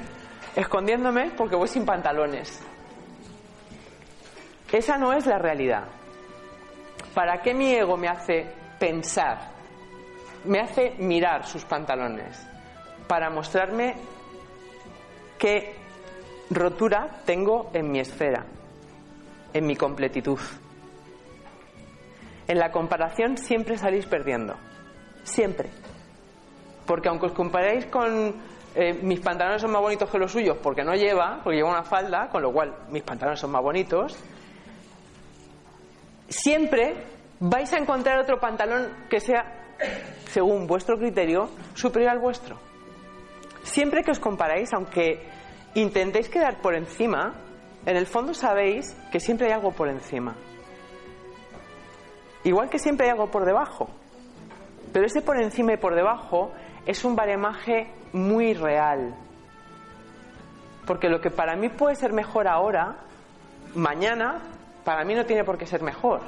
escondiéndome 0.57 1.31
porque 1.37 1.57
voy 1.57 1.69
sin 1.69 1.85
pantalones. 1.85 2.67
Esa 4.73 4.97
no 4.97 5.13
es 5.13 5.27
la 5.27 5.39
realidad. 5.39 5.85
¿Para 7.15 7.43
qué 7.43 7.55
mi 7.55 7.75
ego 7.75 7.97
me 7.97 8.09
hace 8.09 8.47
pensar? 8.79 9.51
Me 10.45 10.61
hace 10.61 10.95
mirar 10.99 11.47
sus 11.47 11.65
pantalones. 11.65 12.47
Para 13.09 13.31
mostrarme 13.31 13.97
qué 15.39 15.75
rotura 16.51 17.23
tengo 17.25 17.71
en 17.73 17.91
mi 17.91 17.99
esfera, 17.99 18.45
en 19.53 19.67
mi 19.67 19.75
completitud. 19.75 20.39
En 22.47 22.59
la 22.59 22.71
comparación 22.71 23.37
siempre 23.39 23.77
salís 23.77 24.07
perdiendo. 24.07 24.55
Siempre. 25.25 25.71
Porque 26.87 27.09
aunque 27.09 27.27
os 27.27 27.33
comparéis 27.33 27.87
con 27.87 28.35
eh, 28.75 28.93
mis 29.03 29.21
pantalones 29.21 29.63
son 29.63 29.73
más 29.73 29.83
bonitos 29.83 30.09
que 30.09 30.19
los 30.19 30.31
suyos 30.31 30.57
porque 30.63 30.85
no 30.85 30.95
lleva, 30.95 31.41
porque 31.43 31.57
lleva 31.57 31.71
una 31.71 31.83
falda, 31.83 32.29
con 32.29 32.43
lo 32.43 32.53
cual 32.53 32.73
mis 32.91 33.03
pantalones 33.03 33.41
son 33.41 33.51
más 33.51 33.63
bonitos, 33.63 34.17
siempre 36.31 36.95
vais 37.41 37.73
a 37.73 37.79
encontrar 37.79 38.19
otro 38.19 38.41
pantalón 38.41 38.89
que 39.11 39.21
sea, 39.21 39.45
según 40.29 40.67
vuestro 40.67 40.97
criterio, 40.97 41.51
superior 41.75 42.13
al 42.13 42.19
vuestro. 42.21 42.57
Siempre 43.63 44.03
que 44.03 44.13
os 44.13 44.19
comparáis, 44.19 44.73
aunque 44.73 45.29
intentéis 45.75 46.29
quedar 46.29 46.61
por 46.63 46.75
encima, 46.75 47.35
en 47.85 47.97
el 47.97 48.07
fondo 48.07 48.33
sabéis 48.33 48.97
que 49.11 49.21
siempre 49.21 49.49
hay 49.49 49.53
algo 49.53 49.73
por 49.73 49.89
encima. 49.89 50.35
Igual 52.45 52.71
que 52.71 52.79
siempre 52.79 53.07
hay 53.07 53.13
algo 53.13 53.31
por 53.31 53.45
debajo. 53.45 53.89
Pero 54.93 55.07
ese 55.07 55.21
por 55.21 55.41
encima 55.41 55.75
y 55.75 55.77
por 55.77 55.95
debajo 55.95 56.53
es 56.87 57.05
un 57.05 57.15
baremaje 57.15 57.93
muy 58.13 58.55
real. 58.55 59.15
Porque 60.87 61.09
lo 61.09 61.21
que 61.21 61.31
para 61.31 61.55
mí 61.57 61.69
puede 61.69 61.97
ser 61.97 62.13
mejor 62.13 62.49
ahora, 62.49 62.97
mañana, 63.75 64.41
para 64.85 65.05
mí 65.05 65.15
no 65.15 65.25
tiene 65.25 65.45
por 65.45 65.59
qué 65.59 65.67
ser 65.67 65.83
mejor. 65.83 66.21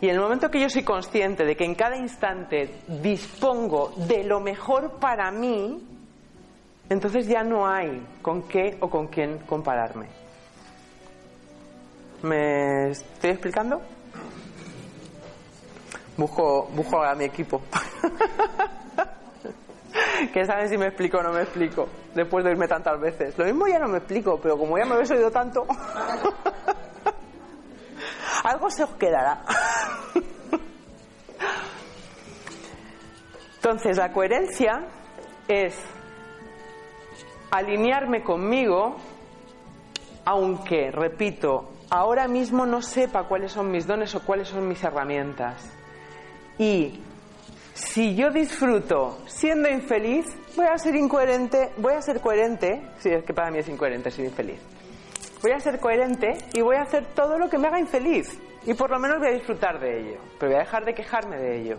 Y 0.00 0.08
en 0.08 0.16
el 0.16 0.20
momento 0.20 0.50
que 0.50 0.60
yo 0.60 0.68
soy 0.68 0.82
consciente 0.82 1.44
de 1.44 1.56
que 1.56 1.64
en 1.64 1.74
cada 1.74 1.96
instante 1.96 2.80
dispongo 2.88 3.92
de 3.96 4.24
lo 4.24 4.40
mejor 4.40 4.98
para 5.00 5.30
mí, 5.30 5.82
entonces 6.88 7.26
ya 7.26 7.42
no 7.42 7.66
hay 7.66 8.04
con 8.20 8.42
qué 8.42 8.76
o 8.80 8.90
con 8.90 9.06
quién 9.06 9.38
compararme. 9.46 10.06
¿Me 12.22 12.90
estoy 12.90 13.30
explicando? 13.30 13.80
Busco, 16.16 16.68
busco 16.74 17.02
a 17.02 17.14
mi 17.14 17.24
equipo. 17.24 17.62
que 20.32 20.44
saben 20.44 20.68
si 20.68 20.76
me 20.76 20.86
explico 20.86 21.18
o 21.18 21.22
no 21.22 21.32
me 21.32 21.42
explico 21.42 21.88
después 22.14 22.44
de 22.44 22.52
irme 22.52 22.68
tantas 22.68 23.00
veces. 23.00 23.36
Lo 23.38 23.44
mismo 23.44 23.66
ya 23.66 23.78
no 23.78 23.88
me 23.88 23.98
explico, 23.98 24.38
pero 24.40 24.56
como 24.56 24.78
ya 24.78 24.84
me 24.84 24.94
habéis 24.94 25.10
oído 25.10 25.30
tanto, 25.30 25.66
algo 28.44 28.70
se 28.70 28.84
os 28.84 28.90
quedará. 28.90 29.42
Entonces, 33.56 33.96
la 33.96 34.12
coherencia 34.12 34.86
es 35.48 35.74
alinearme 37.50 38.22
conmigo, 38.22 38.96
aunque, 40.26 40.90
repito, 40.90 41.70
ahora 41.88 42.28
mismo 42.28 42.66
no 42.66 42.82
sepa 42.82 43.24
cuáles 43.24 43.52
son 43.52 43.70
mis 43.70 43.86
dones 43.86 44.14
o 44.14 44.20
cuáles 44.20 44.48
son 44.48 44.68
mis 44.68 44.84
herramientas. 44.84 45.66
Y 46.58 47.00
si 47.72 48.14
yo 48.14 48.30
disfruto 48.30 49.18
siendo 49.26 49.70
infeliz, 49.70 50.26
voy 50.54 50.66
a 50.66 50.76
ser 50.76 50.94
incoherente, 50.94 51.72
voy 51.78 51.94
a 51.94 52.02
ser 52.02 52.20
coherente, 52.20 52.90
si 52.98 53.08
es 53.08 53.24
que 53.24 53.32
para 53.32 53.50
mí 53.50 53.58
es 53.58 53.68
incoherente 53.68 54.10
ser 54.10 54.26
infeliz. 54.26 54.73
Voy 55.44 55.52
a 55.52 55.60
ser 55.60 55.78
coherente 55.78 56.38
y 56.54 56.62
voy 56.62 56.76
a 56.76 56.84
hacer 56.84 57.04
todo 57.14 57.38
lo 57.38 57.50
que 57.50 57.58
me 57.58 57.68
haga 57.68 57.78
infeliz. 57.78 58.40
Y 58.64 58.72
por 58.72 58.88
lo 58.88 58.98
menos 58.98 59.18
voy 59.18 59.28
a 59.28 59.32
disfrutar 59.32 59.78
de 59.78 60.00
ello. 60.00 60.18
Pero 60.38 60.52
voy 60.52 60.56
a 60.56 60.64
dejar 60.64 60.86
de 60.86 60.94
quejarme 60.94 61.36
de 61.36 61.60
ello. 61.60 61.78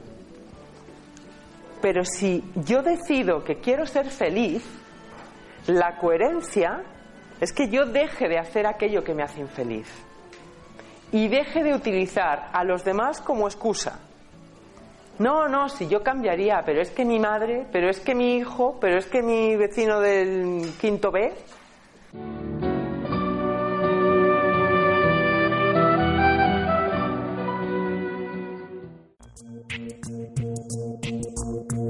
Pero 1.82 2.06
si 2.06 2.44
yo 2.54 2.84
decido 2.84 3.44
que 3.44 3.56
quiero 3.56 3.88
ser 3.88 4.12
feliz, 4.12 4.64
la 5.66 5.98
coherencia 5.98 6.84
es 7.42 7.52
que 7.54 7.68
yo 7.68 7.88
deje 7.88 8.28
de 8.28 8.38
hacer 8.38 8.68
aquello 8.68 9.04
que 9.04 9.16
me 9.16 9.24
hace 9.24 9.40
infeliz. 9.40 9.88
Y 11.12 11.28
deje 11.28 11.64
de 11.64 11.74
utilizar 11.74 12.52
a 12.54 12.64
los 12.64 12.84
demás 12.84 13.20
como 13.20 13.48
excusa. 13.48 14.00
No, 15.18 15.48
no, 15.48 15.70
si 15.70 15.88
yo 15.88 16.04
cambiaría, 16.04 16.62
pero 16.64 16.84
es 16.84 16.92
que 16.92 17.04
mi 17.04 17.18
madre, 17.18 17.66
pero 17.72 17.90
es 17.90 18.00
que 18.00 18.14
mi 18.14 18.38
hijo, 18.38 18.78
pero 18.80 19.00
es 19.00 19.08
que 19.08 19.24
mi 19.24 19.56
vecino 19.56 20.02
del 20.02 20.72
quinto 20.80 21.10
B. 21.10 21.34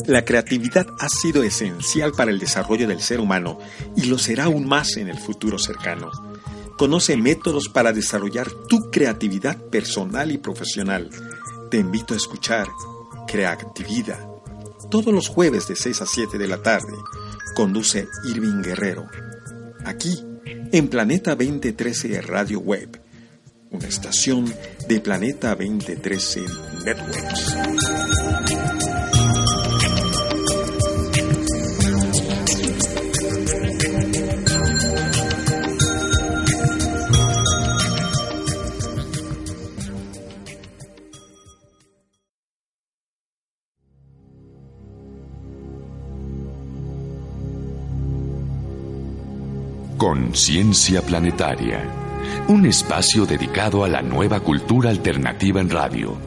La 0.07 0.23
creatividad 0.23 0.87
ha 0.99 1.09
sido 1.09 1.43
esencial 1.43 2.11
para 2.11 2.29
el 2.29 2.37
desarrollo 2.37 2.87
del 2.87 3.01
ser 3.01 3.19
humano 3.19 3.57
y 3.95 4.05
lo 4.05 4.19
será 4.19 4.45
aún 4.45 4.67
más 4.67 4.97
en 4.97 5.09
el 5.09 5.17
futuro 5.17 5.57
cercano. 5.57 6.11
Conoce 6.77 7.17
métodos 7.17 7.69
para 7.69 7.91
desarrollar 7.91 8.49
tu 8.69 8.91
creatividad 8.91 9.57
personal 9.57 10.31
y 10.31 10.37
profesional. 10.37 11.09
Te 11.71 11.77
invito 11.77 12.13
a 12.13 12.17
escuchar 12.17 12.67
Creatividad. 13.27 14.19
Todos 14.91 15.11
los 15.11 15.27
jueves 15.27 15.67
de 15.67 15.75
6 15.75 16.01
a 16.01 16.05
7 16.05 16.37
de 16.37 16.47
la 16.47 16.61
tarde. 16.61 16.93
Conduce 17.55 18.07
Irving 18.25 18.61
Guerrero. 18.61 19.07
Aquí, 19.85 20.23
en 20.71 20.87
Planeta 20.87 21.35
2013 21.35 22.21
Radio 22.21 22.59
Web. 22.59 23.01
Una 23.71 23.87
estación 23.87 24.53
de 24.87 24.99
Planeta 24.99 25.55
2013 25.55 26.41
Networks. 26.85 27.55
Conciencia 50.15 51.01
Planetaria, 51.01 51.83
un 52.47 52.65
espacio 52.65 53.25
dedicado 53.25 53.83
a 53.83 53.89
la 53.89 54.01
nueva 54.01 54.39
cultura 54.39 54.89
alternativa 54.89 55.59
en 55.59 55.69
radio, 55.69 56.17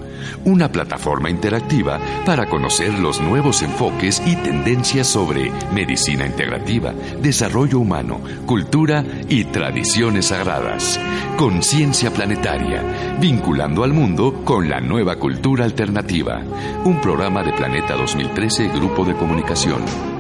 una 0.45 0.71
plataforma 0.71 1.31
interactiva 1.31 1.99
para 2.27 2.45
conocer 2.51 2.99
los 2.99 3.19
nuevos 3.19 3.63
enfoques 3.63 4.23
y 4.27 4.37
tendencias 4.37 5.07
sobre 5.07 5.51
medicina 5.73 6.27
integrativa, 6.27 6.93
desarrollo 7.23 7.79
humano, 7.79 8.21
cultura 8.45 9.03
y 9.27 9.45
tradiciones 9.45 10.27
sagradas. 10.27 11.01
Conciencia 11.39 12.13
Planetaria, 12.13 13.17
vinculando 13.19 13.85
al 13.85 13.95
mundo 13.95 14.43
con 14.45 14.69
la 14.69 14.83
nueva 14.83 15.17
cultura 15.17 15.65
alternativa, 15.65 16.43
un 16.85 17.01
programa 17.01 17.43
de 17.43 17.55
Planeta 17.55 17.97
2013 17.97 18.69
Grupo 18.69 19.07
de 19.07 19.15
Comunicación. 19.15 20.18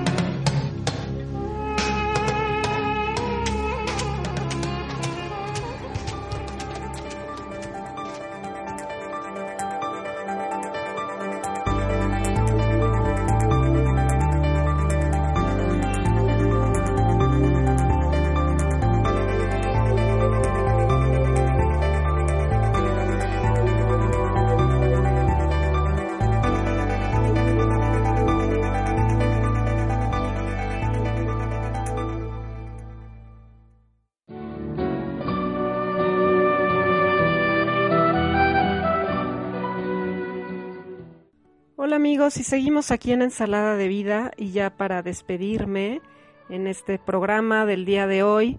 Amigos, 42.29 42.41
y 42.41 42.45
seguimos 42.45 42.91
aquí 42.91 43.12
en 43.12 43.22
Ensalada 43.22 43.76
de 43.76 43.89
Vida 43.89 44.33
y 44.37 44.51
ya 44.51 44.70
para 44.70 45.03
despedirme 45.03 46.03
en 46.51 46.66
este 46.66 46.99
programa 46.99 47.64
del 47.64 47.87
día 47.87 48.07
de 48.07 48.22
hoy, 48.22 48.59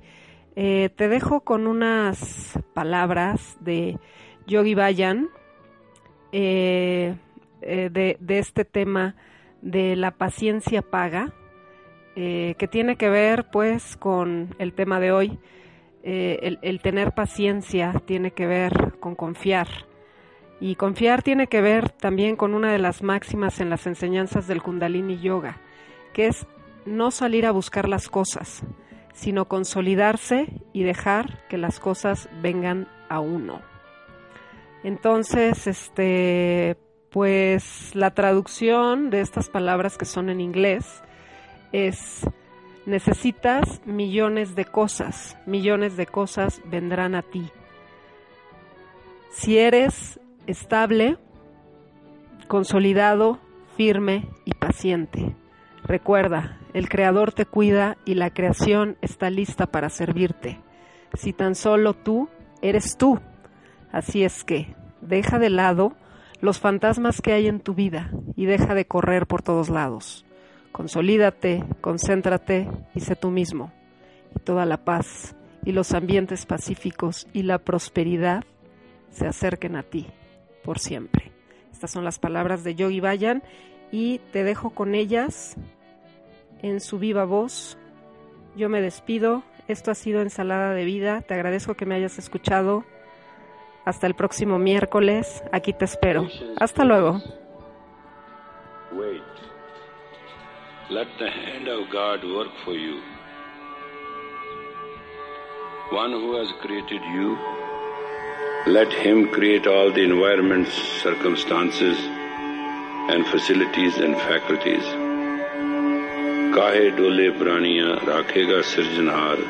eh, 0.56 0.90
te 0.96 1.08
dejo 1.08 1.42
con 1.42 1.68
unas 1.68 2.58
palabras 2.74 3.58
de 3.60 4.00
Yogi 4.48 4.74
Bayan 4.74 5.30
eh, 6.32 7.16
eh, 7.62 7.90
de, 7.92 8.40
este 8.40 8.66
tema 8.66 9.16
de 9.62 9.96
la 9.96 10.12
paciencia 10.12 10.82
paga, 10.82 11.32
que 12.16 12.68
tiene 12.70 12.98
que 12.98 13.10
ver 13.10 13.50
pues 13.52 13.96
con 13.98 14.56
el 14.58 14.74
tema 14.74 15.00
de 15.00 15.12
hoy. 15.12 15.40
El, 16.04 16.60
el 16.62 16.82
tener 16.82 17.14
paciencia 17.14 17.94
tiene 18.06 18.32
que 18.32 18.46
ver 18.46 18.96
con 19.00 19.16
confiar 19.16 19.89
y 20.60 20.76
confiar 20.76 21.24
tiene 21.24 21.48
que 21.48 21.62
ver 21.62 21.90
también 21.90 22.36
con 22.36 22.54
una 22.54 22.72
de 22.72 22.80
las 22.80 23.02
máximas 23.02 23.60
en 23.60 23.70
las 23.70 23.88
enseñanzas 23.88 24.48
del 24.48 24.62
Kundalini 24.62 25.20
Yoga, 25.20 25.58
que 26.14 26.28
es 26.28 26.46
no 26.86 27.12
salir 27.12 27.46
a 27.46 27.52
buscar 27.52 27.88
las 27.88 28.10
cosas, 28.10 28.64
sino 29.14 29.46
consolidarse 29.46 30.48
y 30.74 30.84
dejar 30.84 31.48
que 31.48 31.58
las 31.58 31.80
cosas 31.80 32.30
vengan 32.42 32.88
a 33.10 33.20
uno. 33.20 33.62
Entonces, 34.84 35.68
este, 35.68 36.78
pues 37.10 37.96
la 37.96 38.12
traducción 38.12 39.10
de 39.10 39.22
estas 39.22 39.50
palabras 39.50 39.98
que 39.98 40.06
son 40.06 40.30
en 40.30 40.42
inglés 40.42 41.04
es 41.72 42.26
necesitas 42.86 43.82
millones 43.86 44.56
de 44.56 44.66
cosas, 44.66 45.38
millones 45.46 45.96
de 45.96 46.06
cosas 46.06 46.62
vendrán 46.66 47.16
a 47.16 47.22
ti. 47.22 47.50
Si 49.32 49.58
eres 49.58 50.19
estable, 50.50 51.18
consolidado, 52.48 53.40
firme 53.78 54.28
y 54.46 54.54
paciente. 54.54 55.36
Recuerda, 55.84 56.58
el 56.74 56.90
Creador 56.90 57.32
te 57.32 57.46
cuida 57.46 57.98
y 58.04 58.16
la 58.16 58.32
creación 58.32 58.98
está 59.02 59.30
lista 59.30 59.68
para 59.68 59.90
servirte. 59.90 60.60
Si 61.14 61.34
tan 61.34 61.54
solo 61.54 61.94
tú 61.94 62.30
eres 62.64 62.98
tú. 62.98 63.20
Así 63.92 64.24
es 64.24 64.44
que 64.44 64.76
deja 65.02 65.38
de 65.38 65.52
lado 65.52 65.94
los 66.42 66.60
fantasmas 66.60 67.22
que 67.22 67.34
hay 67.34 67.48
en 67.48 67.60
tu 67.60 67.76
vida 67.76 68.12
y 68.36 68.46
deja 68.46 68.74
de 68.74 68.86
correr 68.86 69.28
por 69.28 69.44
todos 69.44 69.70
lados. 69.70 70.26
Consolídate, 70.72 71.64
concéntrate 71.82 72.68
y 72.96 73.02
sé 73.02 73.16
tú 73.16 73.30
mismo. 73.30 73.72
Y 74.36 74.40
toda 74.40 74.66
la 74.66 74.78
paz 74.78 75.36
y 75.64 75.74
los 75.74 75.94
ambientes 75.94 76.48
pacíficos 76.48 77.28
y 77.34 77.44
la 77.44 77.60
prosperidad 77.60 78.44
se 79.12 79.28
acerquen 79.28 79.76
a 79.76 79.84
ti 79.84 80.08
por 80.70 80.78
siempre. 80.78 81.32
Estas 81.72 81.90
son 81.90 82.06
las 82.06 82.20
palabras 82.20 82.64
de 82.64 82.76
Yogi 82.76 83.00
Bayan 83.00 83.42
y 83.92 84.20
te 84.32 84.44
dejo 84.44 84.70
con 84.70 84.94
ellas 84.94 85.56
en 86.62 86.80
su 86.80 87.00
viva 87.00 87.26
voz. 87.26 87.76
Yo 88.56 88.70
me 88.70 88.80
despido. 88.80 89.42
Esto 89.68 89.90
ha 89.90 89.96
sido 89.96 90.22
Ensalada 90.22 90.76
de 90.76 90.86
Vida. 90.86 91.22
Te 91.22 91.34
agradezco 91.34 91.74
que 91.74 91.88
me 91.88 91.96
hayas 91.96 92.20
escuchado. 92.20 92.84
Hasta 93.84 94.06
el 94.06 94.14
próximo 94.14 94.60
miércoles. 94.60 95.44
Aquí 95.52 95.74
te 95.74 95.86
espero. 95.86 96.28
Hasta 96.60 96.86
luego. 96.86 97.14
Wait. 98.92 99.24
Let 100.92 101.08
the 101.18 101.32
hand 101.32 101.68
of 101.68 101.90
God 101.90 102.24
work 102.32 102.52
for 102.64 102.76
you. 102.76 103.00
One 105.92 106.14
who 106.14 106.38
has 106.40 106.54
created 106.62 107.02
you 107.16 107.69
Let 108.69 108.93
Him 108.93 109.29
create 109.29 109.67
all 109.67 109.93
the 109.93 110.03
environments, 110.03 110.73
circumstances, 111.03 111.99
and 113.13 113.27
facilities 113.27 113.99
and 113.99 114.17
faculties. 114.27 114.93
काहे 116.55 116.91
डोले 116.97 117.29
प्राणियां 117.39 117.89
राखेगा 118.09 118.61
सृजनहार 118.73 119.41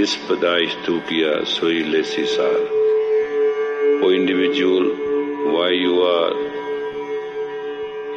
जिस 0.00 0.16
पदाइश 0.30 0.76
तू 0.86 0.98
किया 1.10 1.32
सोई 1.52 1.82
लेसी 1.92 2.24
सार 2.34 2.76
O 4.00 4.10
individual, 4.12 4.84
why 5.52 5.70
you 5.70 5.94
are 6.02 6.34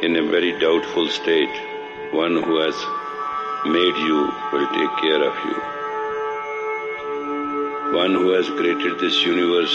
in 0.06 0.14
a 0.16 0.22
very 0.34 0.52
doubtful 0.60 1.08
state, 1.08 1.56
one 2.12 2.36
who 2.40 2.60
has 2.60 2.84
made 3.64 3.96
you 4.10 4.20
will 4.52 4.68
take 4.76 4.94
care 5.00 5.22
of 5.30 5.34
you. 5.48 5.56
One 7.96 8.14
who 8.14 8.30
has 8.30 8.48
created 8.60 9.00
this 9.00 9.18
universe 9.24 9.74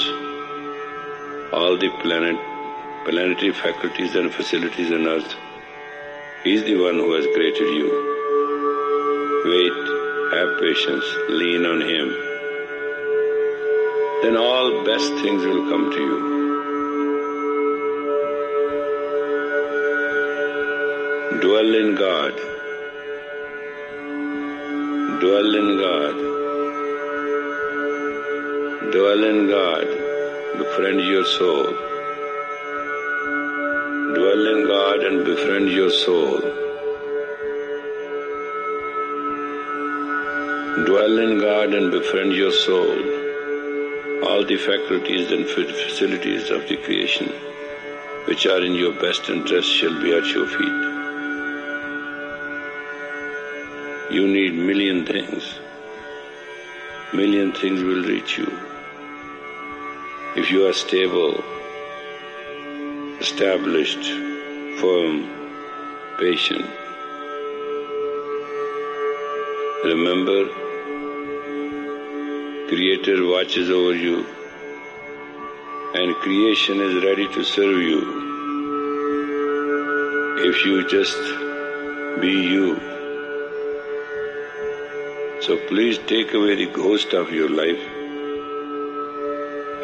all 1.52 1.76
the 1.76 1.90
planet, 2.02 2.36
planetary 3.04 3.52
faculties 3.52 4.14
and 4.14 4.32
facilities 4.32 4.90
on 4.90 5.06
earth. 5.06 5.34
He 6.44 6.54
is 6.54 6.64
the 6.64 6.76
one 6.76 6.94
who 6.94 7.12
has 7.12 7.26
created 7.34 7.68
you. 7.78 7.88
Wait, 9.44 9.76
have 10.32 10.58
patience, 10.60 11.04
lean 11.28 11.66
on 11.66 11.82
Him. 11.82 12.08
Then 14.22 14.36
all 14.38 14.82
best 14.86 15.12
things 15.22 15.44
will 15.44 15.68
come 15.68 15.90
to 15.90 16.00
you. 16.08 16.18
Dwell 21.42 21.74
in 21.74 21.94
God. 21.94 22.34
Dwell 25.20 25.54
in 25.62 25.76
God. 25.82 26.14
Dwell 28.92 29.24
in 29.24 29.48
God 29.48 30.01
befriend 30.58 31.00
your 31.00 31.24
soul. 31.24 31.64
Dwell 34.14 34.46
in 34.52 34.66
God 34.66 35.02
and 35.04 35.24
befriend 35.24 35.70
your 35.70 35.90
soul. 35.90 36.40
Dwell 40.86 41.18
in 41.18 41.38
God 41.38 41.72
and 41.72 41.90
befriend 41.90 42.32
your 42.32 42.52
soul. 42.52 42.98
All 44.28 44.44
the 44.44 44.58
faculties 44.58 45.30
and 45.30 45.46
facilities 45.46 46.50
of 46.50 46.68
the 46.68 46.76
creation 46.76 47.32
which 48.26 48.46
are 48.46 48.62
in 48.62 48.74
your 48.74 48.92
best 49.00 49.30
interest 49.30 49.68
shall 49.70 50.02
be 50.02 50.12
at 50.12 50.26
your 50.26 50.46
feet. 50.46 50.80
You 54.14 54.28
need 54.28 54.54
million 54.54 55.06
things. 55.06 55.58
Million 57.14 57.52
things 57.52 57.82
will 57.82 58.04
reach 58.04 58.36
you. 58.36 58.71
If 60.34 60.50
you 60.50 60.66
are 60.66 60.72
stable, 60.72 61.44
established, 63.20 64.02
firm, 64.80 65.28
patient. 66.18 66.64
Remember, 69.84 70.46
Creator 72.68 73.26
watches 73.26 73.68
over 73.68 73.94
you 73.94 74.24
and 75.94 76.14
creation 76.16 76.80
is 76.80 77.04
ready 77.04 77.28
to 77.34 77.44
serve 77.44 77.82
you. 77.82 78.00
If 80.50 80.64
you 80.64 80.88
just 80.88 81.20
be 82.22 82.32
you. 82.32 82.76
So 85.42 85.58
please 85.68 85.98
take 86.06 86.32
away 86.32 86.54
the 86.54 86.70
ghost 86.72 87.12
of 87.12 87.30
your 87.30 87.50
life 87.50 88.01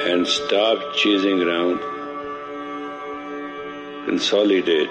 and 0.09 0.27
stop 0.27 0.95
chasing 0.95 1.43
around. 1.43 1.81
Consolidate, 4.07 4.89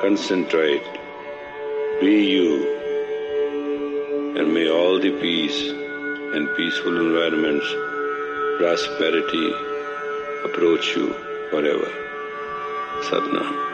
concentrate, 0.00 0.86
be 2.00 2.14
you, 2.34 2.50
and 4.38 4.54
may 4.54 4.68
all 4.70 5.00
the 5.00 5.10
peace 5.20 5.60
and 6.36 6.48
peaceful 6.56 6.96
environments, 7.06 7.66
prosperity, 8.58 9.52
approach 10.44 10.94
you 10.94 11.12
forever. 11.50 11.92
Satnam. 13.10 13.71